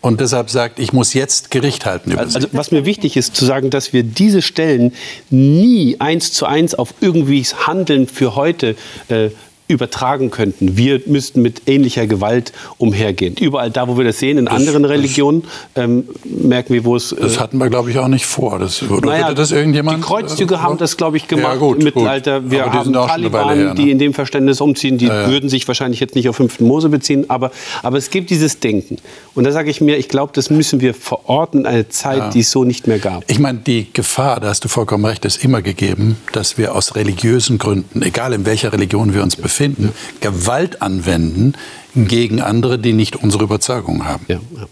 und 0.00 0.20
deshalb 0.20 0.48
sagt, 0.48 0.78
ich 0.78 0.92
muss 0.94 1.12
jetzt 1.12 1.50
Gericht 1.50 1.84
halten. 1.84 2.12
Über 2.12 2.22
also, 2.22 2.40
was 2.52 2.70
mir 2.70 2.86
wichtig 2.86 3.18
ist, 3.18 3.36
zu 3.36 3.44
sagen, 3.44 3.68
dass 3.68 3.92
wir 3.92 4.02
diese 4.02 4.40
Stellen 4.40 4.94
nie 5.28 5.96
eins 5.98 6.32
zu 6.32 6.46
eins 6.46 6.74
auf 6.74 6.94
irgendwie 7.00 7.42
Handeln 7.42 8.06
für 8.06 8.34
heute 8.34 8.76
äh, 9.08 9.28
übertragen 9.70 10.30
könnten. 10.30 10.76
Wir 10.76 11.00
müssten 11.06 11.42
mit 11.42 11.62
ähnlicher 11.66 12.06
Gewalt 12.06 12.52
umhergehen. 12.78 13.36
Überall 13.40 13.70
da, 13.70 13.88
wo 13.88 13.96
wir 13.96 14.04
das 14.04 14.18
sehen, 14.18 14.36
in 14.38 14.46
das, 14.46 14.54
anderen 14.54 14.84
Religionen, 14.84 15.44
ähm, 15.76 16.04
merken 16.24 16.74
wir, 16.74 16.84
wo 16.84 16.96
es... 16.96 17.12
Äh, 17.12 17.20
das 17.20 17.40
hatten 17.40 17.58
wir, 17.58 17.70
glaube 17.70 17.90
ich, 17.90 17.98
auch 17.98 18.08
nicht 18.08 18.26
vor. 18.26 18.58
Das, 18.58 18.82
oder 18.82 19.10
naja, 19.10 19.32
das 19.32 19.52
irgendjemand? 19.52 19.98
Die 19.98 20.02
Kreuzzüge 20.02 20.56
äh, 20.56 20.58
haben 20.58 20.78
das, 20.78 20.96
glaube 20.96 21.16
ich, 21.16 21.28
gemacht 21.28 21.54
ja, 21.54 21.58
gut, 21.58 21.78
im 21.78 21.84
Mittelalter. 21.84 22.40
Gut. 22.40 22.50
Wir 22.50 22.64
aber 22.64 22.72
haben 22.72 22.92
Taliban, 22.92 23.56
her, 23.56 23.64
ne? 23.68 23.74
die 23.74 23.90
in 23.90 23.98
dem 23.98 24.12
Verständnis 24.12 24.60
umziehen. 24.60 24.98
Die 24.98 25.06
ja, 25.06 25.22
ja. 25.22 25.30
würden 25.30 25.48
sich 25.48 25.66
wahrscheinlich 25.68 26.00
jetzt 26.00 26.14
nicht 26.14 26.28
auf 26.28 26.36
5. 26.36 26.60
Mose 26.60 26.88
beziehen. 26.88 27.28
Aber, 27.28 27.52
aber 27.82 27.98
es 27.98 28.10
gibt 28.10 28.30
dieses 28.30 28.60
Denken. 28.60 28.96
Und 29.34 29.44
da 29.44 29.52
sage 29.52 29.70
ich 29.70 29.80
mir, 29.80 29.96
ich 29.96 30.08
glaube, 30.08 30.32
das 30.34 30.50
müssen 30.50 30.80
wir 30.80 30.94
verorten, 30.94 31.66
eine 31.66 31.88
Zeit, 31.88 32.34
die 32.34 32.40
es 32.40 32.50
so 32.50 32.64
nicht 32.64 32.86
mehr 32.86 32.98
gab. 32.98 33.24
Ich 33.28 33.38
meine, 33.38 33.58
die 33.58 33.86
Gefahr, 33.92 34.40
da 34.40 34.48
hast 34.48 34.64
du 34.64 34.68
vollkommen 34.68 35.04
recht, 35.04 35.24
ist 35.24 35.44
immer 35.44 35.62
gegeben, 35.62 36.16
dass 36.32 36.58
wir 36.58 36.74
aus 36.74 36.96
religiösen 36.96 37.58
Gründen, 37.58 38.02
egal 38.02 38.32
in 38.32 38.44
welcher 38.44 38.72
Religion 38.72 39.14
wir 39.14 39.22
uns 39.22 39.36
befinden, 39.36 39.59
finden, 39.60 39.92
Gewalt 40.22 40.80
anwenden 40.80 41.52
gegen 41.94 42.40
andere, 42.40 42.78
die 42.78 42.94
nicht 42.94 43.16
unsere 43.16 43.44
Überzeugung 43.44 44.06
haben. 44.06 44.24
Ja, 44.26 44.40
ja. 44.56 44.66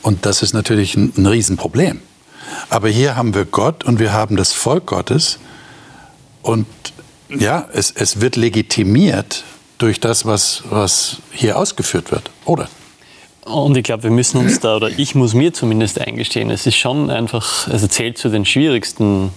Und 0.00 0.24
das 0.24 0.40
ist 0.40 0.54
natürlich 0.54 0.96
ein, 0.96 1.12
ein 1.18 1.26
Riesenproblem. 1.26 2.00
Aber 2.70 2.88
hier 2.88 3.14
haben 3.14 3.34
wir 3.34 3.44
Gott 3.44 3.84
und 3.84 3.98
wir 3.98 4.14
haben 4.14 4.36
das 4.36 4.54
Volk 4.54 4.86
Gottes. 4.86 5.38
Und 6.40 6.66
ja, 7.28 7.68
es, 7.74 7.90
es 7.90 8.22
wird 8.22 8.36
legitimiert 8.36 9.44
durch 9.76 10.00
das, 10.00 10.24
was, 10.24 10.62
was 10.70 11.18
hier 11.32 11.58
ausgeführt 11.58 12.10
wird, 12.10 12.30
oder? 12.46 12.70
Und 13.44 13.76
ich 13.76 13.84
glaube, 13.84 14.04
wir 14.04 14.10
müssen 14.10 14.38
uns 14.38 14.60
da, 14.60 14.76
oder 14.76 14.88
ich 14.88 15.14
muss 15.14 15.34
mir 15.34 15.52
zumindest 15.52 16.00
eingestehen, 16.00 16.48
es 16.48 16.66
ist 16.66 16.76
schon 16.76 17.10
einfach, 17.10 17.68
es 17.68 17.86
zählt 17.88 18.16
zu 18.16 18.30
den 18.30 18.46
schwierigsten 18.46 19.30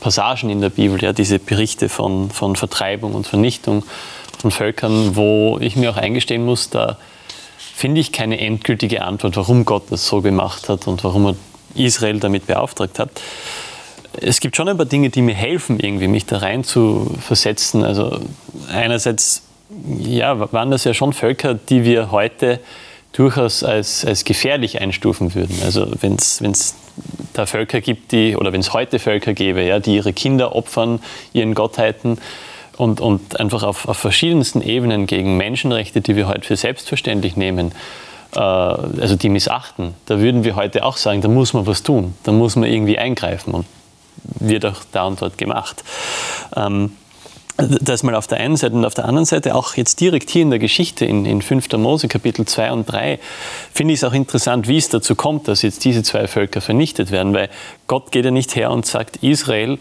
Passagen 0.00 0.50
in 0.50 0.60
der 0.60 0.70
Bibel, 0.70 1.02
ja, 1.02 1.12
diese 1.12 1.38
Berichte 1.38 1.88
von, 1.88 2.30
von 2.30 2.56
Vertreibung 2.56 3.14
und 3.14 3.26
Vernichtung 3.26 3.84
von 4.38 4.50
Völkern, 4.50 5.16
wo 5.16 5.58
ich 5.60 5.76
mir 5.76 5.90
auch 5.90 5.96
eingestehen 5.96 6.44
muss, 6.44 6.70
da 6.70 6.98
finde 7.58 8.00
ich 8.00 8.12
keine 8.12 8.40
endgültige 8.40 9.02
Antwort, 9.02 9.36
warum 9.36 9.64
Gott 9.64 9.84
das 9.90 10.06
so 10.06 10.20
gemacht 10.20 10.68
hat 10.68 10.86
und 10.86 11.04
warum 11.04 11.26
er 11.26 11.34
Israel 11.74 12.18
damit 12.18 12.46
beauftragt 12.46 12.98
hat. 12.98 13.10
Es 14.20 14.40
gibt 14.40 14.56
schon 14.56 14.68
ein 14.68 14.76
paar 14.76 14.86
Dinge, 14.86 15.10
die 15.10 15.22
mir 15.22 15.34
helfen, 15.34 15.78
irgendwie 15.78 16.08
mich 16.08 16.26
da 16.26 16.38
rein 16.38 16.64
zu 16.64 17.14
versetzen. 17.20 17.84
Also 17.84 18.20
einerseits 18.72 19.42
ja, 20.00 20.52
waren 20.52 20.70
das 20.70 20.84
ja 20.84 20.94
schon 20.94 21.12
Völker, 21.12 21.54
die 21.54 21.84
wir 21.84 22.10
heute 22.10 22.58
durchaus 23.12 23.62
als, 23.62 24.04
als 24.04 24.24
gefährlich 24.24 24.80
einstufen 24.80 25.34
würden. 25.34 25.56
Also 25.64 25.88
wenn 26.00 26.14
es 26.14 26.74
da 27.38 27.46
Völker 27.46 27.80
gibt, 27.80 28.12
die, 28.12 28.36
oder 28.36 28.52
wenn 28.52 28.60
es 28.60 28.72
heute 28.72 28.98
Völker 28.98 29.32
gäbe, 29.32 29.62
ja, 29.62 29.78
die 29.78 29.96
ihre 29.96 30.12
Kinder 30.12 30.54
opfern, 30.54 31.00
ihren 31.32 31.54
Gottheiten 31.54 32.18
und, 32.76 33.00
und 33.00 33.38
einfach 33.38 33.62
auf, 33.62 33.88
auf 33.88 33.96
verschiedensten 33.96 34.60
Ebenen 34.60 35.06
gegen 35.06 35.36
Menschenrechte, 35.36 36.00
die 36.00 36.16
wir 36.16 36.28
heute 36.28 36.42
für 36.42 36.56
selbstverständlich 36.56 37.36
nehmen, 37.36 37.72
äh, 38.34 38.38
also 38.40 39.16
die 39.16 39.28
missachten, 39.28 39.94
da 40.06 40.20
würden 40.20 40.44
wir 40.44 40.56
heute 40.56 40.84
auch 40.84 40.96
sagen, 40.96 41.20
da 41.20 41.28
muss 41.28 41.52
man 41.52 41.66
was 41.66 41.82
tun, 41.82 42.14
da 42.24 42.32
muss 42.32 42.56
man 42.56 42.68
irgendwie 42.68 42.98
eingreifen 42.98 43.54
und 43.54 43.66
wird 44.40 44.66
auch 44.66 44.80
da 44.92 45.04
und 45.04 45.22
dort 45.22 45.38
gemacht. 45.38 45.82
Ähm, 46.56 46.92
das 47.58 48.04
mal 48.04 48.14
auf 48.14 48.28
der 48.28 48.38
einen 48.38 48.56
Seite 48.56 48.74
und 48.76 48.84
auf 48.84 48.94
der 48.94 49.04
anderen 49.04 49.24
Seite 49.24 49.54
auch 49.54 49.74
jetzt 49.74 50.00
direkt 50.00 50.30
hier 50.30 50.42
in 50.42 50.50
der 50.50 50.60
Geschichte 50.60 51.04
in, 51.04 51.26
in 51.26 51.42
5. 51.42 51.72
Mose 51.72 52.06
Kapitel 52.06 52.46
2 52.46 52.70
und 52.70 52.84
3 52.86 53.18
finde 53.72 53.94
ich 53.94 54.00
es 54.00 54.04
auch 54.04 54.12
interessant, 54.12 54.68
wie 54.68 54.76
es 54.76 54.88
dazu 54.88 55.16
kommt, 55.16 55.48
dass 55.48 55.62
jetzt 55.62 55.84
diese 55.84 56.04
zwei 56.04 56.28
Völker 56.28 56.60
vernichtet 56.60 57.10
werden, 57.10 57.34
weil 57.34 57.50
Gott 57.88 58.12
geht 58.12 58.24
ja 58.24 58.30
nicht 58.30 58.54
her 58.54 58.70
und 58.70 58.86
sagt, 58.86 59.16
Israel 59.24 59.78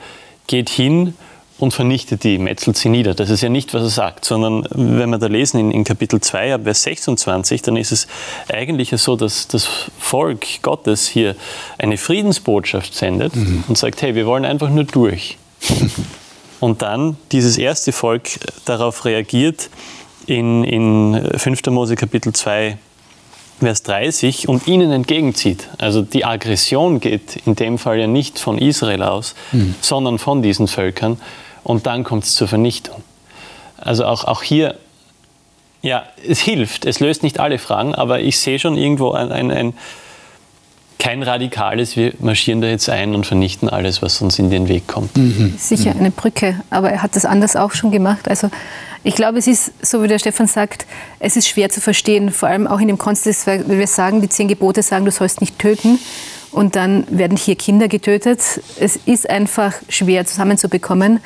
geht 0.48 0.70
hin 0.70 1.14
und 1.60 1.72
vernichtet 1.72 2.24
die, 2.24 2.40
metzelt 2.40 2.78
sie 2.78 2.90
nieder. 2.90 3.14
Das 3.14 3.30
ist 3.30 3.42
ja 3.42 3.50
nicht, 3.50 3.76
was 3.76 3.84
er 3.84 3.90
sagt, 3.90 4.26
sondern 4.26 4.68
wenn 4.72 5.12
wir 5.12 5.20
da 5.20 5.28
lesen 5.28 5.60
in, 5.60 5.72
in 5.72 5.84
Kapitel 5.84 6.20
2, 6.20 6.60
Vers 6.60 6.82
26, 6.84 7.62
dann 7.62 7.78
ist 7.78 7.92
es 7.92 8.08
eigentlich 8.52 8.90
so, 8.90 9.16
dass 9.16 9.48
das 9.48 9.68
Volk 10.00 10.64
Gottes 10.64 11.08
hier 11.08 11.36
eine 11.78 11.98
Friedensbotschaft 11.98 12.96
sendet 12.96 13.36
mhm. 13.36 13.66
und 13.68 13.78
sagt, 13.78 14.02
hey, 14.02 14.16
wir 14.16 14.26
wollen 14.26 14.46
einfach 14.46 14.70
nur 14.70 14.84
durch. 14.84 15.38
und 16.60 16.82
dann 16.82 17.18
dieses 17.32 17.58
erste 17.58 17.92
Volk 17.92 18.30
darauf 18.66 19.06
reagiert 19.06 19.70
in, 20.26 20.64
in 20.64 21.30
5. 21.38 21.66
Mose 21.68 21.96
Kapitel 21.96 22.34
2, 22.34 22.78
Vers 23.60 23.84
30 23.84 24.48
und 24.48 24.68
ihnen 24.68 24.92
entgegenzieht. 24.92 25.68
Also 25.78 26.02
die 26.02 26.26
Aggression 26.26 27.00
geht 27.00 27.38
in 27.46 27.56
dem 27.56 27.78
Fall 27.78 28.00
ja 28.00 28.08
nicht 28.08 28.38
von 28.38 28.60
Israel 28.60 29.02
aus, 29.02 29.36
mhm. 29.52 29.76
sondern 29.82 30.20
von 30.20 30.42
diesen 30.42 30.68
Völkern 30.68 31.20
und 31.64 31.88
dann 31.88 32.04
kommt 32.04 32.24
es 32.24 32.36
zur 32.36 32.48
Vernichtung. 32.48 33.04
Also 33.78 34.06
auch, 34.06 34.26
auch 34.26 34.44
hier, 34.44 34.76
ja, 35.82 36.04
es 36.28 36.40
hilft, 36.40 36.86
es 36.86 37.00
löst 37.00 37.24
nicht 37.24 37.40
alle 37.40 37.58
Fragen, 37.58 37.96
aber 37.96 38.20
ich 38.20 38.40
sehe 38.40 38.60
schon 38.60 38.78
irgendwo 38.78 39.12
ein, 39.12 39.32
ein, 39.32 39.52
ein 39.52 39.74
kein 41.00 41.24
radikales, 41.24 41.96
wir 41.96 42.14
marschieren 42.20 42.62
da 42.62 42.68
jetzt 42.68 42.90
ein 42.90 43.16
und 43.16 43.26
vernichten 43.26 43.70
alles, 43.70 44.02
was 44.02 44.22
uns 44.22 44.40
in 44.40 44.50
den 44.50 44.68
Weg 44.68 44.88
kommt. 44.88 45.16
Mhm. 45.18 45.56
Sicher 45.58 45.96
eine 45.98 46.12
Brücke, 46.12 46.62
aber 46.70 46.92
er 46.92 47.04
hat 47.04 47.16
das 47.16 47.26
anders 47.26 47.56
auch 47.56 47.72
schon 47.72 47.92
gemacht. 47.92 48.28
Also 48.28 48.50
ich 49.04 49.16
glaube, 49.16 49.38
es 49.38 49.48
ist, 49.48 49.72
so 49.82 50.04
wie 50.04 50.08
der 50.08 50.20
Stefan 50.20 50.48
sagt, 50.48 50.86
es 51.20 51.38
ist 51.38 51.48
schwer 51.48 51.70
zu 51.70 51.82
verstehen, 51.82 52.32
vor 52.32 52.50
allem 52.50 52.68
auch 52.68 52.80
in 52.80 52.88
dem 52.88 52.98
Kontext, 52.98 53.48
weil 53.48 53.68
wir 53.68 53.88
sagen, 53.88 54.22
die 54.22 54.30
zehn 54.30 54.48
Gebote 54.48 54.82
sagen, 54.82 55.06
du 55.06 55.12
sollst 55.12 55.40
nicht 55.40 55.60
töten 55.60 56.00
und 56.52 56.76
dann 56.76 57.06
werden 57.10 57.38
hier 57.38 57.56
Kinder 57.56 57.88
getötet. 57.88 58.42
Es 58.80 58.98
ist 59.06 59.30
einfach 59.30 59.74
schwer 59.90 60.26
zusammenzubekommen. 60.26 61.20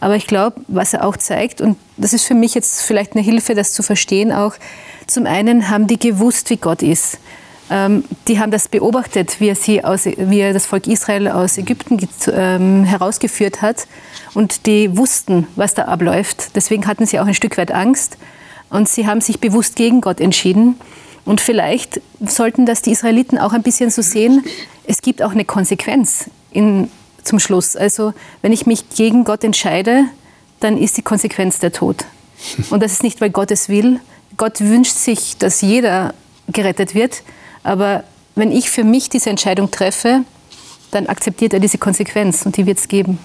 Aber 0.00 0.16
ich 0.16 0.26
glaube, 0.26 0.60
was 0.68 0.94
er 0.94 1.04
auch 1.04 1.16
zeigt, 1.16 1.60
und 1.60 1.76
das 1.96 2.12
ist 2.12 2.24
für 2.24 2.34
mich 2.34 2.54
jetzt 2.54 2.82
vielleicht 2.82 3.14
eine 3.14 3.22
Hilfe, 3.22 3.54
das 3.54 3.72
zu 3.72 3.82
verstehen 3.82 4.32
auch, 4.32 4.54
zum 5.06 5.26
einen 5.26 5.70
haben 5.70 5.86
die 5.86 5.98
gewusst, 5.98 6.50
wie 6.50 6.56
Gott 6.56 6.82
ist. 6.82 7.18
Ähm, 7.70 8.04
die 8.26 8.38
haben 8.38 8.50
das 8.50 8.68
beobachtet, 8.68 9.40
wie 9.40 9.48
er, 9.48 9.54
sie 9.54 9.84
aus, 9.84 10.06
wie 10.06 10.40
er 10.40 10.52
das 10.52 10.66
Volk 10.66 10.86
Israel 10.86 11.28
aus 11.28 11.58
Ägypten 11.58 11.98
ähm, 12.32 12.84
herausgeführt 12.84 13.62
hat. 13.62 13.86
Und 14.34 14.66
die 14.66 14.96
wussten, 14.96 15.46
was 15.56 15.74
da 15.74 15.84
abläuft. 15.84 16.56
Deswegen 16.56 16.86
hatten 16.86 17.06
sie 17.06 17.20
auch 17.20 17.26
ein 17.26 17.34
Stück 17.34 17.58
weit 17.58 17.72
Angst. 17.72 18.16
Und 18.70 18.88
sie 18.88 19.06
haben 19.06 19.20
sich 19.20 19.40
bewusst 19.40 19.76
gegen 19.76 20.00
Gott 20.00 20.20
entschieden. 20.20 20.76
Und 21.24 21.40
vielleicht 21.40 22.00
sollten 22.20 22.64
das 22.64 22.82
die 22.82 22.92
Israeliten 22.92 23.38
auch 23.38 23.52
ein 23.52 23.62
bisschen 23.62 23.90
so 23.90 24.02
sehen. 24.02 24.44
Es 24.84 25.02
gibt 25.02 25.22
auch 25.22 25.32
eine 25.32 25.44
Konsequenz 25.44 26.30
in, 26.50 26.90
zum 27.22 27.38
Schluss. 27.38 27.76
Also 27.76 28.14
wenn 28.40 28.52
ich 28.52 28.66
mich 28.66 28.88
gegen 28.90 29.24
Gott 29.24 29.44
entscheide, 29.44 30.04
dann 30.60 30.78
ist 30.78 30.96
die 30.96 31.02
Konsequenz 31.02 31.58
der 31.58 31.72
Tod. 31.72 32.06
Und 32.70 32.82
das 32.82 32.92
ist 32.92 33.02
nicht, 33.02 33.20
weil 33.20 33.30
Gott 33.30 33.50
es 33.50 33.68
will. 33.68 34.00
Gott 34.36 34.60
wünscht 34.60 34.96
sich, 34.96 35.36
dass 35.36 35.60
jeder 35.60 36.14
gerettet 36.48 36.94
wird. 36.94 37.22
Aber 37.62 38.04
wenn 38.34 38.52
ich 38.52 38.70
für 38.70 38.84
mich 38.84 39.08
diese 39.08 39.30
Entscheidung 39.30 39.70
treffe, 39.70 40.24
dann 40.90 41.06
akzeptiert 41.06 41.52
er 41.52 41.60
diese 41.60 41.78
Konsequenz 41.78 42.46
und 42.46 42.56
die 42.56 42.66
wird 42.66 42.78
es 42.78 42.88
geben. 42.88 43.18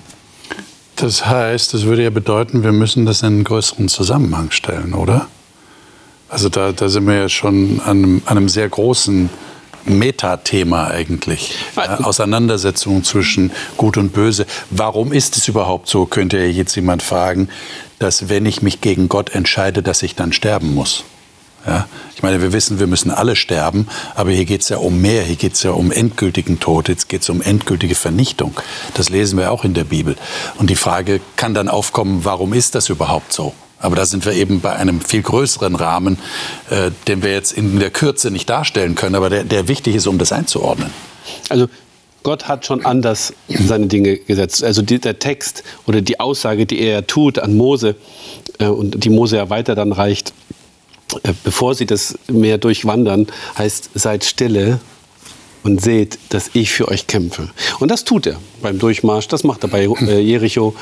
Das 0.96 1.26
heißt, 1.26 1.74
das 1.74 1.84
würde 1.84 2.04
ja 2.04 2.10
bedeuten, 2.10 2.64
wir 2.64 2.72
müssen 2.72 3.06
das 3.06 3.22
in 3.22 3.28
einen 3.28 3.44
größeren 3.44 3.90
Zusammenhang 3.90 4.52
stellen, 4.52 4.94
oder? 4.94 5.28
Also 6.30 6.50
da, 6.50 6.72
da 6.72 6.90
sind 6.90 7.08
wir 7.08 7.16
ja 7.16 7.30
schon 7.30 7.80
an 7.82 7.98
einem, 7.98 8.22
an 8.26 8.38
einem 8.38 8.50
sehr 8.50 8.68
großen 8.68 9.30
Metathema 9.86 10.88
eigentlich. 10.88 11.56
Ja, 11.76 12.00
Auseinandersetzung 12.00 13.04
zwischen 13.04 13.52
Gut 13.78 13.98
und 13.98 14.14
Böse. 14.14 14.46
Warum 14.70 15.12
ist 15.12 15.38
es 15.38 15.48
überhaupt 15.48 15.90
so, 15.90 16.06
könnte 16.06 16.38
ja 16.38 16.46
jetzt 16.46 16.76
jemand 16.76 17.04
fragen, 17.04 17.50
dass 18.00 18.30
wenn 18.30 18.46
ich 18.46 18.62
mich 18.62 18.82
gegen 18.82 19.10
Gott 19.10 19.32
entscheide, 19.32 19.84
dass 19.84 20.04
ich 20.04 20.16
dann 20.16 20.34
sterben 20.34 20.74
muss? 20.74 21.04
Ja? 21.66 21.88
Ich 22.16 22.24
meine, 22.24 22.42
wir 22.42 22.54
wissen, 22.54 22.80
wir 22.80 22.88
müssen 22.88 23.12
alle 23.12 23.36
sterben, 23.36 23.88
aber 24.16 24.32
hier 24.32 24.46
geht 24.46 24.62
es 24.62 24.70
ja 24.70 24.78
um 24.78 25.02
mehr, 25.02 25.24
hier 25.24 25.36
geht 25.36 25.54
es 25.54 25.64
ja 25.64 25.72
um 25.72 25.92
endgültigen 25.92 26.60
Tod, 26.60 26.90
jetzt 26.90 27.10
geht 27.10 27.22
es 27.22 27.30
um 27.30 27.42
endgültige 27.42 27.96
Vernichtung. 27.96 28.60
Das 28.94 29.10
lesen 29.10 29.38
wir 29.38 29.52
auch 29.52 29.64
in 29.64 29.74
der 29.74 29.84
Bibel. 29.84 30.16
Und 30.58 30.70
die 30.70 30.76
Frage 30.76 31.20
kann 31.36 31.54
dann 31.54 31.68
aufkommen, 31.68 32.24
warum 32.24 32.54
ist 32.54 32.76
das 32.76 32.90
überhaupt 32.90 33.34
so? 33.34 33.54
Aber 33.80 33.98
da 33.98 34.06
sind 34.06 34.26
wir 34.26 34.32
eben 34.32 34.62
bei 34.62 34.74
einem 34.74 35.02
viel 35.02 35.22
größeren 35.22 35.76
Rahmen, 35.76 36.18
äh, 36.70 36.92
den 37.08 37.22
wir 37.22 37.34
jetzt 37.34 37.52
in 37.52 37.80
der 37.80 37.92
Kürze 37.92 38.32
nicht 38.32 38.50
darstellen 38.50 38.96
können, 38.96 39.16
aber 39.16 39.30
der, 39.30 39.44
der 39.44 39.68
wichtig 39.68 39.96
ist, 39.96 40.08
um 40.08 40.18
das 40.18 40.32
einzuordnen. 40.32 40.90
Also 41.50 41.68
Gott 42.24 42.48
hat 42.48 42.66
schon 42.66 42.86
anders 42.86 43.34
seine 43.50 43.88
Dinge 43.88 44.18
gesetzt. 44.18 44.64
Also 44.64 44.82
die, 44.82 45.00
der 45.00 45.20
Text 45.20 45.66
oder 45.86 46.02
die 46.02 46.22
Aussage, 46.22 46.66
die 46.66 46.80
er 46.80 47.06
tut 47.06 47.38
an 47.38 47.58
Mose 47.58 47.98
äh, 48.60 48.68
und 48.68 49.04
die 49.04 49.10
Mose 49.10 49.36
ja 49.36 49.50
weiter 49.50 49.76
dann 49.76 49.92
reicht, 49.92 50.34
bevor 51.44 51.76
sie 51.76 51.86
das 51.86 52.18
Meer 52.28 52.58
durchwandern, 52.58 53.28
heißt, 53.58 53.92
seid 53.94 54.24
stille 54.24 54.80
und 55.64 55.82
seht, 55.82 56.20
dass 56.30 56.52
ich 56.54 56.72
für 56.72 56.88
euch 56.88 57.08
kämpfe. 57.08 57.50
Und 57.80 57.90
das 57.90 58.04
tut 58.04 58.28
er 58.28 58.38
beim 58.62 58.80
Durchmarsch, 58.80 59.28
das 59.28 59.44
macht 59.44 59.64
er 59.64 59.70
bei 59.70 59.86
äh, 59.86 60.20
Jericho. 60.22 60.76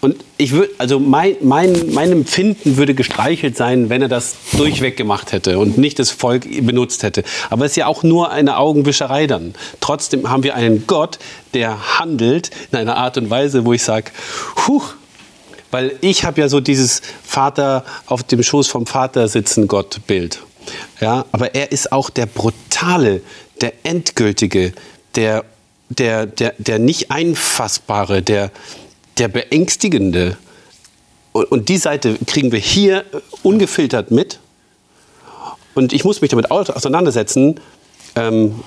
Und 0.00 0.16
ich 0.36 0.50
würde, 0.50 0.70
also 0.78 0.98
mein, 0.98 1.36
mein, 1.42 1.92
mein 1.92 2.10
Empfinden 2.10 2.76
würde 2.76 2.92
gestreichelt 2.92 3.56
sein, 3.56 3.88
wenn 3.88 4.02
er 4.02 4.08
das 4.08 4.34
durchweg 4.50 4.96
gemacht 4.96 5.30
hätte 5.30 5.60
und 5.60 5.78
nicht 5.78 6.00
das 6.00 6.10
Volk 6.10 6.44
benutzt 6.66 7.04
hätte. 7.04 7.22
Aber 7.50 7.66
es 7.66 7.72
ist 7.72 7.76
ja 7.76 7.86
auch 7.86 8.02
nur 8.02 8.32
eine 8.32 8.56
Augenwischerei 8.56 9.28
dann. 9.28 9.54
Trotzdem 9.80 10.28
haben 10.28 10.42
wir 10.42 10.56
einen 10.56 10.88
Gott, 10.88 11.20
der 11.54 12.00
handelt 12.00 12.50
in 12.72 12.78
einer 12.78 12.96
Art 12.96 13.16
und 13.16 13.30
Weise, 13.30 13.64
wo 13.64 13.74
ich 13.74 13.84
sage, 13.84 14.10
huch, 14.66 14.94
weil 15.72 15.96
ich 16.00 16.24
habe 16.24 16.40
ja 16.40 16.48
so 16.48 16.60
dieses 16.60 17.02
Vater 17.24 17.84
auf 18.06 18.22
dem 18.22 18.42
Schoß 18.42 18.68
vom 18.68 18.86
Vater 18.86 19.26
sitzen 19.26 19.66
Gott 19.66 20.06
Bild. 20.06 20.40
Ja, 21.00 21.24
aber 21.32 21.56
er 21.56 21.72
ist 21.72 21.90
auch 21.90 22.08
der 22.08 22.26
brutale, 22.26 23.22
der 23.60 23.72
endgültige, 23.82 24.72
der 25.16 25.44
der 25.88 26.26
der 26.26 26.54
der 26.58 26.78
nicht 26.78 27.10
einfassbare, 27.10 28.22
der 28.22 28.52
der 29.18 29.28
beängstigende. 29.28 30.36
Und 31.32 31.68
die 31.70 31.78
Seite 31.78 32.18
kriegen 32.26 32.52
wir 32.52 32.58
hier 32.58 33.04
ungefiltert 33.42 34.10
mit. 34.10 34.38
Und 35.74 35.94
ich 35.94 36.04
muss 36.04 36.20
mich 36.20 36.30
damit 36.30 36.50
auseinandersetzen, 36.50 37.58
ähm, 38.16 38.62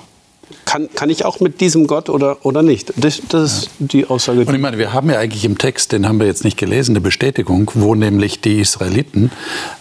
kann, 0.64 0.88
kann 0.94 1.10
ich 1.10 1.24
auch 1.24 1.40
mit 1.40 1.60
diesem 1.60 1.86
Gott 1.86 2.08
oder, 2.08 2.44
oder 2.44 2.62
nicht? 2.62 2.92
Das, 2.96 3.20
das 3.28 3.52
ist 3.58 3.70
die 3.78 4.06
Aussage. 4.06 4.40
Und 4.40 4.54
ich 4.54 4.60
meine, 4.60 4.78
wir 4.78 4.92
haben 4.92 5.10
ja 5.10 5.18
eigentlich 5.18 5.44
im 5.44 5.58
Text, 5.58 5.92
den 5.92 6.06
haben 6.08 6.20
wir 6.20 6.26
jetzt 6.26 6.44
nicht 6.44 6.56
gelesen, 6.56 6.92
eine 6.92 7.00
Bestätigung, 7.00 7.70
wo 7.74 7.94
nämlich 7.94 8.40
die 8.40 8.60
Israeliten 8.60 9.30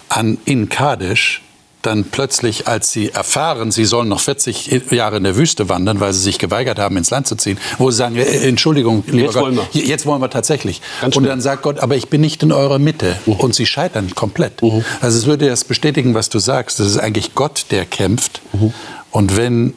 an, 0.09 0.38
in 0.45 0.70
Kadesh 0.70 1.41
dann 1.86 2.05
plötzlich, 2.05 2.68
als 2.68 2.91
sie 2.91 3.11
erfahren, 3.11 3.72
sie 3.72 3.86
sollen 3.86 4.07
noch 4.07 4.20
40 4.20 4.91
Jahre 4.91 5.18
in 5.18 5.24
der 5.24 5.36
Wüste 5.36 5.70
wandern, 5.70 5.99
weil 5.99 6.13
sie 6.13 6.22
sich 6.22 6.39
geweigert 6.39 6.80
haben, 6.80 6.97
ins 6.97 7.11
Land 7.11 7.28
zu 7.28 7.36
ziehen, 7.36 7.59
wo 7.78 7.91
sie 7.91 7.97
sagen, 7.97 8.16
äh, 8.16 8.24
Entschuldigung, 8.47 9.03
lieber 9.05 9.26
jetzt 9.26 9.34
Gott, 9.34 9.43
wollen 9.43 9.59
wir. 9.72 9.84
jetzt 9.84 10.05
wollen 10.05 10.22
wir 10.22 10.30
tatsächlich. 10.30 10.82
und 11.03 11.24
dann 11.24 11.41
sagt 11.41 11.61
Gott, 11.61 11.80
aber 11.80 11.95
ich 11.95 12.07
bin 12.09 12.22
nicht 12.22 12.41
in 12.43 12.51
eurer 12.51 12.80
Mitte. 12.80 13.18
Uh 13.28 13.34
Und 13.34 13.53
sie 13.53 13.66
scheitern 13.66 14.13
komplett. 14.16 14.63
Uh 14.63 14.82
Also 15.01 15.18
es 15.18 15.26
würde 15.26 15.47
das 15.47 15.63
bestätigen, 15.63 16.16
was 16.16 16.30
du 16.30 16.39
sagst. 16.39 16.80
Das 16.80 16.88
ist 16.88 16.97
eigentlich 16.97 17.36
Gott, 17.36 17.68
der 17.70 17.86
kämpft. 17.86 18.41
Uh 18.53 18.72
Und 19.11 19.38
wenn 19.38 19.74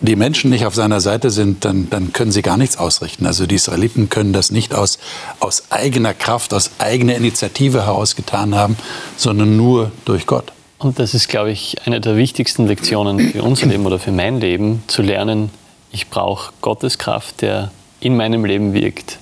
die 0.00 0.16
Menschen 0.16 0.50
nicht 0.50 0.66
auf 0.66 0.74
seiner 0.74 1.00
Seite 1.00 1.30
sind, 1.30 1.64
dann, 1.64 1.88
dann 1.88 2.12
können 2.12 2.32
sie 2.32 2.42
gar 2.42 2.56
nichts 2.56 2.76
ausrichten. 2.76 3.26
Also 3.26 3.46
die 3.46 3.54
Israeliten 3.54 4.10
können 4.10 4.32
das 4.32 4.50
nicht 4.50 4.74
aus, 4.74 4.98
aus 5.40 5.70
eigener 5.70 6.14
Kraft, 6.14 6.52
aus 6.52 6.72
eigener 6.78 7.14
Initiative 7.14 7.84
heraus 7.84 8.16
getan 8.16 8.54
haben, 8.54 8.76
sondern 9.16 9.56
nur 9.56 9.92
durch 10.04 10.26
Gott. 10.26 10.52
Und 10.78 10.98
das 10.98 11.14
ist, 11.14 11.28
glaube 11.28 11.52
ich, 11.52 11.76
eine 11.86 12.00
der 12.00 12.16
wichtigsten 12.16 12.66
Lektionen 12.66 13.30
für 13.30 13.42
unser 13.42 13.66
Leben 13.68 13.86
oder 13.86 13.98
für 13.98 14.12
mein 14.12 14.40
Leben, 14.40 14.82
zu 14.88 15.02
lernen, 15.02 15.50
ich 15.92 16.10
brauche 16.10 16.52
Gottes 16.60 16.98
Kraft, 16.98 17.40
der 17.40 17.70
in 18.00 18.16
meinem 18.16 18.44
Leben 18.44 18.74
wirkt. 18.74 19.18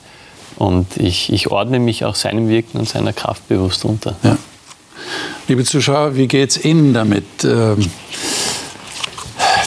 Und 0.57 0.97
ich, 0.97 1.31
ich 1.33 1.49
ordne 1.51 1.81
mich 1.81 2.05
auch 2.05 2.15
seinem 2.15 2.49
Wirken 2.49 2.79
und 2.79 2.89
seiner 2.89 3.13
Kraft 3.13 3.47
bewusst 3.49 3.85
unter. 3.85 4.17
Ja. 4.23 4.39
Liebe 5.49 5.65
Zuschauer, 5.65 6.17
wie 6.17 6.29
geht 6.29 6.51
es 6.51 6.65
Ihnen 6.65 6.95
damit? 6.95 7.25
Ähm, 7.45 7.91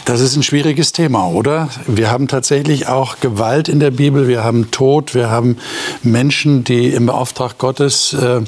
das 0.06 0.20
ist 0.20 0.36
ein 0.36 0.44
schwieriges 0.44 0.92
Thema, 0.92 1.26
oder? 1.26 1.68
Wir 1.88 2.12
haben 2.12 2.28
tatsächlich 2.28 2.86
auch 2.86 3.18
Gewalt 3.18 3.68
in 3.68 3.80
der 3.80 3.90
Bibel, 3.90 4.28
wir 4.28 4.44
haben 4.44 4.70
Tod, 4.70 5.16
wir 5.16 5.30
haben 5.30 5.58
Menschen, 6.04 6.62
die 6.62 6.90
im 6.90 7.10
Auftrag 7.10 7.58
Gottes 7.58 8.12
äh, 8.12 8.42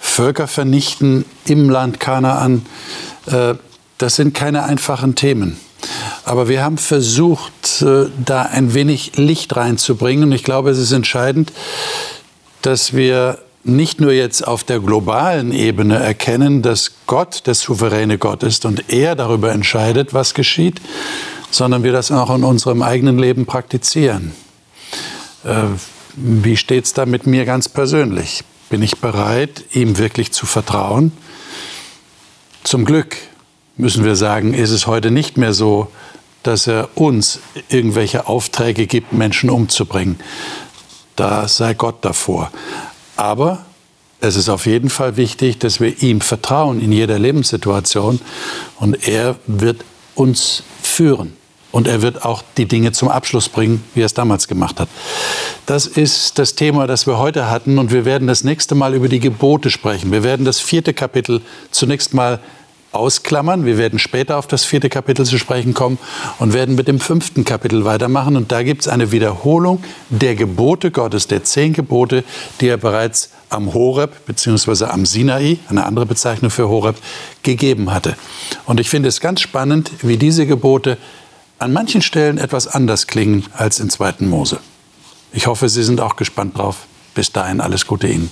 Völker 0.00 0.46
vernichten 0.46 1.24
im 1.46 1.68
Land 1.68 1.98
Kanaan. 1.98 2.64
Äh, 3.26 3.54
das 3.98 4.14
sind 4.14 4.34
keine 4.34 4.62
einfachen 4.62 5.16
Themen. 5.16 5.58
Aber 6.24 6.48
wir 6.48 6.62
haben 6.62 6.78
versucht, 6.78 7.82
äh, 7.82 8.06
da 8.24 8.42
ein 8.42 8.72
wenig 8.72 9.16
Licht 9.16 9.56
reinzubringen. 9.56 10.24
Und 10.26 10.32
ich 10.32 10.44
glaube, 10.44 10.70
es 10.70 10.78
ist 10.78 10.92
entscheidend, 10.92 11.52
dass 12.62 12.94
wir 12.94 13.38
nicht 13.64 14.00
nur 14.00 14.12
jetzt 14.12 14.46
auf 14.46 14.64
der 14.64 14.80
globalen 14.80 15.52
Ebene 15.52 15.96
erkennen, 15.96 16.62
dass 16.62 16.92
Gott 17.06 17.46
der 17.46 17.54
souveräne 17.54 18.18
Gott 18.18 18.42
ist 18.42 18.64
und 18.64 18.92
er 18.92 19.14
darüber 19.14 19.52
entscheidet, 19.52 20.14
was 20.14 20.34
geschieht, 20.34 20.80
sondern 21.50 21.82
wir 21.82 21.92
das 21.92 22.10
auch 22.10 22.34
in 22.34 22.44
unserem 22.44 22.82
eigenen 22.82 23.18
Leben 23.18 23.46
praktizieren. 23.46 24.32
Äh, 25.44 25.64
wie 26.16 26.56
steht 26.56 26.84
es 26.84 26.92
da 26.92 27.06
mit 27.06 27.26
mir 27.26 27.44
ganz 27.44 27.68
persönlich? 27.68 28.42
Bin 28.68 28.82
ich 28.82 28.98
bereit, 28.98 29.64
ihm 29.72 29.98
wirklich 29.98 30.32
zu 30.32 30.46
vertrauen? 30.46 31.12
Zum 32.64 32.84
Glück 32.84 33.16
müssen 33.76 34.04
wir 34.04 34.16
sagen, 34.16 34.54
ist 34.54 34.70
es 34.70 34.86
heute 34.86 35.10
nicht 35.10 35.36
mehr 35.36 35.52
so, 35.52 35.88
dass 36.42 36.66
er 36.66 36.88
uns 36.96 37.40
irgendwelche 37.68 38.26
Aufträge 38.26 38.86
gibt, 38.86 39.12
Menschen 39.12 39.50
umzubringen. 39.50 40.18
Da 41.16 41.46
sei 41.46 41.74
Gott 41.74 42.04
davor. 42.04 42.50
Aber 43.22 43.64
es 44.18 44.34
ist 44.34 44.48
auf 44.48 44.66
jeden 44.66 44.90
Fall 44.90 45.16
wichtig, 45.16 45.60
dass 45.60 45.78
wir 45.78 46.02
ihm 46.02 46.20
vertrauen 46.20 46.80
in 46.80 46.90
jeder 46.90 47.20
Lebenssituation 47.20 48.20
und 48.80 49.06
er 49.06 49.36
wird 49.46 49.84
uns 50.16 50.64
führen. 50.82 51.36
Und 51.70 51.86
er 51.86 52.02
wird 52.02 52.24
auch 52.24 52.42
die 52.56 52.66
Dinge 52.66 52.90
zum 52.90 53.08
Abschluss 53.08 53.48
bringen, 53.48 53.84
wie 53.94 54.02
er 54.02 54.06
es 54.06 54.12
damals 54.12 54.48
gemacht 54.48 54.80
hat. 54.80 54.88
Das 55.66 55.86
ist 55.86 56.40
das 56.40 56.56
Thema, 56.56 56.88
das 56.88 57.06
wir 57.06 57.16
heute 57.18 57.48
hatten. 57.48 57.78
Und 57.78 57.92
wir 57.92 58.04
werden 58.04 58.26
das 58.26 58.42
nächste 58.42 58.74
Mal 58.74 58.92
über 58.92 59.08
die 59.08 59.20
Gebote 59.20 59.70
sprechen. 59.70 60.10
Wir 60.10 60.24
werden 60.24 60.44
das 60.44 60.58
vierte 60.58 60.92
Kapitel 60.92 61.40
zunächst 61.70 62.12
mal 62.12 62.40
ausklammern. 62.92 63.64
Wir 63.64 63.78
werden 63.78 63.98
später 63.98 64.36
auf 64.36 64.46
das 64.46 64.64
vierte 64.64 64.88
Kapitel 64.88 65.24
zu 65.26 65.38
sprechen 65.38 65.74
kommen 65.74 65.98
und 66.38 66.52
werden 66.52 66.74
mit 66.74 66.88
dem 66.88 67.00
fünften 67.00 67.44
Kapitel 67.44 67.84
weitermachen. 67.84 68.36
Und 68.36 68.52
da 68.52 68.62
gibt 68.62 68.82
es 68.82 68.88
eine 68.88 69.12
Wiederholung 69.12 69.82
der 70.10 70.34
Gebote 70.34 70.90
Gottes, 70.90 71.26
der 71.26 71.44
zehn 71.44 71.72
Gebote, 71.72 72.24
die 72.60 72.68
er 72.68 72.76
bereits 72.76 73.30
am 73.48 73.74
Horeb 73.74 74.26
bzw. 74.26 74.84
am 74.86 75.06
Sinai, 75.06 75.58
eine 75.68 75.84
andere 75.84 76.06
Bezeichnung 76.06 76.50
für 76.50 76.68
Horeb, 76.68 76.96
gegeben 77.42 77.92
hatte. 77.92 78.16
Und 78.66 78.80
ich 78.80 78.88
finde 78.88 79.08
es 79.08 79.20
ganz 79.20 79.40
spannend, 79.40 79.90
wie 80.02 80.16
diese 80.16 80.46
Gebote 80.46 80.98
an 81.58 81.72
manchen 81.72 82.02
Stellen 82.02 82.38
etwas 82.38 82.66
anders 82.66 83.06
klingen 83.06 83.44
als 83.52 83.78
in 83.78 83.88
2. 83.88 84.14
Mose. 84.20 84.58
Ich 85.32 85.46
hoffe, 85.46 85.68
Sie 85.68 85.82
sind 85.82 86.00
auch 86.00 86.16
gespannt 86.16 86.58
drauf. 86.58 86.86
Bis 87.14 87.32
dahin 87.32 87.60
alles 87.60 87.86
Gute 87.86 88.08
Ihnen. 88.08 88.30